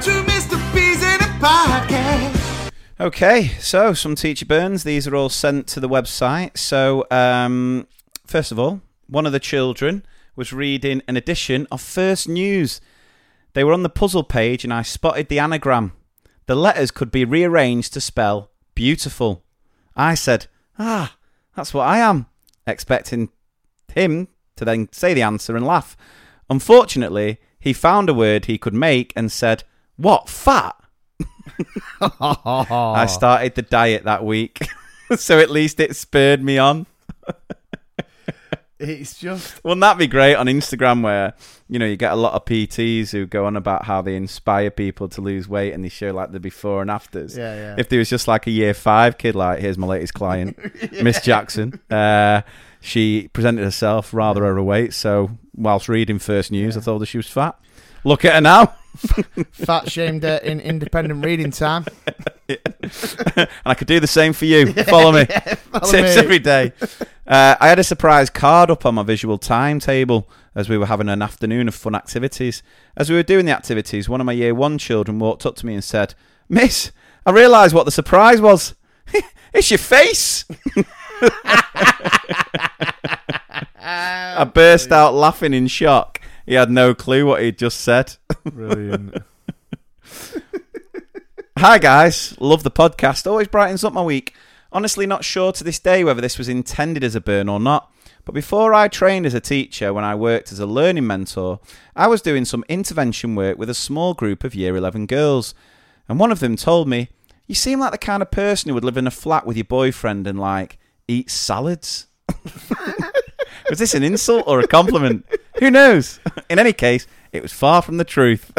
Two 0.00 0.22
Mr. 0.30 0.56
P's 0.72 1.02
in 1.02 1.20
a 1.20 1.32
podcast. 1.42 2.70
Okay, 3.00 3.48
so 3.58 3.94
some 3.94 4.14
teacher 4.14 4.46
burns. 4.46 4.84
These 4.84 5.08
are 5.08 5.16
all 5.16 5.28
sent 5.28 5.66
to 5.68 5.80
the 5.80 5.88
website. 5.88 6.56
So, 6.56 7.04
um, 7.10 7.88
first 8.26 8.52
of 8.52 8.58
all, 8.58 8.80
one 9.06 9.26
of 9.26 9.32
the 9.32 9.40
children 9.40 10.04
was 10.34 10.52
reading 10.52 11.02
an 11.08 11.16
edition 11.16 11.66
of 11.70 11.80
First 11.80 12.28
News. 12.28 12.80
They 13.54 13.64
were 13.64 13.72
on 13.72 13.82
the 13.82 13.88
puzzle 13.88 14.24
page, 14.24 14.64
and 14.64 14.72
I 14.72 14.82
spotted 14.82 15.28
the 15.28 15.38
anagram. 15.38 15.92
The 16.46 16.54
letters 16.54 16.90
could 16.90 17.10
be 17.10 17.24
rearranged 17.24 17.92
to 17.94 18.00
spell 18.00 18.50
beautiful. 18.74 19.42
I 19.96 20.14
said, 20.14 20.46
Ah, 20.78 21.16
that's 21.54 21.72
what 21.72 21.86
I 21.86 21.98
am, 21.98 22.26
expecting 22.66 23.30
him 23.92 24.28
to 24.56 24.64
then 24.64 24.88
say 24.92 25.14
the 25.14 25.22
answer 25.22 25.56
and 25.56 25.66
laugh. 25.66 25.96
Unfortunately, 26.48 27.38
he 27.58 27.72
found 27.72 28.08
a 28.08 28.14
word 28.14 28.44
he 28.44 28.58
could 28.58 28.74
make 28.74 29.12
and 29.16 29.32
said, 29.32 29.64
What, 29.96 30.28
fat? 30.28 30.76
I 32.00 33.06
started 33.08 33.54
the 33.54 33.62
diet 33.62 34.04
that 34.04 34.24
week, 34.24 34.60
so 35.16 35.40
at 35.40 35.50
least 35.50 35.80
it 35.80 35.96
spurred 35.96 36.42
me 36.42 36.58
on. 36.58 36.86
It's 38.78 39.18
just. 39.18 39.64
Wouldn't 39.64 39.80
that 39.80 39.96
be 39.96 40.06
great 40.06 40.34
on 40.34 40.46
Instagram 40.46 41.02
where, 41.02 41.32
you 41.68 41.78
know, 41.78 41.86
you 41.86 41.96
get 41.96 42.12
a 42.12 42.16
lot 42.16 42.34
of 42.34 42.44
PTs 42.44 43.10
who 43.10 43.26
go 43.26 43.46
on 43.46 43.56
about 43.56 43.86
how 43.86 44.02
they 44.02 44.16
inspire 44.16 44.70
people 44.70 45.08
to 45.10 45.20
lose 45.20 45.48
weight 45.48 45.72
and 45.72 45.82
they 45.84 45.88
show 45.88 46.10
like 46.10 46.32
the 46.32 46.40
before 46.40 46.82
and 46.82 46.90
afters. 46.90 47.36
Yeah, 47.36 47.54
yeah. 47.54 47.74
If 47.78 47.88
there 47.88 47.98
was 47.98 48.10
just 48.10 48.28
like 48.28 48.46
a 48.46 48.50
year 48.50 48.74
five 48.74 49.16
kid, 49.16 49.34
like, 49.34 49.60
here's 49.60 49.78
my 49.78 49.86
latest 49.86 50.14
client, 50.14 50.58
Miss 51.02 51.20
Jackson. 51.22 51.80
Uh, 51.90 52.42
she 52.80 53.28
presented 53.32 53.64
herself 53.64 54.12
rather 54.12 54.44
overweight, 54.44 54.92
so 54.92 55.30
whilst 55.54 55.88
reading 55.88 56.18
first 56.18 56.52
news, 56.52 56.76
I 56.76 56.80
told 56.80 57.00
her 57.00 57.06
she 57.06 57.16
was 57.16 57.28
fat. 57.28 57.58
Look 58.04 58.24
at 58.24 58.34
her 58.34 58.40
now. 58.40 58.74
Fat 59.52 59.90
shamed 59.90 60.22
her 60.22 60.36
in 60.36 60.60
independent 60.60 61.24
reading 61.24 61.50
time. 61.50 61.84
and 62.48 63.48
I 63.64 63.74
could 63.74 63.86
do 63.86 64.00
the 64.00 64.06
same 64.06 64.32
for 64.32 64.44
you. 64.44 64.72
Follow 64.84 65.12
me. 65.12 65.24
follow 65.26 65.90
Tips 65.90 66.16
me. 66.16 66.22
every 66.22 66.38
day. 66.38 66.72
Uh, 67.26 67.56
I 67.60 67.68
had 67.68 67.78
a 67.78 67.84
surprise 67.84 68.30
card 68.30 68.70
up 68.70 68.86
on 68.86 68.94
my 68.94 69.02
visual 69.02 69.38
timetable 69.38 70.28
as 70.54 70.68
we 70.68 70.78
were 70.78 70.86
having 70.86 71.08
an 71.08 71.22
afternoon 71.22 71.68
of 71.68 71.74
fun 71.74 71.94
activities. 71.94 72.62
As 72.96 73.10
we 73.10 73.16
were 73.16 73.22
doing 73.22 73.46
the 73.46 73.52
activities, 73.52 74.08
one 74.08 74.20
of 74.20 74.26
my 74.26 74.32
year 74.32 74.54
one 74.54 74.78
children 74.78 75.18
walked 75.18 75.44
up 75.44 75.56
to 75.56 75.66
me 75.66 75.74
and 75.74 75.84
said, 75.84 76.14
Miss, 76.48 76.92
I 77.24 77.32
realised 77.32 77.74
what 77.74 77.84
the 77.84 77.90
surprise 77.90 78.40
was. 78.40 78.74
it's 79.52 79.70
your 79.70 79.78
face. 79.78 80.44
I 83.78 84.44
burst 84.44 84.92
out 84.92 85.14
laughing 85.14 85.54
in 85.54 85.66
shock. 85.66 86.20
He 86.46 86.54
had 86.54 86.70
no 86.70 86.94
clue 86.94 87.26
what 87.26 87.42
he'd 87.42 87.58
just 87.58 87.80
said. 87.80 88.16
Brilliant. 88.44 89.16
Hi 91.58 91.78
guys, 91.78 92.36
love 92.38 92.62
the 92.62 92.70
podcast. 92.70 93.26
Always 93.26 93.48
brightens 93.48 93.82
up 93.82 93.92
my 93.92 94.02
week. 94.02 94.32
Honestly, 94.70 95.06
not 95.06 95.24
sure 95.24 95.50
to 95.52 95.64
this 95.64 95.80
day 95.80 96.04
whether 96.04 96.20
this 96.20 96.38
was 96.38 96.48
intended 96.48 97.02
as 97.02 97.16
a 97.16 97.20
burn 97.20 97.48
or 97.48 97.58
not. 97.58 97.90
But 98.24 98.34
before 98.34 98.74
I 98.74 98.88
trained 98.88 99.26
as 99.26 99.34
a 99.34 99.40
teacher, 99.40 99.92
when 99.92 100.04
I 100.04 100.14
worked 100.14 100.52
as 100.52 100.60
a 100.60 100.66
learning 100.66 101.06
mentor, 101.06 101.60
I 101.96 102.06
was 102.06 102.22
doing 102.22 102.44
some 102.44 102.64
intervention 102.68 103.34
work 103.34 103.58
with 103.58 103.70
a 103.70 103.74
small 103.74 104.14
group 104.14 104.44
of 104.44 104.54
year 104.54 104.76
11 104.76 105.06
girls. 105.06 105.54
And 106.08 106.20
one 106.20 106.30
of 106.30 106.40
them 106.40 106.56
told 106.56 106.88
me, 106.88 107.08
You 107.46 107.54
seem 107.54 107.80
like 107.80 107.92
the 107.92 107.98
kind 107.98 108.22
of 108.22 108.30
person 108.30 108.68
who 108.68 108.74
would 108.74 108.84
live 108.84 108.96
in 108.96 109.06
a 109.06 109.12
flat 109.12 109.46
with 109.46 109.56
your 109.56 109.64
boyfriend 109.64 110.26
and, 110.26 110.38
like, 110.38 110.78
eat 111.08 111.30
salads. 111.30 112.06
was 113.68 113.78
this 113.78 113.94
an 113.94 114.02
insult 114.02 114.44
or 114.46 114.60
a 114.60 114.66
compliment? 114.66 115.26
Who 115.58 115.70
knows? 115.70 116.20
In 116.48 116.58
any 116.58 116.72
case, 116.72 117.06
it 117.32 117.42
was 117.42 117.52
far 117.52 117.82
from 117.82 117.96
the 117.96 118.04
truth. 118.04 118.52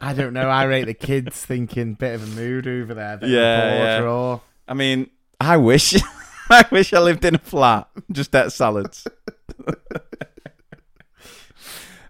I 0.00 0.14
don't 0.14 0.32
know. 0.32 0.48
I 0.48 0.64
rate 0.64 0.84
the 0.84 0.94
kids 0.94 1.44
thinking 1.44 1.94
bit 1.94 2.14
of 2.14 2.22
a 2.22 2.34
mood 2.34 2.66
over 2.66 2.94
there. 2.94 3.18
Yeah, 3.22 3.74
yeah. 3.74 4.00
draw. 4.00 4.40
I 4.66 4.74
mean, 4.74 5.10
I 5.40 5.56
wish, 5.56 5.94
I 6.50 6.64
wish 6.70 6.92
I 6.92 7.00
lived 7.00 7.24
in 7.24 7.34
a 7.34 7.38
flat, 7.38 7.88
just 8.10 8.34
ate 8.34 8.52
salads. 8.52 9.06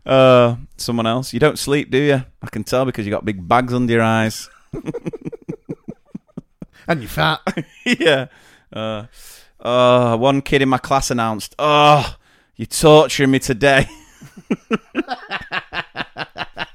uh, 0.07 0.57
someone 0.77 1.07
else. 1.07 1.33
You 1.33 1.41
don't 1.41 1.59
sleep, 1.59 1.91
do 1.91 1.99
you? 1.99 2.25
I 2.43 2.49
can 2.51 2.65
tell 2.65 2.85
because 2.85 3.07
you 3.07 3.11
got 3.11 3.25
big 3.25 3.47
bags 3.47 3.73
under 3.73 3.93
your 3.93 4.03
eyes. 4.03 4.49
And 6.87 7.01
you're 7.01 7.09
fat. 7.09 7.41
yeah. 7.85 8.27
Uh, 8.73 9.07
uh, 9.65 10.17
one 10.17 10.43
kid 10.43 10.63
in 10.63 10.69
my 10.69 10.79
class 10.79 11.11
announced, 11.11 11.55
"Oh, 11.59 12.17
you're 12.57 12.67
torturing 12.67 13.31
me 13.31 13.39
today." 13.39 13.87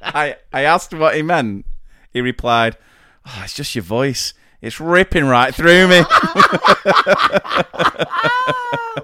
I 0.02 0.36
I 0.52 0.62
asked 0.64 0.94
what 0.94 1.16
he 1.16 1.22
meant. 1.22 1.66
He 2.12 2.22
replied, 2.22 2.78
"Oh, 3.26 3.42
it's 3.44 3.54
just 3.54 3.76
your 3.76 3.84
voice. 3.84 4.34
It's 4.62 4.80
ripping 4.80 5.26
right 5.26 5.54
through 5.56 5.88
me." 5.88 5.98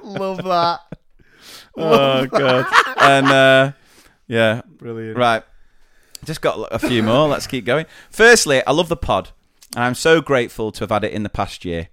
Love 0.03 0.38
that. 0.43 0.79
oh 1.77 2.25
god. 2.27 2.65
And 2.97 3.27
uh, 3.27 3.71
yeah, 4.27 4.61
Brilliant. 4.77 5.17
right. 5.17 5.43
Just 6.23 6.41
got 6.41 6.67
a 6.71 6.79
few 6.79 7.03
more. 7.03 7.27
Let's 7.27 7.45
keep 7.47 7.65
going. 7.65 7.86
Firstly, 8.09 8.65
I 8.65 8.71
love 8.71 8.89
the 8.89 8.97
pod, 8.97 9.29
and 9.75 9.83
I'm 9.83 9.93
so 9.95 10.21
grateful 10.21 10.71
to 10.71 10.79
have 10.81 10.89
had 10.89 11.03
it 11.03 11.13
in 11.13 11.21
the 11.23 11.29
past 11.29 11.63
year. 11.65 11.89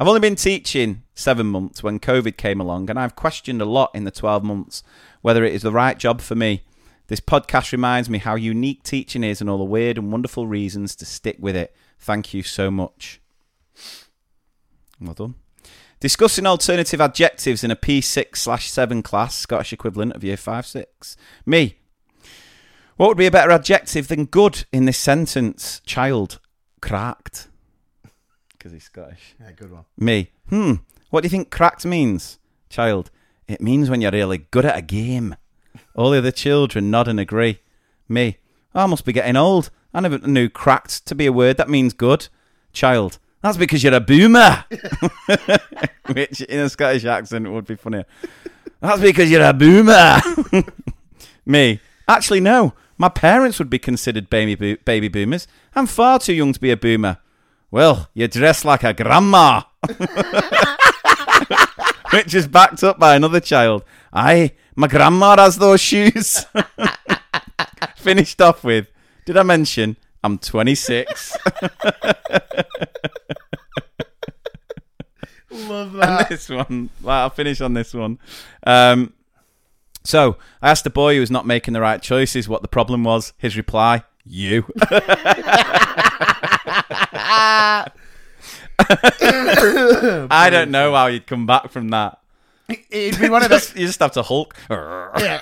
I've 0.00 0.08
only 0.08 0.20
been 0.20 0.34
teaching 0.34 1.02
seven 1.14 1.48
months 1.48 1.82
when 1.82 2.00
COVID 2.00 2.38
came 2.38 2.58
along, 2.58 2.88
and 2.88 2.98
I've 2.98 3.14
questioned 3.14 3.60
a 3.60 3.66
lot 3.66 3.90
in 3.94 4.04
the 4.04 4.10
12 4.10 4.42
months 4.42 4.82
whether 5.20 5.44
it 5.44 5.52
is 5.52 5.60
the 5.60 5.70
right 5.70 5.98
job 5.98 6.22
for 6.22 6.34
me. 6.34 6.62
This 7.08 7.20
podcast 7.20 7.70
reminds 7.70 8.08
me 8.08 8.16
how 8.16 8.34
unique 8.34 8.82
teaching 8.82 9.22
is 9.22 9.42
and 9.42 9.50
all 9.50 9.58
the 9.58 9.64
weird 9.64 9.98
and 9.98 10.10
wonderful 10.10 10.46
reasons 10.46 10.96
to 10.96 11.04
stick 11.04 11.36
with 11.38 11.54
it. 11.54 11.76
Thank 11.98 12.32
you 12.32 12.42
so 12.42 12.70
much. 12.70 13.20
Well 14.98 15.12
done. 15.12 15.34
Discussing 16.00 16.46
alternative 16.46 17.02
adjectives 17.02 17.62
in 17.62 17.70
a 17.70 17.76
P6 17.76 18.38
slash 18.38 18.70
7 18.70 19.02
class, 19.02 19.34
Scottish 19.34 19.74
equivalent 19.74 20.14
of 20.14 20.24
year 20.24 20.38
5 20.38 20.64
6. 20.64 21.16
Me. 21.44 21.76
What 22.96 23.08
would 23.08 23.18
be 23.18 23.26
a 23.26 23.30
better 23.30 23.50
adjective 23.50 24.08
than 24.08 24.24
good 24.24 24.64
in 24.72 24.86
this 24.86 24.96
sentence? 24.96 25.82
Child. 25.84 26.40
Cracked. 26.80 27.49
Because 28.60 28.72
he's 28.72 28.84
Scottish. 28.84 29.34
Yeah, 29.40 29.52
good 29.52 29.72
one. 29.72 29.86
Me. 29.96 30.30
Hmm. 30.50 30.74
What 31.08 31.22
do 31.22 31.24
you 31.24 31.30
think 31.30 31.48
cracked 31.48 31.86
means? 31.86 32.38
Child. 32.68 33.10
It 33.48 33.62
means 33.62 33.88
when 33.88 34.02
you're 34.02 34.10
really 34.10 34.36
good 34.50 34.66
at 34.66 34.76
a 34.76 34.82
game. 34.82 35.34
All 35.96 36.10
the 36.10 36.18
other 36.18 36.30
children 36.30 36.90
nod 36.90 37.08
and 37.08 37.18
agree. 37.18 37.60
Me. 38.06 38.36
I 38.74 38.84
must 38.84 39.06
be 39.06 39.14
getting 39.14 39.34
old. 39.34 39.70
I 39.94 40.00
never 40.00 40.18
knew 40.18 40.50
cracked 40.50 41.06
to 41.06 41.14
be 41.14 41.24
a 41.24 41.32
word 41.32 41.56
that 41.56 41.70
means 41.70 41.94
good. 41.94 42.28
Child. 42.74 43.18
That's 43.40 43.56
because 43.56 43.82
you're 43.82 43.94
a 43.94 44.00
boomer. 44.00 44.66
Which 46.12 46.42
in 46.42 46.60
a 46.60 46.68
Scottish 46.68 47.06
accent 47.06 47.50
would 47.50 47.66
be 47.66 47.76
funnier. 47.76 48.04
That's 48.80 49.00
because 49.00 49.30
you're 49.30 49.42
a 49.42 49.54
boomer. 49.54 50.20
Me. 51.46 51.80
Actually, 52.06 52.40
no. 52.40 52.74
My 52.98 53.08
parents 53.08 53.58
would 53.58 53.70
be 53.70 53.78
considered 53.78 54.28
baby, 54.28 54.54
bo- 54.54 54.82
baby 54.84 55.08
boomers. 55.08 55.48
I'm 55.74 55.86
far 55.86 56.18
too 56.18 56.34
young 56.34 56.52
to 56.52 56.60
be 56.60 56.70
a 56.70 56.76
boomer. 56.76 57.16
Well, 57.70 58.08
you 58.14 58.26
dress 58.26 58.64
like 58.64 58.82
a 58.82 58.92
grandma. 58.92 59.62
Which 62.12 62.34
is 62.34 62.48
backed 62.48 62.82
up 62.82 62.98
by 62.98 63.14
another 63.14 63.38
child. 63.38 63.84
Aye, 64.12 64.52
my 64.74 64.88
grandma 64.88 65.36
has 65.36 65.56
those 65.58 65.80
shoes. 65.80 66.44
Finished 67.96 68.40
off 68.40 68.64
with, 68.64 68.90
did 69.24 69.36
I 69.36 69.44
mention 69.44 69.96
I'm 70.24 70.38
26? 70.38 71.36
Love 75.52 75.94
and 75.94 76.02
that. 76.02 76.28
this 76.28 76.48
one, 76.48 76.90
well, 77.00 77.22
I'll 77.22 77.30
finish 77.30 77.60
on 77.60 77.74
this 77.74 77.94
one. 77.94 78.18
Um, 78.66 79.12
so 80.02 80.36
I 80.60 80.70
asked 80.70 80.82
the 80.84 80.90
boy 80.90 81.14
who 81.14 81.20
was 81.20 81.30
not 81.30 81.46
making 81.46 81.74
the 81.74 81.80
right 81.80 82.02
choices 82.02 82.48
what 82.48 82.62
the 82.62 82.68
problem 82.68 83.04
was. 83.04 83.32
His 83.38 83.56
reply, 83.56 84.02
you. 84.24 84.64
I 88.78 90.48
don't 90.50 90.70
know 90.70 90.94
how 90.94 91.06
you'd 91.06 91.26
come 91.26 91.46
back 91.46 91.70
from 91.70 91.88
that. 91.90 92.18
It'd 92.90 93.20
be 93.20 93.28
one 93.28 93.42
of 93.42 93.48
those. 93.48 93.74
you 93.76 93.86
just 93.86 93.98
have 93.98 94.12
to 94.12 94.22
Hulk. 94.22 94.54
Yeah. 94.70 95.38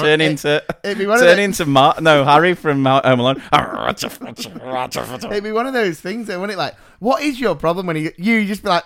turn 0.00 0.20
into 0.22 0.64
it'd 0.82 0.96
be 0.98 1.06
one 1.06 1.18
of 1.18 1.24
turn 1.24 1.36
the- 1.36 1.42
into 1.42 1.66
Mar- 1.66 1.96
no 2.00 2.24
Harry 2.24 2.54
from 2.54 2.84
Home 2.86 3.20
Alone. 3.20 3.42
It'd 3.52 5.44
be 5.44 5.52
one 5.52 5.66
of 5.66 5.74
those 5.74 6.00
things, 6.00 6.26
though, 6.28 6.40
wouldn't 6.40 6.56
it? 6.56 6.58
Like, 6.58 6.74
what 7.00 7.22
is 7.22 7.38
your 7.38 7.54
problem 7.54 7.86
when 7.86 7.96
you 7.96 8.12
you 8.16 8.46
just 8.46 8.62
be 8.62 8.70
like, 8.70 8.84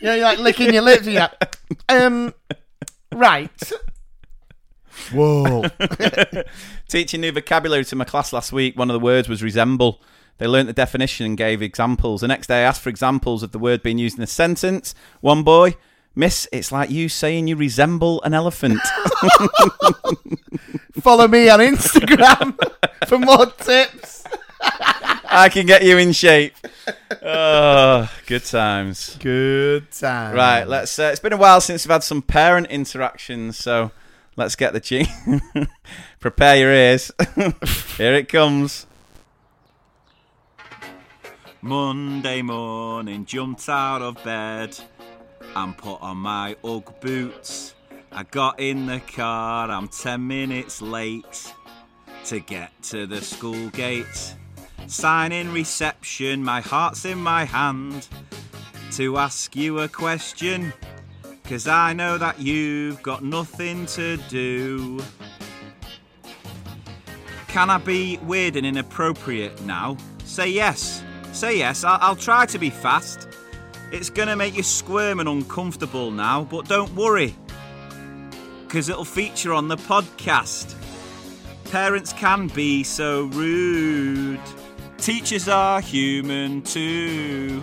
you 0.00 0.08
know, 0.08 0.14
you're 0.14 0.24
like 0.24 0.38
licking 0.40 0.72
your 0.74 0.82
lips 0.82 1.06
and 1.06 1.14
you're 1.14 1.22
like, 1.40 1.56
um, 1.88 2.34
right. 3.12 3.72
Whoa. 5.12 5.64
Teaching 6.88 7.20
new 7.20 7.30
vocabulary 7.32 7.84
to 7.84 7.96
my 7.96 8.04
class 8.04 8.32
last 8.32 8.52
week. 8.52 8.76
One 8.76 8.90
of 8.90 8.94
the 8.94 9.00
words 9.00 9.28
was 9.28 9.42
resemble. 9.44 10.00
They 10.38 10.46
learnt 10.46 10.66
the 10.66 10.72
definition 10.72 11.26
and 11.26 11.36
gave 11.36 11.62
examples. 11.62 12.22
The 12.22 12.28
next 12.28 12.48
day, 12.48 12.58
I 12.58 12.62
asked 12.62 12.80
for 12.80 12.88
examples 12.88 13.42
of 13.42 13.52
the 13.52 13.58
word 13.58 13.82
being 13.82 13.98
used 13.98 14.16
in 14.16 14.24
a 14.24 14.26
sentence. 14.26 14.94
One 15.20 15.42
boy, 15.42 15.76
Miss, 16.14 16.46
it's 16.52 16.70
like 16.70 16.90
you 16.90 17.08
saying 17.08 17.48
you 17.48 17.56
resemble 17.56 18.22
an 18.22 18.34
elephant. 18.34 18.80
Follow 21.00 21.26
me 21.26 21.48
on 21.48 21.60
Instagram 21.60 22.58
for 23.06 23.18
more 23.18 23.46
tips. 23.46 24.24
I 24.60 25.48
can 25.48 25.64
get 25.64 25.82
you 25.82 25.96
in 25.96 26.12
shape. 26.12 26.54
Oh, 27.22 28.10
good 28.26 28.44
times. 28.44 29.16
Good 29.20 29.90
times. 29.90 30.36
Right, 30.36 30.64
let's. 30.64 30.98
Uh, 30.98 31.04
it's 31.04 31.20
been 31.20 31.32
a 31.32 31.38
while 31.38 31.60
since 31.60 31.86
we've 31.86 31.92
had 31.92 32.04
some 32.04 32.20
parent 32.20 32.66
interactions, 32.66 33.56
so 33.56 33.90
let's 34.36 34.54
get 34.54 34.74
the 34.74 34.80
ching. 34.80 35.06
Prepare 36.20 36.56
your 36.56 36.72
ears. 36.72 37.10
Here 37.96 38.14
it 38.14 38.28
comes. 38.28 38.86
Monday 41.64 42.42
morning, 42.42 43.24
jumped 43.24 43.68
out 43.68 44.02
of 44.02 44.22
bed 44.24 44.76
and 45.54 45.78
put 45.78 46.02
on 46.02 46.16
my 46.16 46.56
Ugg 46.64 46.92
boots. 47.00 47.76
I 48.10 48.24
got 48.24 48.58
in 48.58 48.86
the 48.86 48.98
car, 48.98 49.70
I'm 49.70 49.86
10 49.86 50.26
minutes 50.26 50.82
late 50.82 51.54
to 52.24 52.40
get 52.40 52.72
to 52.90 53.06
the 53.06 53.22
school 53.22 53.68
gate. 53.70 54.34
Sign 54.88 55.30
in 55.30 55.52
reception, 55.52 56.42
my 56.42 56.60
heart's 56.60 57.04
in 57.04 57.18
my 57.18 57.44
hand 57.44 58.08
to 58.94 59.18
ask 59.18 59.54
you 59.54 59.78
a 59.78 59.88
question. 59.88 60.72
Cause 61.44 61.68
I 61.68 61.92
know 61.92 62.18
that 62.18 62.40
you've 62.40 63.00
got 63.04 63.22
nothing 63.22 63.86
to 63.86 64.16
do. 64.28 65.00
Can 67.46 67.70
I 67.70 67.78
be 67.78 68.16
weird 68.16 68.56
and 68.56 68.66
inappropriate 68.66 69.62
now? 69.62 69.96
Say 70.24 70.48
yes. 70.48 71.04
Say 71.32 71.58
yes. 71.58 71.82
I'll, 71.82 71.98
I'll 72.00 72.16
try 72.16 72.46
to 72.46 72.58
be 72.58 72.70
fast. 72.70 73.28
It's 73.90 74.10
gonna 74.10 74.36
make 74.36 74.56
you 74.56 74.62
squirm 74.62 75.20
and 75.20 75.28
uncomfortable 75.28 76.10
now, 76.10 76.44
but 76.44 76.68
don't 76.68 76.94
worry. 76.94 77.34
Because 78.64 78.88
it'll 78.88 79.04
feature 79.04 79.52
on 79.52 79.68
the 79.68 79.76
podcast. 79.76 80.74
Parents 81.70 82.12
can 82.12 82.48
be 82.48 82.84
so 82.84 83.24
rude. 83.24 84.40
Teachers 84.98 85.48
are 85.48 85.80
human 85.80 86.62
too. 86.62 87.62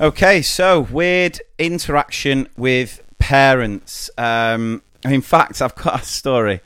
Okay, 0.00 0.42
so 0.42 0.80
weird 0.80 1.38
interaction 1.58 2.48
with 2.56 3.02
parents. 3.18 4.10
Um, 4.16 4.82
in 5.04 5.20
fact, 5.20 5.60
I've 5.60 5.74
got 5.74 6.02
a 6.02 6.04
story 6.04 6.60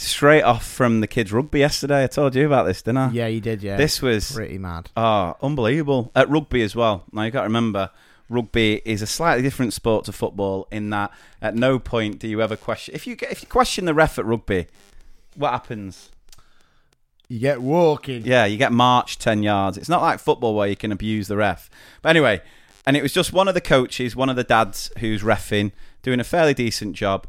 straight 0.00 0.42
off 0.42 0.66
from 0.66 1.00
the 1.00 1.06
kids' 1.06 1.32
rugby 1.32 1.60
yesterday. 1.60 2.04
I 2.04 2.06
told 2.06 2.34
you 2.34 2.46
about 2.46 2.64
this, 2.64 2.82
didn't 2.82 2.98
I? 2.98 3.10
Yeah, 3.10 3.26
you 3.26 3.40
did. 3.40 3.62
Yeah, 3.62 3.76
This 3.76 4.00
was 4.00 4.32
pretty 4.32 4.58
mad. 4.58 4.90
Oh, 4.96 5.36
unbelievable. 5.42 6.10
At 6.14 6.28
rugby 6.28 6.62
as 6.62 6.74
well. 6.74 7.04
Now, 7.12 7.22
you 7.22 7.30
got 7.30 7.40
to 7.40 7.46
remember, 7.46 7.90
rugby 8.28 8.80
is 8.84 9.02
a 9.02 9.06
slightly 9.06 9.42
different 9.42 9.72
sport 9.72 10.06
to 10.06 10.12
football 10.12 10.66
in 10.70 10.90
that 10.90 11.12
at 11.42 11.54
no 11.54 11.78
point 11.78 12.18
do 12.18 12.28
you 12.28 12.40
ever 12.40 12.56
question. 12.56 12.94
If 12.94 13.06
you, 13.06 13.16
get, 13.16 13.30
if 13.30 13.42
you 13.42 13.48
question 13.48 13.84
the 13.84 13.94
ref 13.94 14.18
at 14.18 14.24
rugby, 14.24 14.68
what 15.36 15.50
happens? 15.50 16.10
You 17.28 17.38
get 17.38 17.60
walking. 17.60 18.24
Yeah, 18.24 18.46
you 18.46 18.56
get 18.56 18.72
marched 18.72 19.20
10 19.20 19.42
yards. 19.42 19.76
It's 19.76 19.88
not 19.88 20.02
like 20.02 20.18
football 20.18 20.54
where 20.54 20.66
you 20.66 20.76
can 20.76 20.92
abuse 20.92 21.28
the 21.28 21.36
ref. 21.36 21.68
But 22.02 22.08
anyway, 22.08 22.40
and 22.86 22.96
it 22.96 23.02
was 23.02 23.12
just 23.12 23.32
one 23.32 23.48
of 23.48 23.54
the 23.54 23.60
coaches, 23.60 24.16
one 24.16 24.30
of 24.30 24.36
the 24.36 24.44
dads 24.44 24.90
who's 24.98 25.22
refing, 25.22 25.72
doing 26.02 26.18
a 26.20 26.24
fairly 26.24 26.54
decent 26.54 26.96
job. 26.96 27.26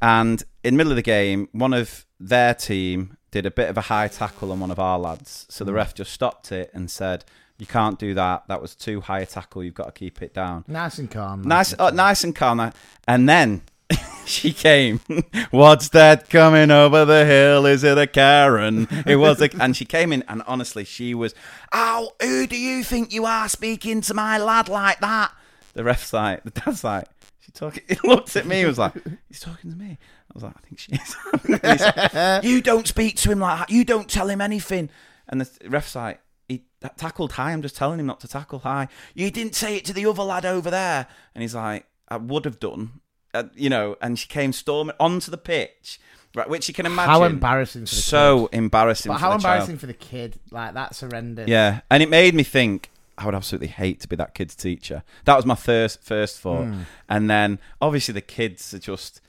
And 0.00 0.42
in 0.64 0.74
the 0.74 0.78
middle 0.78 0.92
of 0.92 0.96
the 0.96 1.02
game, 1.02 1.48
one 1.52 1.72
of 1.72 2.05
their 2.18 2.54
team 2.54 3.16
did 3.30 3.46
a 3.46 3.50
bit 3.50 3.68
of 3.68 3.76
a 3.76 3.82
high 3.82 4.08
tackle 4.08 4.52
on 4.52 4.60
one 4.60 4.70
of 4.70 4.78
our 4.78 4.98
lads. 4.98 5.46
So 5.48 5.64
the 5.64 5.72
hmm. 5.72 5.76
ref 5.76 5.94
just 5.94 6.12
stopped 6.12 6.52
it 6.52 6.70
and 6.72 6.90
said, 6.90 7.24
You 7.58 7.66
can't 7.66 7.98
do 7.98 8.14
that. 8.14 8.44
That 8.48 8.62
was 8.62 8.74
too 8.74 9.00
high 9.02 9.20
a 9.20 9.26
tackle. 9.26 9.62
You've 9.62 9.74
got 9.74 9.86
to 9.86 9.92
keep 9.92 10.22
it 10.22 10.32
down. 10.32 10.64
Nice 10.66 10.98
and 10.98 11.10
calm. 11.10 11.42
Nice, 11.42 11.74
oh, 11.78 11.90
nice 11.90 12.24
and 12.24 12.34
calm. 12.34 12.72
And 13.06 13.28
then 13.28 13.62
she 14.26 14.52
came. 14.52 15.00
What's 15.50 15.90
that 15.90 16.28
coming 16.30 16.70
over 16.70 17.04
the 17.04 17.24
hill? 17.24 17.66
Is 17.66 17.84
it 17.84 17.98
a 17.98 18.06
Karen? 18.06 18.88
It 19.06 19.16
was 19.16 19.40
a, 19.40 19.50
and 19.60 19.76
she 19.76 19.84
came 19.84 20.12
in, 20.12 20.24
and 20.28 20.42
honestly, 20.46 20.84
she 20.84 21.14
was. 21.14 21.34
Oh, 21.72 22.12
who 22.20 22.46
do 22.46 22.56
you 22.56 22.82
think 22.82 23.12
you 23.12 23.24
are 23.24 23.48
speaking 23.48 24.00
to 24.02 24.14
my 24.14 24.38
lad 24.38 24.68
like 24.68 25.00
that? 25.00 25.32
The 25.74 25.84
ref's 25.84 26.12
like, 26.12 26.42
the 26.42 26.50
dad's 26.50 26.84
like, 26.84 27.06
she 27.40 27.52
talking. 27.52 27.82
He 27.88 28.08
looked 28.08 28.34
at 28.34 28.46
me. 28.46 28.60
He 28.60 28.64
was 28.64 28.78
like, 28.78 28.94
he's 29.28 29.40
talking 29.40 29.70
to 29.70 29.76
me. 29.76 29.98
I 30.36 30.38
was 30.38 30.42
like, 30.44 30.54
I 30.56 30.60
think 30.66 30.78
she 30.78 30.92
is. 30.92 31.16
Like, 31.62 32.44
you 32.44 32.60
don't 32.60 32.86
speak 32.86 33.16
to 33.16 33.30
him 33.32 33.38
like 33.40 33.60
that. 33.60 33.70
You 33.70 33.84
don't 33.84 34.08
tell 34.08 34.28
him 34.28 34.40
anything. 34.40 34.90
And 35.28 35.40
the 35.40 35.68
ref's 35.68 35.94
like, 35.94 36.20
he 36.48 36.64
tackled 36.96 37.32
high. 37.32 37.52
I'm 37.52 37.62
just 37.62 37.76
telling 37.76 37.98
him 37.98 38.06
not 38.06 38.20
to 38.20 38.28
tackle 38.28 38.60
high. 38.60 38.88
You 39.14 39.30
didn't 39.30 39.54
say 39.54 39.76
it 39.76 39.84
to 39.86 39.92
the 39.92 40.06
other 40.06 40.22
lad 40.22 40.44
over 40.44 40.70
there. 40.70 41.06
And 41.34 41.42
he's 41.42 41.54
like, 41.54 41.86
I 42.08 42.18
would 42.18 42.44
have 42.44 42.60
done, 42.60 43.00
uh, 43.34 43.44
you 43.54 43.70
know. 43.70 43.96
And 44.00 44.18
she 44.18 44.28
came 44.28 44.52
storming 44.52 44.94
onto 45.00 45.30
the 45.30 45.38
pitch, 45.38 45.98
right, 46.34 46.48
which 46.48 46.68
you 46.68 46.74
can 46.74 46.86
imagine. 46.86 47.10
How 47.10 47.24
embarrassing 47.24 47.86
for 47.86 47.94
the 47.94 48.00
so 48.00 48.48
embarrassing. 48.52 49.10
But 49.10 49.16
for 49.16 49.20
how 49.20 49.30
the 49.30 49.36
embarrassing 49.36 49.74
child. 49.74 49.80
for 49.80 49.86
the 49.86 49.94
kid? 49.94 50.38
Like 50.50 50.74
that's 50.74 51.00
horrendous. 51.00 51.48
Yeah, 51.48 51.80
and 51.90 52.02
it 52.02 52.10
made 52.10 52.34
me 52.34 52.42
think. 52.42 52.90
I 53.18 53.24
would 53.24 53.34
absolutely 53.34 53.68
hate 53.68 54.00
to 54.00 54.08
be 54.08 54.16
that 54.16 54.34
kid's 54.34 54.54
teacher. 54.54 55.02
That 55.24 55.36
was 55.36 55.46
my 55.46 55.54
first 55.54 56.02
first 56.02 56.38
thought, 56.38 56.64
Hmm. 56.66 56.80
and 57.08 57.30
then 57.30 57.58
obviously 57.80 58.12
the 58.12 58.20
kids 58.20 58.74
are 58.74 58.78
just 58.78 59.22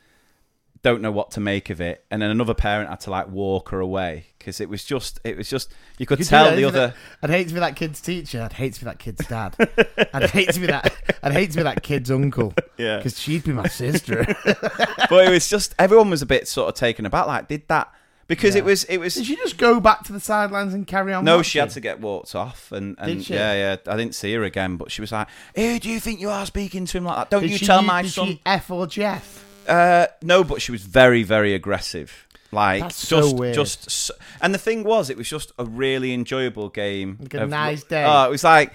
don't 0.88 1.02
know 1.02 1.12
what 1.12 1.32
to 1.32 1.40
make 1.42 1.70
of 1.70 1.82
it, 1.82 2.06
and 2.10 2.22
then 2.22 2.30
another 2.30 2.54
parent 2.54 2.90
had 2.90 3.02
to 3.02 3.12
like 3.12 3.28
walk 3.30 3.70
her 3.70 3.80
away 3.82 4.28
because 4.40 4.62
it 4.62 4.70
was 4.70 4.86
just 4.86 5.20
it 5.26 5.36
was 5.36 5.50
just 5.50 5.74
you 5.98 6.06
could 6.06 6.20
You 6.20 6.26
do 6.26 6.30
tell 6.30 6.46
that, 6.46 6.56
the 6.56 6.64
other. 6.64 6.94
it? 6.96 7.24
I'd 7.24 7.30
hate 7.30 7.48
to 7.50 7.54
be 7.54 7.60
that 7.60 7.76
kid's 7.76 8.00
teacher. 8.00 8.42
I'd 8.42 8.54
hate 8.54 8.74
to 8.76 8.80
be 8.80 8.86
that 8.86 8.98
kid's 9.00 9.28
dad. 9.28 9.56
I'd 10.14 10.30
hate 10.30 10.52
to 10.54 10.60
be 10.62 10.68
that. 10.68 10.94
I'd 11.22 11.34
hate 11.34 11.52
to 11.52 11.58
be 11.58 11.64
that 11.64 11.84
kid's 11.84 12.10
uncle. 12.10 12.54
Yeah. 12.78 12.98
because 12.98 13.20
she'd 13.20 13.44
be 13.44 13.52
my 13.52 13.68
sister. 13.68 14.24
but 14.46 15.28
it 15.28 15.30
was 15.30 15.50
just 15.50 15.76
everyone 15.78 16.10
was 16.10 16.22
a 16.22 16.26
bit 16.26 16.48
sort 16.48 16.70
of 16.70 16.76
taken 16.76 17.06
aback. 17.06 17.28
Like, 17.28 17.48
did 17.50 17.68
that 17.68 17.92
because 18.28 18.56
it 18.56 18.64
was 18.64 18.86
it 18.86 18.98
was. 18.98 19.16
Did 19.16 19.26
she 19.26 19.36
just 19.36 19.58
go 19.58 19.80
back 19.82 20.04
to 20.06 20.14
the 20.14 20.20
sidelines 20.22 20.74
and 20.74 20.88
carry 20.88 21.14
on? 21.14 21.26
No, 21.26 21.42
she 21.42 21.60
had 21.60 21.70
to 21.72 21.82
get 21.82 22.00
walked 22.00 22.34
off, 22.36 22.72
and, 22.72 22.96
and 23.00 23.18
Did 23.18 23.26
she? 23.26 23.34
yeah, 23.34 23.54
yeah. 23.54 23.92
I 23.94 23.98
didn't 23.98 24.16
see 24.16 24.34
her 24.34 24.44
again, 24.44 24.78
but 24.78 24.92
she 24.92 25.02
was 25.02 25.12
like, 25.12 25.28
"Who 25.56 25.80
do 25.80 25.90
you 25.90 26.00
think 26.00 26.20
you 26.22 26.30
are 26.30 26.46
speaking 26.46 26.86
to 26.86 26.98
him 26.98 27.04
like 27.06 27.18
that? 27.18 27.30
Don't 27.30 27.42
Did 27.42 27.52
you 27.52 27.60
tell 27.68 27.82
my 27.82 28.04
son." 28.04 28.40
F 28.46 28.70
or 28.72 28.88
Jeff? 28.88 29.44
Uh, 29.68 30.08
no, 30.22 30.44
but 30.44 30.62
she 30.62 30.72
was 30.72 30.82
very, 30.84 31.24
very 31.24 31.54
aggressive. 31.54 32.26
Like 32.52 32.82
That's 32.82 32.96
so 32.96 33.22
just, 33.24 33.36
weird. 33.36 33.56
just, 33.56 33.88
s- 33.88 34.12
and 34.42 34.54
the 34.54 34.58
thing 34.58 34.86
was, 34.86 35.10
it 35.10 35.18
was 35.18 35.28
just 35.30 35.52
a 35.60 35.66
really 35.66 36.14
enjoyable 36.14 36.70
game. 36.70 37.18
Like 37.20 37.34
a 37.34 37.44
of- 37.44 37.50
nice 37.50 37.84
day. 37.84 38.06
Oh, 38.08 38.26
it 38.26 38.30
was 38.30 38.44
like 38.46 38.72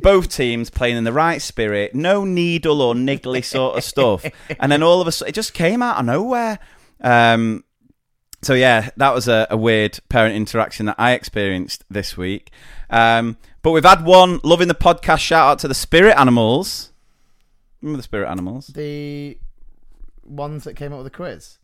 both 0.00 0.28
teams 0.28 0.70
playing 0.70 0.96
in 0.96 1.04
the 1.04 1.12
right 1.12 1.40
spirit, 1.40 1.94
no 1.94 2.24
needle 2.24 2.82
or 2.82 2.94
niggly 2.94 3.44
sort 3.44 3.76
of 3.78 3.84
stuff, 3.84 4.24
and 4.60 4.72
then 4.72 4.82
all 4.82 5.00
of 5.00 5.06
a 5.06 5.12
sudden, 5.12 5.28
it 5.30 5.34
just 5.34 5.54
came 5.54 5.82
out 5.82 5.98
of 5.98 6.04
nowhere. 6.04 6.58
Um, 7.00 7.62
so 8.42 8.54
yeah, 8.54 8.90
that 8.96 9.14
was 9.14 9.28
a, 9.28 9.46
a 9.50 9.56
weird 9.56 10.00
parent 10.08 10.34
interaction 10.34 10.86
that 10.86 10.96
I 10.98 11.12
experienced 11.12 11.84
this 11.88 12.16
week. 12.16 12.50
Um, 12.90 13.36
but 13.62 13.70
we've 13.70 13.84
had 13.84 14.04
one 14.04 14.40
loving 14.42 14.66
the 14.68 14.74
podcast. 14.74 15.20
Shout 15.20 15.48
out 15.48 15.58
to 15.60 15.68
the 15.68 15.74
spirit 15.74 16.16
animals. 16.18 16.90
Remember 17.82 17.98
the 17.98 18.02
spirit 18.02 18.28
animals? 18.28 18.66
The 18.68 19.38
ones 20.28 20.64
that 20.64 20.74
came 20.74 20.92
up 20.92 20.98
with 20.98 21.06
the 21.06 21.16
quiz, 21.16 21.58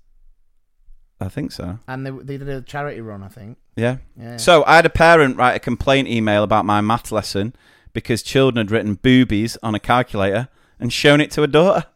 I 1.21 1.29
think 1.29 1.53
so. 1.53 1.79
and 1.87 2.07
they 2.07 2.11
they 2.11 2.37
did 2.39 2.49
a 2.49 2.63
charity 2.63 3.01
run. 3.01 3.23
I 3.23 3.29
think. 3.29 3.59
Yeah. 3.77 3.99
Yeah. 4.19 4.37
So 4.37 4.65
I 4.67 4.77
had 4.77 4.87
a 4.87 4.91
parent 4.91 5.37
write 5.37 5.55
a 5.55 5.61
complaint 5.61 6.09
email 6.09 6.43
about 6.43 6.65
my 6.67 6.81
math 6.81 7.11
lesson 7.13 7.55
because 7.93 8.23
children 8.23 8.67
had 8.67 8.71
written 8.71 8.95
boobies 8.95 9.57
on 9.63 9.75
a 9.75 9.81
calculator 9.81 10.49
and 10.79 10.93
shown 10.93 11.21
it 11.21 11.31
to 11.33 11.43
a 11.43 11.47
daughter. 11.47 11.87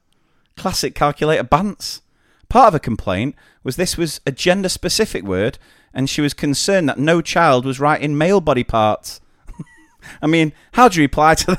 Classic 0.56 0.94
calculator 0.94 1.44
bants. 1.44 2.00
Part 2.48 2.68
of 2.68 2.72
her 2.74 2.78
complaint 2.78 3.34
was 3.62 3.76
this 3.76 3.96
was 3.98 4.20
a 4.24 4.32
gender 4.32 4.68
specific 4.70 5.24
word 5.24 5.58
and 5.92 6.08
she 6.08 6.20
was 6.22 6.32
concerned 6.32 6.88
that 6.88 6.98
no 6.98 7.20
child 7.20 7.64
was 7.66 7.80
writing 7.80 8.16
male 8.16 8.40
body 8.40 8.64
parts. 8.64 9.20
I 10.22 10.26
mean, 10.26 10.52
how 10.72 10.88
do 10.88 10.98
you 10.98 11.04
reply 11.04 11.34
to 11.34 11.58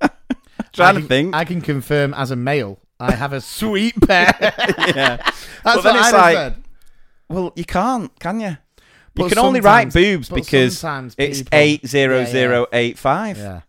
that? 0.00 0.16
Trying 0.72 0.96
I 0.96 1.00
to 1.00 1.06
think. 1.06 1.34
I 1.34 1.44
can 1.44 1.60
confirm 1.60 2.14
as 2.14 2.30
a 2.30 2.36
male, 2.36 2.78
I 3.02 3.12
have 3.12 3.32
a 3.32 3.40
sweet 3.40 4.00
pair. 4.00 4.34
yeah. 4.40 5.16
That's 5.16 5.42
But 5.64 5.82
then 5.82 5.94
what 5.96 6.04
I'd 6.04 6.12
like- 6.12 6.36
said. 6.36 6.62
Well, 7.28 7.52
you 7.56 7.64
can't, 7.64 8.18
can 8.20 8.40
you? 8.40 8.56
You 9.14 9.28
can 9.28 9.38
only 9.38 9.60
write 9.60 9.92
boobs 9.92 10.28
because 10.28 10.84
it's 11.18 11.42
eight 11.52 11.86
zero 11.86 12.24
zero 12.24 12.66
eight 12.72 12.98
five. 12.98 13.38
Yeah. 13.38 13.60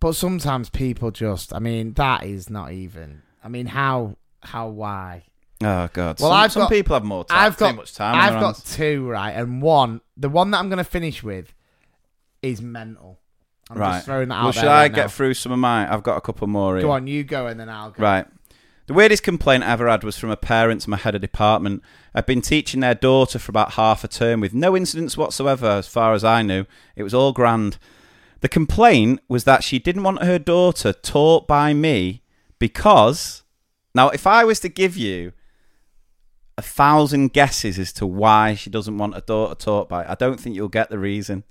But 0.00 0.14
sometimes 0.14 0.70
people 0.70 1.10
just, 1.10 1.54
I 1.54 1.58
mean, 1.58 1.94
that 1.94 2.24
is 2.24 2.50
not 2.50 2.72
even. 2.72 3.22
I 3.42 3.48
mean, 3.48 3.66
how, 3.66 4.16
how, 4.42 4.68
why? 4.68 5.24
Oh 5.62 5.88
god. 5.92 6.20
Well, 6.20 6.30
some, 6.30 6.32
I've 6.32 6.52
some 6.52 6.62
got- 6.62 6.70
people 6.70 6.94
have 6.94 7.04
more 7.04 7.24
time. 7.24 7.38
I've 7.38 7.56
got 7.56 7.70
too 7.70 7.76
much 7.76 7.94
time. 7.94 8.14
I've 8.14 8.40
got 8.40 8.56
hands. 8.56 8.76
two 8.76 9.08
right, 9.08 9.30
and 9.30 9.62
one, 9.62 10.00
the 10.16 10.28
one 10.28 10.50
that 10.50 10.58
I'm 10.58 10.68
going 10.68 10.78
to 10.78 10.84
finish 10.84 11.22
with, 11.22 11.54
is 12.42 12.60
mental. 12.60 13.18
I'm 13.70 13.78
right. 13.78 13.92
just 13.94 14.06
throwing 14.06 14.28
that 14.28 14.34
out 14.34 14.42
well, 14.44 14.52
there 14.52 14.62
should 14.62 14.68
I 14.68 14.82
right 14.82 14.94
get 14.94 15.02
now. 15.02 15.08
through 15.08 15.34
some 15.34 15.52
of 15.52 15.58
mine? 15.58 15.88
I've 15.88 16.02
got 16.02 16.16
a 16.16 16.20
couple 16.20 16.46
more. 16.46 16.76
Here. 16.76 16.82
Go 16.82 16.90
on, 16.92 17.06
you 17.06 17.24
go, 17.24 17.46
and 17.46 17.58
then 17.58 17.68
I'll 17.68 17.90
go. 17.90 18.02
Right. 18.02 18.26
The 18.86 18.94
weirdest 18.94 19.24
complaint 19.24 19.64
I 19.64 19.72
ever 19.72 19.88
had 19.88 20.04
was 20.04 20.16
from 20.16 20.30
a 20.30 20.36
parent 20.36 20.82
to 20.82 20.90
my 20.90 20.96
head 20.96 21.16
of 21.16 21.20
department. 21.20 21.82
I'd 22.14 22.26
been 22.26 22.40
teaching 22.40 22.80
their 22.80 22.94
daughter 22.94 23.38
for 23.38 23.50
about 23.50 23.72
half 23.72 24.04
a 24.04 24.08
term 24.08 24.40
with 24.40 24.54
no 24.54 24.76
incidents 24.76 25.16
whatsoever, 25.16 25.66
as 25.66 25.88
far 25.88 26.14
as 26.14 26.22
I 26.22 26.42
knew. 26.42 26.66
It 26.94 27.02
was 27.02 27.12
all 27.12 27.32
grand. 27.32 27.78
The 28.42 28.48
complaint 28.48 29.20
was 29.28 29.42
that 29.42 29.64
she 29.64 29.80
didn't 29.80 30.04
want 30.04 30.22
her 30.22 30.38
daughter 30.38 30.92
taught 30.92 31.48
by 31.48 31.74
me 31.74 32.22
because. 32.60 33.42
Now, 33.92 34.10
if 34.10 34.24
I 34.26 34.44
was 34.44 34.60
to 34.60 34.68
give 34.68 34.96
you 34.96 35.32
a 36.56 36.62
thousand 36.62 37.32
guesses 37.32 37.78
as 37.78 37.92
to 37.94 38.06
why 38.06 38.54
she 38.54 38.70
doesn't 38.70 38.98
want 38.98 39.16
a 39.16 39.20
daughter 39.20 39.56
taught 39.56 39.88
by, 39.88 40.08
I 40.08 40.14
don't 40.14 40.38
think 40.38 40.54
you'll 40.54 40.68
get 40.68 40.90
the 40.90 40.98
reason. 40.98 41.42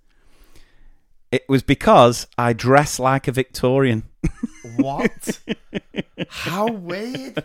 It 1.36 1.50
was 1.50 1.64
because 1.64 2.28
I 2.38 2.54
dress 2.54 2.98
like 2.98 3.28
a 3.28 3.32
Victorian. 3.34 4.04
What? 4.78 5.42
How 6.30 6.72
weird. 6.72 7.44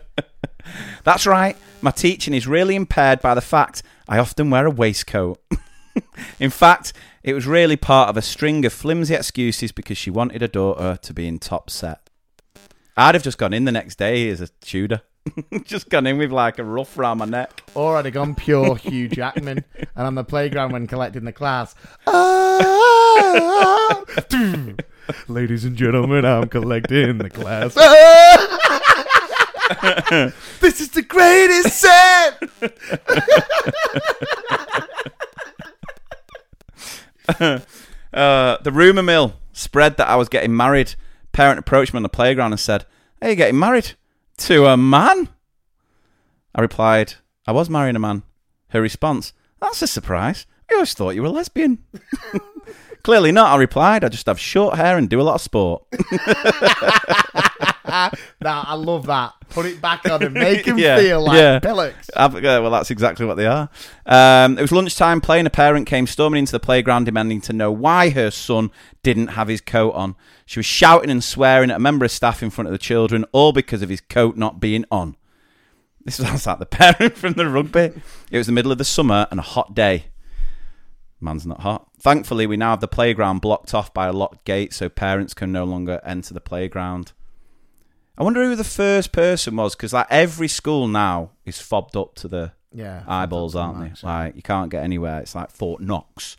That's 1.03 1.27
right. 1.27 1.57
My 1.81 1.91
teaching 1.91 2.33
is 2.33 2.47
really 2.47 2.77
impaired 2.77 3.19
by 3.19 3.33
the 3.33 3.41
fact 3.41 3.83
I 4.07 4.17
often 4.17 4.49
wear 4.49 4.65
a 4.65 4.71
waistcoat. 4.71 5.43
in 6.39 6.51
fact, 6.51 6.93
it 7.21 7.33
was 7.33 7.45
really 7.45 7.75
part 7.75 8.07
of 8.07 8.15
a 8.15 8.21
string 8.21 8.63
of 8.63 8.71
flimsy 8.71 9.13
excuses 9.13 9.73
because 9.73 9.97
she 9.97 10.09
wanted 10.09 10.39
her 10.39 10.47
daughter 10.47 10.97
to 11.01 11.13
be 11.13 11.27
in 11.27 11.37
top 11.37 11.69
set. 11.69 12.09
I'd 12.95 13.15
have 13.15 13.23
just 13.23 13.37
gone 13.37 13.53
in 13.53 13.65
the 13.65 13.73
next 13.73 13.97
day 13.97 14.29
as 14.29 14.39
a 14.39 14.47
Tudor. 14.61 15.01
just 15.63 15.89
gone 15.89 16.07
in 16.07 16.17
with 16.17 16.31
like 16.31 16.57
a 16.59 16.63
ruff 16.63 16.97
round 16.97 17.19
my 17.19 17.25
neck. 17.25 17.63
Or 17.75 17.97
I'd 17.97 18.05
have 18.05 18.13
gone 18.13 18.35
pure 18.35 18.75
Hugh 18.81 19.07
Jackman, 19.07 19.63
and 19.77 20.07
on 20.07 20.15
the 20.15 20.23
playground 20.23 20.71
when 20.71 20.87
collecting 20.87 21.25
the 21.25 21.31
class. 21.31 21.75
"Ah, 22.07 24.03
Ladies 25.27 25.65
and 25.65 25.75
gentlemen, 25.75 26.25
I'm 26.25 26.47
collecting 26.47 27.17
the 27.17 27.29
class. 27.29 27.73
this 30.61 30.79
is 30.81 30.89
the 30.89 31.01
greatest 31.01 31.79
set. 31.79 32.37
Uh, 38.13 38.57
the 38.61 38.71
rumour 38.71 39.03
mill 39.03 39.33
spread 39.53 39.97
that 39.97 40.07
I 40.09 40.15
was 40.15 40.29
getting 40.29 40.55
married. 40.55 40.95
Parent 41.31 41.59
approached 41.59 41.93
me 41.93 41.97
on 41.97 42.03
the 42.03 42.09
playground 42.09 42.51
and 42.51 42.59
said, 42.59 42.85
Are 43.21 43.29
you 43.29 43.35
getting 43.35 43.57
married? 43.57 43.93
To 44.41 44.65
a 44.65 44.75
man? 44.75 45.29
I 46.55 46.61
replied, 46.61 47.13
I 47.45 47.51
was 47.51 47.69
marrying 47.69 47.95
a 47.95 47.99
man. 47.99 48.23
Her 48.69 48.81
response, 48.81 49.33
That's 49.59 49.83
a 49.83 49.87
surprise. 49.87 50.47
I 50.69 50.73
always 50.73 50.95
thought 50.95 51.11
you 51.11 51.21
were 51.21 51.27
a 51.27 51.31
lesbian. 51.31 51.83
Clearly 53.03 53.31
not, 53.31 53.51
I 53.51 53.57
replied. 53.57 54.03
I 54.03 54.09
just 54.09 54.25
have 54.25 54.39
short 54.39 54.77
hair 54.77 54.97
and 54.97 55.07
do 55.07 55.21
a 55.21 55.23
lot 55.23 55.35
of 55.35 55.41
sport. 55.41 55.83
Nah, 58.41 58.63
I 58.67 58.73
love 58.75 59.05
that. 59.07 59.33
Put 59.49 59.65
it 59.65 59.81
back 59.81 60.09
on 60.09 60.23
and 60.23 60.33
make 60.33 60.65
him 60.65 60.77
Yeah, 60.79 60.97
feel 60.97 61.21
like 61.21 61.37
yeah. 61.37 61.59
Billocks. 61.59 62.09
I've- 62.15 62.37
uh, 62.37 62.61
well, 62.61 62.71
that's 62.71 62.89
exactly 62.89 63.25
what 63.25 63.35
they 63.35 63.45
are. 63.45 63.69
Um, 64.05 64.57
it 64.57 64.61
was 64.61 64.71
lunchtime 64.71 65.19
play, 65.21 65.39
and 65.39 65.47
a 65.47 65.51
parent 65.51 65.87
came 65.87 66.07
storming 66.07 66.39
into 66.39 66.53
the 66.53 66.59
playground 66.59 67.03
demanding 67.03 67.41
to 67.41 67.53
know 67.53 67.71
why 67.71 68.09
her 68.11 68.31
son 68.31 68.71
didn't 69.03 69.27
have 69.29 69.47
his 69.49 69.59
coat 69.61 69.91
on. 69.91 70.15
She 70.45 70.59
was 70.59 70.65
shouting 70.65 71.09
and 71.09 71.23
swearing 71.23 71.69
at 71.69 71.75
a 71.77 71.79
member 71.79 72.05
of 72.05 72.11
staff 72.11 72.41
in 72.41 72.49
front 72.49 72.67
of 72.67 72.71
the 72.71 72.77
children, 72.77 73.25
all 73.33 73.51
because 73.51 73.81
of 73.81 73.89
his 73.89 74.01
coat 74.01 74.37
not 74.37 74.59
being 74.61 74.85
on. 74.89 75.15
This 76.03 76.15
sounds 76.15 76.47
like 76.47 76.59
the 76.59 76.65
parent 76.65 77.15
from 77.17 77.33
the 77.33 77.47
rugby. 77.47 77.91
It 78.31 78.37
was 78.37 78.47
the 78.47 78.53
middle 78.53 78.71
of 78.71 78.77
the 78.77 78.85
summer 78.85 79.27
and 79.29 79.39
a 79.39 79.43
hot 79.43 79.75
day. 79.75 80.05
Man's 81.19 81.45
not 81.45 81.61
hot. 81.61 81.87
Thankfully, 81.99 82.47
we 82.47 82.57
now 82.57 82.71
have 82.71 82.79
the 82.81 82.87
playground 82.87 83.41
blocked 83.41 83.73
off 83.75 83.93
by 83.93 84.07
a 84.07 84.11
locked 84.13 84.43
gate 84.43 84.73
so 84.73 84.89
parents 84.89 85.35
can 85.35 85.51
no 85.51 85.63
longer 85.65 86.01
enter 86.03 86.33
the 86.33 86.41
playground. 86.41 87.11
I 88.21 88.23
wonder 88.23 88.43
who 88.43 88.55
the 88.55 88.63
first 88.63 89.11
person 89.11 89.55
was 89.55 89.75
because 89.75 89.93
like 89.93 90.05
every 90.11 90.47
school 90.47 90.87
now 90.87 91.31
is 91.43 91.59
fobbed 91.59 91.97
up 91.97 92.13
to 92.15 92.27
the 92.27 92.51
Yeah. 92.71 93.01
eyeballs, 93.07 93.55
aren't 93.55 93.79
they? 93.79 94.07
Like 94.07 94.35
you 94.35 94.43
can't 94.43 94.69
get 94.69 94.83
anywhere. 94.83 95.19
It's 95.21 95.33
like 95.33 95.49
Fort 95.49 95.81
Knox. 95.81 96.37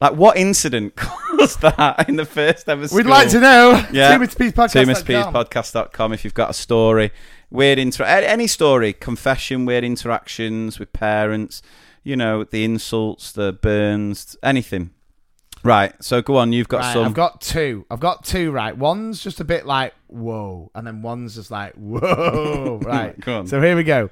Like 0.00 0.14
what 0.14 0.36
incident 0.36 0.96
caused 0.96 1.60
that 1.60 2.08
in 2.08 2.16
the 2.16 2.24
first 2.24 2.68
ever? 2.68 2.88
School? 2.88 2.96
We'd 2.96 3.06
like 3.06 3.28
to 3.30 3.38
know. 3.38 3.86
Yeah. 3.92 4.18
Two 4.18 4.24
Mr. 4.24 4.38
P's 4.38 4.52
podcast. 4.52 4.72
Two 4.72 4.78
Mr. 4.80 5.06
P's 5.06 5.26
podcast.com 5.26 6.12
if 6.12 6.24
you've 6.24 6.34
got 6.34 6.50
a 6.50 6.54
story. 6.54 7.12
Weird 7.52 7.78
inter 7.78 8.02
any 8.02 8.48
story, 8.48 8.92
confession, 8.92 9.66
weird 9.66 9.84
interactions 9.84 10.80
with 10.80 10.92
parents, 10.92 11.62
you 12.02 12.16
know, 12.16 12.42
the 12.42 12.64
insults, 12.64 13.30
the 13.30 13.52
burns, 13.52 14.36
anything. 14.42 14.90
Right, 15.62 15.92
so 16.02 16.20
go 16.22 16.36
on, 16.36 16.52
you've 16.52 16.68
got 16.68 16.80
Right, 16.80 16.92
some. 16.94 17.04
I've 17.04 17.14
got 17.14 17.40
two. 17.40 17.84
I've 17.90 18.00
got 18.00 18.24
two. 18.24 18.50
Right, 18.50 18.76
one's 18.76 19.22
just 19.22 19.38
a 19.40 19.44
bit 19.44 19.66
like 19.66 19.92
whoa, 20.12 20.70
and 20.74 20.86
then 20.86 21.02
one's 21.02 21.34
just 21.34 21.50
like 21.50 21.74
whoa. 21.74 22.80
Right. 22.84 23.16
So 23.48 23.60
here 23.60 23.76
we 23.76 23.84
go. 23.84 24.10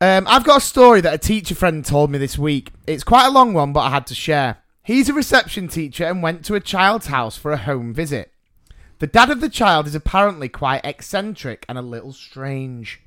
Um, 0.00 0.26
I've 0.28 0.44
got 0.44 0.58
a 0.58 0.64
story 0.64 1.00
that 1.00 1.14
a 1.14 1.18
teacher 1.18 1.54
friend 1.54 1.84
told 1.84 2.10
me 2.10 2.18
this 2.18 2.36
week. 2.36 2.70
It's 2.86 3.04
quite 3.04 3.26
a 3.26 3.30
long 3.30 3.54
one, 3.54 3.72
but 3.72 3.80
I 3.80 3.90
had 3.90 4.06
to 4.08 4.14
share. 4.14 4.58
He's 4.82 5.08
a 5.08 5.14
reception 5.14 5.68
teacher 5.68 6.04
and 6.04 6.22
went 6.22 6.44
to 6.44 6.54
a 6.54 6.60
child's 6.60 7.06
house 7.06 7.36
for 7.36 7.52
a 7.52 7.56
home 7.56 7.94
visit. 7.94 8.32
The 8.98 9.06
dad 9.06 9.30
of 9.30 9.40
the 9.40 9.48
child 9.48 9.86
is 9.86 9.94
apparently 9.94 10.48
quite 10.48 10.84
eccentric 10.84 11.64
and 11.68 11.76
a 11.76 11.82
little 11.82 12.12
strange. 12.12 13.00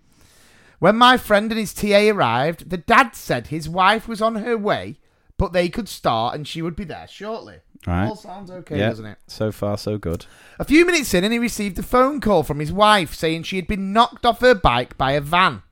When 0.80 0.96
my 0.96 1.18
friend 1.18 1.52
and 1.52 1.60
his 1.60 1.74
TA 1.74 2.10
arrived, 2.10 2.70
the 2.70 2.78
dad 2.78 3.16
said 3.16 3.48
his 3.48 3.68
wife 3.70 4.08
was 4.08 4.22
on 4.22 4.36
her 4.36 4.58
way, 4.58 4.98
but 5.38 5.54
they 5.54 5.70
could 5.70 5.90
start 5.90 6.36
and 6.36 6.48
she 6.48 6.62
would 6.62 6.76
be 6.76 6.86
there 6.86 7.08
shortly. 7.08 7.58
Right. 7.88 8.08
All 8.08 8.16
sounds 8.16 8.52
okay, 8.52 8.78
yeah, 8.78 8.90
doesn't 8.90 9.06
it? 9.06 9.18
so 9.28 9.52
far 9.52 9.78
so 9.78 9.98
good. 9.98 10.26
A 10.60 10.66
few 10.66 10.86
minutes 10.86 11.14
in, 11.14 11.24
and 11.24 11.32
he 11.32 11.40
received 11.40 11.80
a 11.80 11.84
phone 11.84 12.20
call 12.20 12.44
from 12.44 12.60
his 12.60 12.74
wife 12.74 13.16
saying 13.16 13.44
she 13.44 13.56
had 13.56 13.68
been 13.68 13.94
knocked 13.94 14.26
off 14.26 14.42
her 14.42 14.54
bike 14.54 14.98
by 14.98 15.14
a 15.14 15.22
van. 15.22 15.64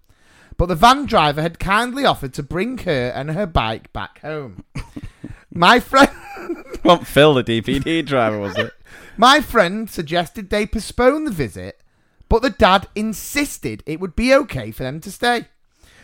But 0.55 0.67
the 0.67 0.75
van 0.75 1.05
driver 1.05 1.41
had 1.41 1.59
kindly 1.59 2.05
offered 2.05 2.33
to 2.35 2.43
bring 2.43 2.79
her 2.79 3.11
and 3.13 3.31
her 3.31 3.45
bike 3.45 3.91
back 3.93 4.21
home. 4.21 4.63
My 5.51 5.79
friend. 5.79 6.11
What 6.83 7.05
Phil, 7.05 7.33
the 7.33 7.43
DVD 7.43 8.05
driver, 8.05 8.39
was 8.39 8.57
it? 8.57 8.71
My 9.17 9.41
friend 9.41 9.89
suggested 9.89 10.49
they 10.49 10.65
postpone 10.65 11.25
the 11.25 11.31
visit, 11.31 11.81
but 12.29 12.41
the 12.41 12.49
dad 12.49 12.87
insisted 12.95 13.83
it 13.85 13.99
would 13.99 14.15
be 14.15 14.33
okay 14.33 14.71
for 14.71 14.83
them 14.83 15.01
to 15.01 15.11
stay. 15.11 15.47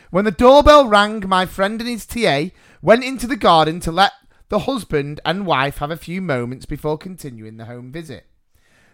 When 0.09 0.25
the 0.25 0.31
doorbell 0.31 0.87
rang, 0.87 1.23
my 1.27 1.45
friend 1.45 1.79
and 1.79 1.89
his 1.89 2.05
TA 2.05 2.49
went 2.81 3.03
into 3.03 3.25
the 3.25 3.37
garden 3.37 3.79
to 3.81 3.91
let 3.91 4.11
the 4.53 4.59
husband 4.59 5.19
and 5.25 5.47
wife 5.47 5.79
have 5.79 5.89
a 5.89 5.97
few 5.97 6.21
moments 6.21 6.67
before 6.67 6.95
continuing 6.95 7.57
the 7.57 7.65
home 7.65 7.91
visit. 7.91 8.27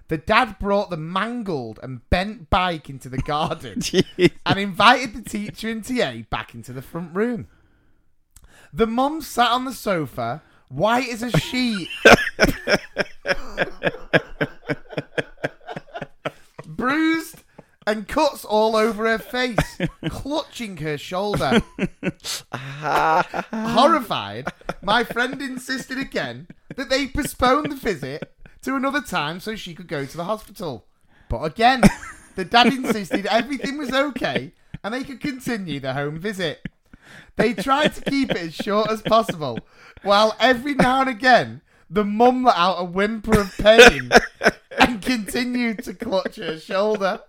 The 0.08 0.18
dad 0.18 0.58
brought 0.58 0.90
the 0.90 0.96
mangled 0.96 1.82
and 1.84 2.10
bent 2.10 2.50
bike 2.50 2.90
into 2.90 3.10
the 3.10 3.18
garden 3.18 3.82
and 4.46 4.58
invited 4.58 5.14
the 5.14 5.22
teacher 5.22 5.68
and 5.68 5.84
TA 5.84 6.20
back 6.30 6.56
into 6.56 6.72
the 6.72 6.82
front 6.82 7.14
room. 7.14 7.50
The 8.72 8.88
mom 8.88 9.20
sat 9.20 9.52
on 9.52 9.66
the 9.66 9.74
sofa, 9.74 10.42
white 10.70 11.10
as 11.10 11.24
a 11.24 11.38
sheet, 11.38 11.90
bruised 16.66 17.29
and 17.90 18.08
cuts 18.08 18.46
all 18.46 18.76
over 18.76 19.08
her 19.08 19.18
face, 19.18 19.58
clutching 20.10 20.78
her 20.78 20.96
shoulder. 20.96 21.64
Horrified, 22.52 24.48
my 24.84 25.04
friend 25.04 25.42
insisted 25.42 25.98
again 25.98 26.48
that 26.76 26.92
they 26.92 27.08
postpone 27.08 27.70
the 27.70 27.76
visit 27.76 28.32
to 28.62 28.76
another 28.76 29.02
time 29.02 29.40
so 29.40 29.56
she 29.56 29.74
could 29.74 29.88
go 29.88 30.06
to 30.06 30.18
the 30.18 30.26
hospital. 30.26 30.86
But 31.30 31.42
again, 31.42 31.82
the 32.36 32.46
dad 32.46 32.68
insisted 32.68 33.26
everything 33.26 33.80
was 33.80 33.92
okay 33.92 34.52
and 34.84 34.94
they 34.94 35.04
could 35.04 35.20
continue 35.20 35.80
the 35.80 35.94
home 35.94 36.20
visit. 36.20 36.62
They 37.38 37.56
tried 37.56 37.96
to 37.96 38.02
keep 38.02 38.30
it 38.30 38.38
as 38.38 38.54
short 38.54 38.92
as 38.92 39.02
possible, 39.02 39.58
while 40.04 40.36
every 40.40 40.76
now 40.76 41.02
and 41.02 41.10
again 41.10 41.62
the 41.90 42.06
mum 42.06 42.44
let 42.44 42.56
out 42.56 42.76
a 42.76 42.84
whimper 42.84 43.40
of 43.40 43.58
pain 43.58 44.12
and 44.78 45.02
continued 45.02 45.84
to 45.86 45.96
clutch 45.96 46.36
her 46.36 46.60
shoulder. 46.60 47.22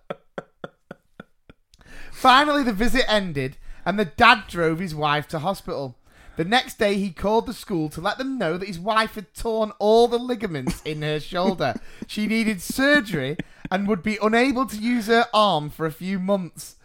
Finally, 2.21 2.63
the 2.63 2.71
visit 2.71 3.11
ended, 3.11 3.57
and 3.87 3.99
the 3.99 4.05
dad 4.05 4.43
drove 4.47 4.79
his 4.79 4.95
wife 4.95 5.27
to 5.27 5.39
hospital. 5.39 5.97
The 6.37 6.45
next 6.45 6.79
day, 6.79 6.97
he 6.97 7.13
called 7.13 7.47
the 7.47 7.55
school 7.55 7.89
to 7.89 8.01
let 8.03 8.19
them 8.19 8.37
know 8.37 8.59
that 8.59 8.69
his 8.69 8.79
wife 8.79 9.15
had 9.15 9.33
torn 9.33 9.73
all 9.79 10.07
the 10.07 10.19
ligaments 10.19 10.83
in 10.85 11.01
her 11.01 11.19
shoulder. 11.19 11.77
She 12.07 12.27
needed 12.27 12.61
surgery 12.61 13.39
and 13.71 13.89
would 13.89 14.03
be 14.03 14.19
unable 14.21 14.67
to 14.67 14.77
use 14.77 15.07
her 15.07 15.29
arm 15.33 15.71
for 15.71 15.87
a 15.87 15.91
few 15.91 16.19
months. 16.19 16.77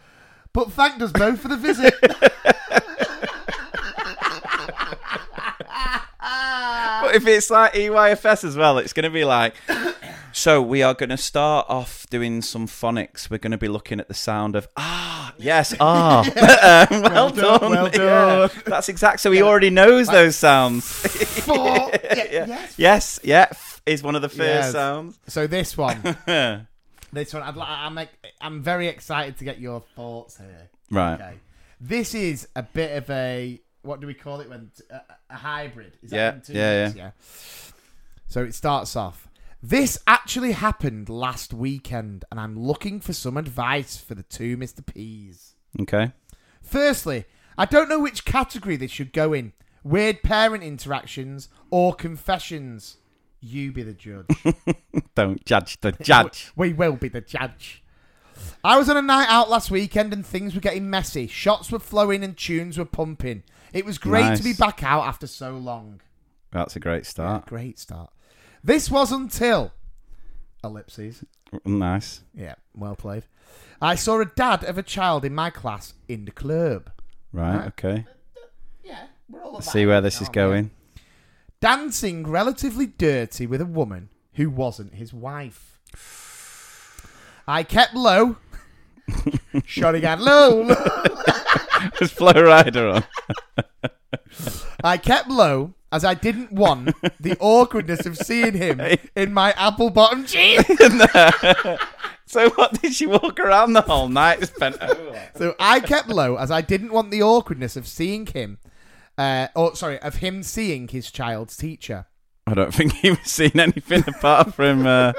But 0.53 0.71
thanked 0.71 1.01
us 1.01 1.11
both 1.11 1.41
for 1.41 1.49
the 1.49 1.57
visit. 1.57 1.93
But 7.01 7.13
if 7.13 7.27
it's 7.27 7.51
like 7.51 7.73
EYFS 7.73 8.43
as 8.43 8.57
well, 8.57 8.79
it's 8.79 8.91
going 8.91 9.03
to 9.03 9.11
be 9.11 9.25
like. 9.25 9.53
So 10.31 10.61
we 10.61 10.83
are 10.83 10.93
going 10.93 11.11
to 11.11 11.17
start 11.17 11.65
off 11.69 12.05
doing 12.09 12.41
some 12.41 12.67
phonics. 12.67 13.29
We're 13.29 13.37
going 13.37 13.51
to 13.51 13.57
be 13.57 13.69
looking 13.69 14.01
at 14.01 14.09
the 14.09 14.13
sound 14.13 14.55
of 14.55 14.67
ah, 14.75 15.14
yes, 15.37 15.73
ah. 15.79 16.21
Um, 16.91 17.01
well, 17.01 17.29
done, 17.29 17.59
done. 17.59 17.71
well 17.71 17.85
Yeah. 17.93 18.47
done. 18.47 18.49
That's 18.65 18.89
exact. 18.89 19.19
So 19.19 19.31
he 19.31 19.41
already 19.41 19.69
knows 19.69 20.07
those 20.07 20.35
sounds. 20.35 20.85
Four- 20.87 21.55
yeah, 22.03 22.45
yes. 22.47 22.73
yes, 22.77 23.19
yeah, 23.23 23.47
is 23.85 24.01
one 24.03 24.15
of 24.15 24.21
the 24.21 24.29
first 24.29 24.39
Yes. 24.39 24.71
sounds. 24.71 25.19
So 25.27 25.47
this 25.47 25.77
one, 25.77 26.01
this 27.13 27.33
one, 27.33 27.43
I'd, 27.43 27.57
I'm 27.57 27.95
like, 27.95 28.09
I'm 28.41 28.61
very 28.63 28.87
excited 28.87 29.37
to 29.39 29.43
get 29.45 29.59
your 29.59 29.81
thoughts 29.95 30.37
here. 30.37 30.69
Right. 30.91 31.13
Okay, 31.15 31.33
this 31.81 32.13
is 32.15 32.47
a 32.55 32.63
bit 32.63 32.97
of 32.97 33.09
a 33.09 33.59
what 33.81 34.01
do 34.01 34.07
we 34.07 34.13
call 34.15 34.39
it 34.41 34.49
when 34.49 34.71
a, 34.89 35.01
a 35.29 35.35
hybrid? 35.35 35.93
Is 36.01 36.11
Yeah, 36.11 36.39
yeah, 36.49 36.83
words? 36.85 36.95
yeah. 36.95 37.11
So 38.27 38.43
it 38.43 38.53
starts 38.55 38.95
off. 38.95 39.27
This 39.67 39.97
actually 40.05 40.51
happened 40.51 41.09
last 41.09 41.51
weekend, 41.51 42.23
and 42.29 42.39
I'm 42.39 42.55
looking 42.59 42.99
for 42.99 43.13
some 43.13 43.35
advice 43.35 43.97
for 43.97 44.13
the 44.13 44.21
two 44.21 44.57
Mr. 44.57 44.85
P's. 44.85 45.55
Okay. 45.81 46.11
Firstly, 46.61 47.25
I 47.57 47.65
don't 47.65 47.89
know 47.89 47.99
which 47.99 48.25
category 48.25 48.75
this 48.75 48.91
should 48.91 49.11
go 49.11 49.33
in 49.33 49.53
weird 49.83 50.21
parent 50.21 50.63
interactions 50.63 51.49
or 51.71 51.95
confessions. 51.95 52.97
You 53.39 53.71
be 53.71 53.81
the 53.81 53.93
judge. 53.93 54.27
Don't 55.15 55.43
judge 55.45 55.81
the 55.81 55.93
judge. 55.93 56.51
We 56.55 56.71
will 56.71 56.95
be 56.95 57.07
the 57.09 57.21
judge. 57.21 57.83
I 58.63 58.77
was 58.77 58.87
on 58.87 58.97
a 58.97 59.01
night 59.01 59.29
out 59.29 59.49
last 59.49 59.71
weekend 59.71 60.13
and 60.13 60.23
things 60.23 60.53
were 60.53 60.61
getting 60.61 60.91
messy. 60.91 61.25
Shots 61.25 61.71
were 61.71 61.79
flowing 61.79 62.23
and 62.23 62.37
tunes 62.37 62.77
were 62.77 62.85
pumping. 62.85 63.41
It 63.73 63.83
was 63.83 63.97
great 63.97 64.21
Nice. 64.25 64.37
to 64.37 64.43
be 64.43 64.53
back 64.53 64.83
out 64.83 65.07
after 65.07 65.25
so 65.25 65.57
long. 65.57 66.01
That's 66.51 66.75
a 66.75 66.79
great 66.79 67.07
start. 67.07 67.47
Great 67.47 67.79
start. 67.79 68.11
This 68.65 68.89
was 68.89 69.11
until. 69.11 69.73
Ellipses. 70.63 71.23
Nice. 71.63 72.21
Yeah, 72.33 72.55
well 72.75 72.95
played. 72.95 73.25
I 73.79 73.93
saw 73.93 74.19
a 74.19 74.25
dad 74.25 74.63
of 74.63 74.79
a 74.79 74.83
child 74.83 75.23
in 75.23 75.35
my 75.35 75.51
class 75.51 75.93
in 76.07 76.25
the 76.25 76.31
club. 76.31 76.89
Right. 77.31 77.67
Okay. 77.67 78.05
Yeah, 78.83 79.03
we're 79.29 79.43
all 79.43 79.61
See 79.61 79.85
where 79.85 80.01
this 80.01 80.19
is 80.19 80.29
going. 80.29 80.71
dancing 81.61 82.25
relatively 82.25 82.87
dirty 82.87 83.45
with 83.45 83.61
a 83.61 83.65
woman 83.67 84.09
who 84.33 84.49
wasn't 84.49 84.95
his 84.95 85.13
wife. 85.13 85.79
I 87.47 87.61
kept 87.61 87.93
low. 87.93 88.37
Shot 89.65 89.93
again 89.93 90.21
low. 90.21 90.63
There's 91.99 92.11
Flo 92.11 92.33
Rida 92.33 92.95
on. 92.95 93.03
I 94.83 94.97
kept 94.97 95.29
low 95.29 95.73
as 95.91 96.03
I 96.03 96.13
didn't 96.13 96.51
want 96.51 96.93
the 97.19 97.37
awkwardness 97.39 98.05
of 98.05 98.17
seeing 98.17 98.53
him 98.53 98.81
in 99.15 99.33
my 99.33 99.51
apple 99.53 99.89
bottom 99.89 100.25
jeans. 100.25 100.65
So 102.27 102.49
what 102.49 102.81
did 102.81 102.93
she 102.93 103.05
walk 103.05 103.39
around 103.39 103.73
the 103.73 103.81
whole 103.81 104.09
night? 104.09 104.39
Just 104.39 104.57
bent 104.57 104.81
over. 104.81 105.29
So 105.35 105.55
I 105.59 105.79
kept 105.79 106.09
low 106.09 106.35
as 106.37 106.49
I 106.49 106.61
didn't 106.61 106.91
want 106.91 107.11
the 107.11 107.21
awkwardness 107.21 107.75
of 107.77 107.87
seeing 107.87 108.25
him 108.25 108.57
Uh, 109.17 109.47
oh, 109.55 109.73
sorry, 109.73 109.99
of 109.99 110.15
him 110.15 110.43
seeing 110.43 110.87
his 110.89 111.09
child's 111.11 111.55
teacher. 111.55 112.07
I 112.47 112.53
don't 112.53 112.73
think 112.73 112.93
he 112.93 113.11
was 113.11 113.19
seeing 113.23 113.57
anything 113.59 114.03
apart 114.07 114.53
from. 114.53 114.85
Uh, 114.85 115.13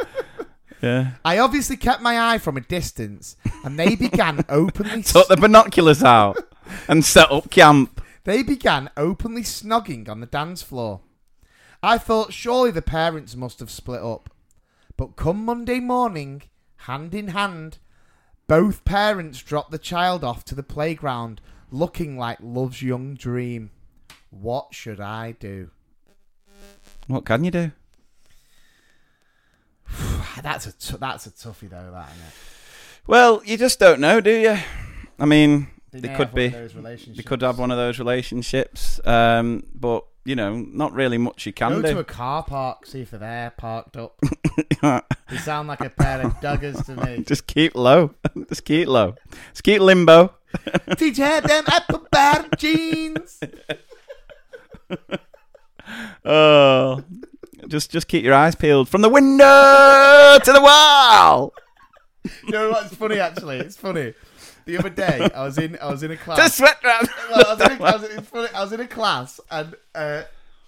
yeah. 0.82 1.12
I 1.24 1.38
obviously 1.38 1.76
kept 1.78 2.02
my 2.02 2.20
eye 2.34 2.38
from 2.38 2.56
a 2.58 2.60
distance, 2.60 3.36
and 3.64 3.78
they 3.78 3.96
began 3.96 4.44
openly. 4.50 5.02
Took 5.02 5.28
the 5.28 5.36
binoculars 5.38 6.02
out 6.02 6.36
and 6.88 7.04
set 7.04 7.30
up 7.30 7.50
camp. 7.50 8.02
They 8.24 8.42
began 8.42 8.90
openly 8.96 9.42
snogging 9.42 10.08
on 10.08 10.20
the 10.20 10.26
dance 10.26 10.62
floor. 10.62 11.00
I 11.82 11.98
thought 11.98 12.32
surely 12.32 12.70
the 12.70 12.82
parents 12.82 13.36
must 13.36 13.60
have 13.60 13.70
split 13.70 14.02
up. 14.02 14.30
But 14.96 15.16
come 15.16 15.44
Monday 15.44 15.78
morning, 15.78 16.42
hand 16.78 17.14
in 17.14 17.28
hand, 17.28 17.78
both 18.48 18.84
parents 18.84 19.42
dropped 19.42 19.70
the 19.70 19.78
child 19.78 20.24
off 20.24 20.44
to 20.46 20.54
the 20.54 20.62
playground 20.62 21.40
looking 21.70 22.16
like 22.16 22.38
love's 22.40 22.82
young 22.82 23.14
dream. 23.14 23.70
What 24.30 24.74
should 24.74 25.00
I 25.00 25.32
do? 25.32 25.70
What 27.06 27.24
can 27.24 27.44
you 27.44 27.50
do? 27.50 27.72
That's 30.42 30.66
a 30.66 30.72
t- 30.72 30.96
that's 30.98 31.26
a 31.26 31.30
toughie 31.30 31.70
though, 31.70 31.90
that 31.92 32.10
isn't 32.10 32.26
it? 32.26 32.34
Well, 33.06 33.40
you 33.44 33.56
just 33.56 33.78
don't 33.78 34.00
know, 34.00 34.20
do 34.20 34.30
you? 34.30 34.58
I 35.18 35.24
mean, 35.24 35.68
They 35.92 36.00
they 36.00 36.14
could 36.14 36.34
be. 36.34 36.48
They 36.48 37.22
could 37.22 37.42
have 37.42 37.58
one 37.58 37.70
of 37.70 37.76
those 37.76 37.98
relationships, 37.98 39.00
um, 39.06 39.62
but 39.74 40.04
you 40.24 40.34
know, 40.34 40.56
not 40.56 40.92
really 40.92 41.18
much 41.18 41.46
you 41.46 41.52
can 41.52 41.70
Go 41.70 41.82
do. 41.82 41.94
to 41.94 41.98
a 42.00 42.04
car 42.04 42.42
park, 42.42 42.84
see 42.84 43.02
if 43.02 43.12
they're 43.12 43.20
there, 43.20 43.52
parked 43.56 43.96
up. 43.96 44.18
They 45.28 45.38
sound 45.38 45.66
like 45.68 45.80
a 45.80 45.90
pair 45.90 46.20
of 46.22 46.34
duggers 46.34 46.84
to 46.86 46.94
me. 47.04 47.24
just 47.24 47.46
keep 47.48 47.74
low. 47.74 48.14
just 48.48 48.64
keep 48.64 48.86
low. 48.88 49.14
Just 49.52 49.64
keep 49.64 49.80
limbo. 49.80 50.34
Teach 50.96 51.16
her 51.18 51.40
them 51.40 51.64
apple 51.66 52.06
bottom 52.10 52.50
jeans. 52.56 53.40
Oh, 56.24 57.02
just 57.68 57.90
just 57.90 58.08
keep 58.08 58.24
your 58.24 58.34
eyes 58.34 58.54
peeled 58.54 58.88
from 58.88 59.02
the 59.02 59.08
window 59.08 60.38
to 60.42 60.52
the 60.52 60.60
wall. 60.60 61.52
You 62.44 62.50
know 62.52 62.70
what's 62.70 62.94
funny? 62.94 63.18
Actually, 63.18 63.58
it's 63.58 63.76
funny. 63.76 64.14
The 64.66 64.78
other 64.78 64.90
day, 64.90 65.28
I 65.32 65.44
was 65.44 65.58
in 65.58 65.78
I 65.80 65.88
was 65.88 66.02
in 66.02 66.10
a 66.10 66.16
class. 66.16 66.38
The 66.38 66.48
sweat 66.48 66.82
round. 66.82 67.08
well, 67.30 67.46
I 67.46 67.54
was, 67.54 67.60
in 67.60 67.70
a, 67.70 67.84
I, 67.84 67.96
was, 67.96 68.08
funny, 68.28 68.48
I 68.52 68.62
was 68.62 68.72
in 68.72 68.80
a 68.80 68.88
class 68.88 69.38
and 69.48 69.76
uh, 69.94 70.24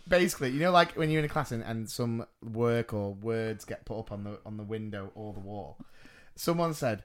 basically, 0.06 0.50
you 0.50 0.60
know, 0.60 0.70
like 0.70 0.92
when 0.92 1.10
you're 1.10 1.18
in 1.18 1.24
a 1.24 1.28
class 1.28 1.50
and, 1.50 1.64
and 1.64 1.90
some 1.90 2.24
work 2.40 2.94
or 2.94 3.14
words 3.14 3.64
get 3.64 3.84
put 3.84 3.98
up 3.98 4.12
on 4.12 4.22
the 4.22 4.38
on 4.46 4.56
the 4.56 4.62
window 4.62 5.10
or 5.16 5.32
the 5.32 5.40
wall. 5.40 5.78
Someone 6.36 6.74
said, 6.74 7.02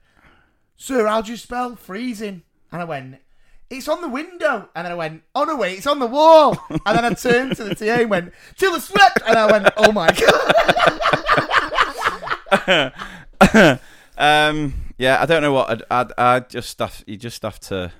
"Sir, 0.78 1.08
how 1.08 1.22
do 1.22 1.32
you 1.32 1.38
spell 1.38 1.76
freezing?" 1.76 2.44
And 2.72 2.80
I 2.80 2.86
went, 2.86 3.16
"It's 3.72 3.88
on 3.88 4.02
the 4.02 4.08
window." 4.08 4.70
And 4.76 4.86
then 4.86 4.92
I 4.92 4.96
went, 4.96 5.24
"Oh 5.34 5.46
no, 5.46 5.58
wait, 5.58 5.80
it's 5.80 5.88
on 5.88 5.98
the 5.98 6.06
wall." 6.06 6.64
And 6.70 6.96
then 6.96 7.06
I 7.06 7.14
turned 7.16 7.56
to 7.56 7.64
the 7.64 7.74
TA 7.74 8.02
and 8.02 8.12
went, 8.12 8.34
"Till 8.56 8.72
the 8.72 8.80
sweat." 8.80 9.18
And 9.26 9.36
I 9.36 9.52
went, 9.52 9.68
"Oh 9.78 9.92
my 9.92 10.12
god." 13.48 13.80
um, 14.18 14.74
yeah, 14.98 15.22
I 15.22 15.26
don't 15.26 15.42
know 15.42 15.54
what. 15.54 15.70
I'd, 15.70 15.84
I'd, 15.90 16.12
I'd 16.18 16.50
just 16.50 16.80
have. 16.80 17.04
You 17.08 17.18
just 17.18 17.42
have 17.44 17.60
to. 17.62 17.92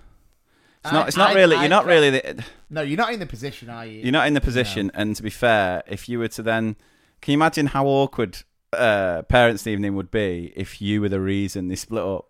It's 0.84 0.92
not. 0.94 1.06
I- 1.06 1.08
It's 1.08 1.18
not 1.18 1.30
I- 1.32 1.34
really. 1.34 1.56
I 1.56 1.62
You're 1.62 1.70
not 1.70 1.86
really. 1.86 2.10
The, 2.12 2.44
No, 2.70 2.82
you're 2.82 2.98
not 2.98 3.14
in 3.14 3.20
the 3.20 3.26
position, 3.26 3.70
are 3.70 3.86
you? 3.86 4.02
You're 4.02 4.12
not 4.12 4.28
in 4.28 4.34
the 4.34 4.42
position, 4.42 4.92
and 4.94 5.16
to 5.16 5.24
be 5.24 5.30
fair, 5.30 5.84
if 5.88 6.08
you 6.10 6.20
were 6.20 6.28
to 6.30 6.42
then, 6.44 6.76
can 7.22 7.32
you 7.32 7.38
imagine 7.38 7.68
how 7.68 7.86
awkward 7.86 8.38
uh, 8.74 9.22
parents' 9.24 9.68
evening 9.68 9.96
would 9.96 10.12
be 10.12 10.52
if 10.56 10.82
you 10.82 11.02
were 11.02 11.10
the 11.10 11.22
reason 11.22 11.68
they 11.68 11.76
split 11.76 12.04
up? 12.04 12.26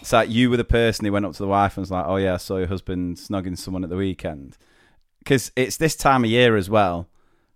It's 0.00 0.12
like 0.12 0.28
you 0.28 0.50
were 0.50 0.56
the 0.56 0.64
person 0.64 1.04
who 1.04 1.12
went 1.12 1.24
up 1.24 1.32
to 1.32 1.38
the 1.38 1.46
wife 1.48 1.76
and 1.76 1.82
was 1.82 1.90
like, 1.92 2.04
"Oh 2.06 2.16
yeah, 2.16 2.34
I 2.34 2.38
saw 2.38 2.56
your 2.58 2.66
husband 2.66 3.16
snogging 3.18 3.56
someone 3.56 3.84
at 3.84 3.90
the 3.90 3.96
weekend," 3.96 4.58
because 5.20 5.52
it's 5.56 5.76
this 5.76 5.94
time 5.96 6.24
of 6.24 6.30
year 6.30 6.56
as 6.56 6.68
well 6.68 7.08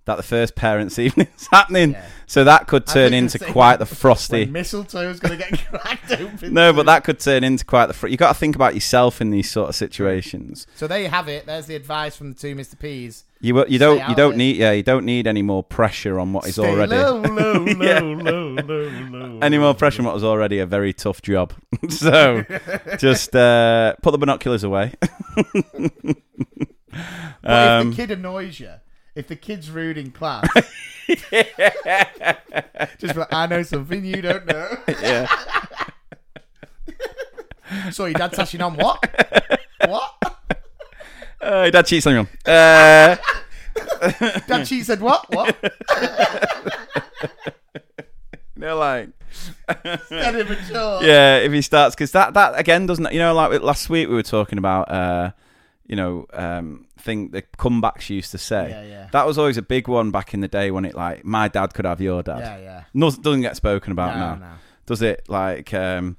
that 0.06 0.16
the 0.16 0.22
first 0.22 0.54
parents' 0.56 0.98
evening's 0.98 1.46
happening. 1.52 1.92
Yeah. 1.92 2.06
So 2.28 2.42
that 2.42 2.66
could 2.66 2.86
turn 2.86 3.14
into 3.14 3.38
quite 3.38 3.76
the 3.76 3.86
frosty. 4.02 4.46
Mistletoe 4.46 5.10
is 5.10 5.20
going 5.20 5.38
to 5.38 5.50
get 5.50 5.64
cracked 5.70 6.10
open. 6.12 6.54
No, 6.54 6.72
but 6.72 6.86
that 6.86 7.04
could 7.04 7.20
turn 7.20 7.44
into 7.44 7.64
quite 7.64 7.86
the. 7.86 7.92
Fr- 7.94 8.08
you 8.08 8.16
got 8.16 8.32
to 8.32 8.38
think 8.38 8.56
about 8.56 8.74
yourself 8.74 9.20
in 9.20 9.30
these 9.30 9.48
sort 9.48 9.68
of 9.68 9.76
situations. 9.76 10.66
So 10.74 10.88
there 10.88 11.00
you 11.00 11.08
have 11.08 11.28
it. 11.28 11.46
There's 11.46 11.66
the 11.66 11.76
advice 11.76 12.16
from 12.16 12.32
the 12.32 12.34
two 12.38 12.56
Mr. 12.56 12.76
P's. 12.78 13.24
You 13.40 13.64
you 13.66 13.78
don't 13.78 14.08
you 14.08 14.14
don't 14.14 14.36
need 14.38 14.56
yeah 14.56 14.72
you 14.72 14.82
don't 14.82 15.04
need 15.04 15.26
any 15.26 15.42
more 15.42 15.62
pressure 15.62 16.18
on 16.18 16.32
what 16.32 16.46
is 16.46 16.54
Stay 16.54 16.66
already 16.68 16.92
low, 16.96 17.20
low, 17.20 17.52
low, 17.64 17.66
Yeah. 17.82 18.00
low, 18.00 19.38
any 19.42 19.58
more 19.58 19.74
pressure 19.74 20.00
on 20.00 20.06
what 20.06 20.14
was 20.14 20.24
already 20.24 20.58
a 20.58 20.64
very 20.64 20.94
tough 20.94 21.20
job. 21.20 21.52
so 21.90 22.44
just 22.98 23.36
uh, 23.36 23.94
put 24.02 24.12
the 24.12 24.18
binoculars 24.18 24.64
away. 24.64 24.94
But 25.74 26.16
Um, 27.44 27.90
if 27.90 27.96
the 27.96 28.02
kid 28.06 28.10
annoys 28.12 28.58
you, 28.58 28.70
if 29.16 29.26
the 29.26 29.34
kid's 29.34 29.70
rude 29.70 29.98
in 29.98 30.12
class, 30.12 30.46
just 32.98 33.16
like, 33.16 33.32
I 33.32 33.46
know 33.46 33.62
something 33.62 34.04
you 34.04 34.22
don't 34.22 34.46
know. 34.46 34.76
yeah. 35.00 35.26
so 37.90 38.04
your 38.04 38.14
dad's 38.14 38.38
ashing 38.38 38.60
on 38.60 38.76
what? 38.76 39.02
What? 39.86 40.14
Uh, 41.42 41.62
your 41.62 41.70
dad 41.70 41.86
cheats 41.86 42.06
on 42.06 42.14
you. 42.14 42.28
Uh, 42.50 43.16
Dad 44.46 44.66
she 44.66 44.82
said 44.82 45.00
what? 45.00 45.28
What? 45.30 45.56
know, 48.56 48.76
like 48.76 49.10
yeah, 49.84 51.36
if 51.38 51.52
he 51.52 51.62
starts 51.62 51.94
because 51.94 52.12
that 52.12 52.34
that 52.34 52.58
again 52.58 52.86
doesn't 52.86 53.12
you 53.12 53.18
know 53.18 53.34
like 53.34 53.62
last 53.62 53.88
week 53.88 54.08
we 54.08 54.14
were 54.14 54.22
talking 54.22 54.58
about 54.58 54.90
uh, 54.90 55.30
you 55.86 55.96
know 55.96 56.26
um, 56.32 56.86
thing 56.98 57.30
the 57.30 57.42
comebacks 57.58 58.10
used 58.10 58.30
to 58.32 58.38
say. 58.38 58.70
Yeah, 58.70 58.82
yeah. 58.84 59.08
That 59.12 59.26
was 59.26 59.38
always 59.38 59.56
a 59.56 59.62
big 59.62 59.88
one 59.88 60.10
back 60.10 60.34
in 60.34 60.40
the 60.40 60.48
day 60.48 60.70
when 60.70 60.84
it 60.84 60.94
like 60.94 61.24
my 61.24 61.48
dad 61.48 61.74
could 61.74 61.84
have 61.84 62.00
your 62.00 62.22
dad. 62.22 62.38
Yeah, 62.40 62.58
yeah. 62.58 62.84
No, 62.94 63.10
doesn't 63.10 63.42
get 63.42 63.56
spoken 63.56 63.92
about 63.92 64.14
No, 64.16 64.20
now. 64.20 64.34
no. 64.36 64.52
Does 64.86 65.02
it? 65.02 65.24
Like, 65.28 65.74
um, 65.74 66.16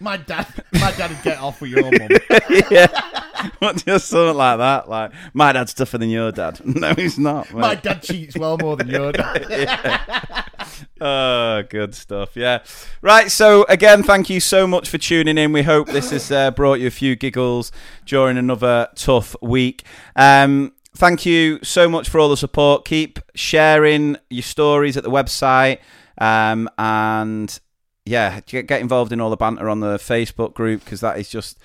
My 0.00 0.16
dad, 0.18 0.46
my 0.72 0.92
dad 0.92 1.10
would 1.10 1.22
get 1.22 1.38
off 1.38 1.60
with 1.62 1.70
your 1.70 1.82
mum. 1.84 2.08
yeah, 2.70 3.72
just 3.76 4.08
something 4.08 4.36
like 4.36 4.58
that. 4.58 4.88
Like, 4.90 5.12
my 5.32 5.52
dad's 5.52 5.72
tougher 5.72 5.96
than 5.98 6.10
your 6.10 6.30
dad. 6.32 6.60
No, 6.64 6.92
he's 6.94 7.18
not. 7.18 7.52
mate. 7.52 7.60
My 7.60 7.74
dad 7.74 8.02
cheats 8.02 8.36
well 8.36 8.58
more 8.58 8.76
than 8.76 8.88
your 8.88 9.12
dad. 9.12 10.44
Oh, 11.00 11.62
good 11.68 11.94
stuff. 11.94 12.36
Yeah. 12.36 12.62
Right. 13.02 13.30
So, 13.30 13.64
again, 13.68 14.02
thank 14.02 14.30
you 14.30 14.40
so 14.40 14.66
much 14.66 14.88
for 14.88 14.98
tuning 14.98 15.38
in. 15.38 15.52
We 15.52 15.62
hope 15.62 15.88
this 15.88 16.10
has 16.10 16.30
uh, 16.30 16.50
brought 16.50 16.80
you 16.80 16.86
a 16.86 16.90
few 16.90 17.16
giggles 17.16 17.72
during 18.06 18.36
another 18.38 18.88
tough 18.94 19.36
week. 19.42 19.84
Um, 20.16 20.72
thank 20.96 21.26
you 21.26 21.58
so 21.62 21.88
much 21.88 22.08
for 22.08 22.18
all 22.18 22.28
the 22.28 22.36
support. 22.36 22.84
Keep 22.84 23.18
sharing 23.34 24.16
your 24.30 24.42
stories 24.42 24.96
at 24.96 25.04
the 25.04 25.10
website. 25.10 25.78
Um, 26.18 26.68
and 26.78 27.58
yeah, 28.04 28.40
get, 28.46 28.66
get 28.66 28.80
involved 28.80 29.12
in 29.12 29.20
all 29.20 29.30
the 29.30 29.36
banter 29.36 29.68
on 29.68 29.80
the 29.80 29.96
Facebook 29.96 30.54
group 30.54 30.84
because 30.84 31.00
that 31.00 31.18
is 31.18 31.28
just 31.28 31.58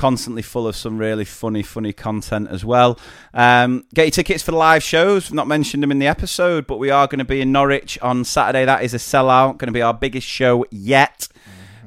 constantly 0.00 0.40
full 0.40 0.66
of 0.66 0.74
some 0.74 0.96
really 0.96 1.26
funny, 1.26 1.62
funny 1.62 1.92
content 1.92 2.48
as 2.48 2.64
well. 2.64 2.98
Um, 3.34 3.84
get 3.92 4.04
your 4.04 4.10
tickets 4.12 4.42
for 4.42 4.50
the 4.50 4.56
live 4.56 4.82
shows. 4.82 5.28
We've 5.28 5.36
not 5.36 5.46
mentioned 5.46 5.82
them 5.82 5.90
in 5.90 5.98
the 5.98 6.06
episode, 6.06 6.66
but 6.66 6.78
we 6.78 6.88
are 6.88 7.06
going 7.06 7.18
to 7.18 7.24
be 7.26 7.42
in 7.42 7.52
Norwich 7.52 7.98
on 8.00 8.24
Saturday. 8.24 8.64
That 8.64 8.82
is 8.82 8.94
a 8.94 8.96
sellout. 8.96 9.58
Going 9.58 9.68
to 9.68 9.72
be 9.72 9.82
our 9.82 9.92
biggest 9.92 10.26
show 10.26 10.64
yet. 10.70 11.28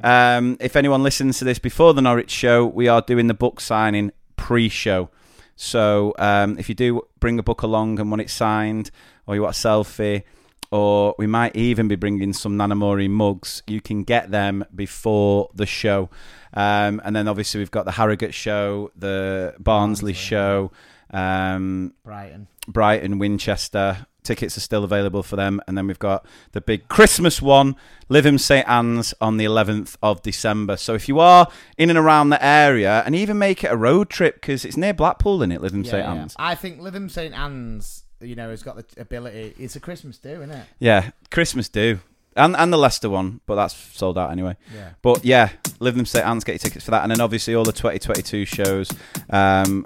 Um, 0.04 0.58
if 0.60 0.76
anyone 0.76 1.02
listens 1.02 1.40
to 1.40 1.46
this 1.46 1.58
before 1.58 1.96
the 1.96 2.04
Norwich 2.04 2.30
show, 2.30 2.68
we 2.68 2.88
are 2.88 3.02
doing 3.02 3.26
the 3.26 3.34
book 3.34 3.60
signing 3.60 4.12
pre-show. 4.36 5.10
So 5.56 6.14
um, 6.20 6.60
if 6.60 6.70
you 6.70 6.76
do 6.76 7.08
bring 7.20 7.40
a 7.40 7.44
book 7.44 7.64
along 7.64 8.00
and 8.00 8.12
want 8.12 8.22
it 8.22 8.30
signed, 8.30 8.92
or 9.26 9.34
you 9.34 9.42
want 9.42 9.56
a 9.56 9.60
selfie, 9.60 10.22
or 10.70 11.16
we 11.18 11.26
might 11.26 11.56
even 11.56 11.88
be 11.88 11.96
bringing 11.96 12.34
some 12.34 12.58
Nana 12.58 12.76
Maureen 12.76 13.12
mugs, 13.12 13.64
you 13.66 13.82
can 13.82 14.04
get 14.04 14.30
them 14.30 14.66
before 14.76 15.50
the 15.56 15.66
show. 15.66 16.12
Um, 16.54 17.02
and 17.04 17.16
then 17.16 17.28
obviously 17.28 17.60
we've 17.60 17.72
got 17.72 17.86
the 17.86 17.92
Harrogate 17.92 18.34
show, 18.34 18.92
the 18.96 19.56
Barnsley 19.60 20.14
show, 20.14 20.72
um, 21.12 21.94
Brighton. 22.04 22.48
Brighton, 22.68 23.20
Winchester. 23.20 24.06
Tickets 24.24 24.56
are 24.56 24.62
still 24.62 24.86
available 24.86 25.22
for 25.22 25.36
them. 25.36 25.60
And 25.68 25.78
then 25.78 25.86
we've 25.86 26.00
got 26.00 26.26
the 26.54 26.62
big 26.62 26.88
Christmas 26.88 27.42
one, 27.42 27.76
Lytham 28.10 28.40
St 28.40 28.68
Anne's, 28.70 29.14
on 29.20 29.36
the 29.38 29.44
11th 29.46 29.98
of 30.02 30.22
December. 30.22 30.78
So 30.78 30.94
if 30.94 31.10
you 31.10 31.20
are 31.20 31.48
in 31.78 31.90
and 31.90 32.00
around 32.00 32.30
the 32.30 32.44
area, 32.44 33.04
and 33.06 33.16
even 33.16 33.38
make 33.38 33.64
it 33.64 33.68
a 33.68 33.76
road 33.76 34.10
trip, 34.10 34.36
because 34.36 34.64
it's 34.64 34.78
near 34.78 34.94
Blackpool, 34.94 35.42
isn't 35.42 35.52
it, 35.52 35.60
Lytham 35.62 35.84
Yeah, 35.84 35.92
St 35.92 36.06
yeah. 36.06 36.14
Anne's? 36.14 36.36
I 36.40 36.56
think 36.56 36.80
Lytham 36.80 37.12
St 37.12 37.34
Anne's, 37.34 38.06
you 38.22 38.36
know, 38.36 38.50
has 38.50 38.64
got 38.64 38.78
the 38.78 39.02
ability. 39.02 39.56
It's 39.60 39.76
a 39.76 39.82
Christmas 39.82 40.18
do, 40.20 40.30
isn't 40.30 40.52
it? 40.52 40.66
Yeah, 40.80 41.10
Christmas 41.30 41.68
do. 41.68 42.00
And 42.36 42.56
and 42.56 42.74
the 42.74 42.78
Leicester 42.78 43.10
one, 43.10 43.42
but 43.46 43.56
that's 43.56 43.76
sold 43.76 44.18
out 44.18 44.32
anyway. 44.32 44.56
Yeah. 44.74 44.90
But 45.02 45.24
yeah, 45.24 45.50
Lytham 45.80 46.08
St 46.08 46.26
Anne's, 46.26 46.44
get 46.44 46.54
your 46.54 46.60
tickets 46.60 46.86
for 46.86 46.92
that. 46.92 47.04
And 47.04 47.12
then 47.12 47.22
obviously 47.22 47.56
all 47.56 47.64
the 47.64 47.72
2022 47.72 48.46
shows, 48.46 48.92
um, 49.30 49.86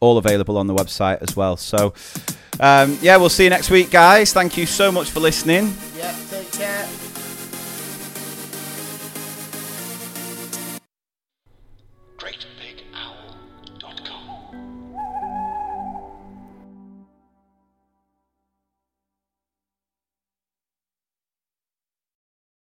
all 0.00 0.18
available 0.18 0.58
on 0.58 0.66
the 0.66 0.74
website 0.74 1.22
as 1.22 1.36
well. 1.36 1.56
So 1.56 1.94
um, 2.60 2.98
yeah, 3.02 3.16
we'll 3.16 3.28
see 3.28 3.44
you 3.44 3.50
next 3.50 3.70
week, 3.70 3.90
guys. 3.90 4.32
Thank 4.32 4.56
you 4.56 4.66
so 4.66 4.90
much 4.90 5.10
for 5.10 5.20
listening. 5.20 5.74
Yeah, 5.96 6.14
take 6.30 6.50
care. 6.52 7.05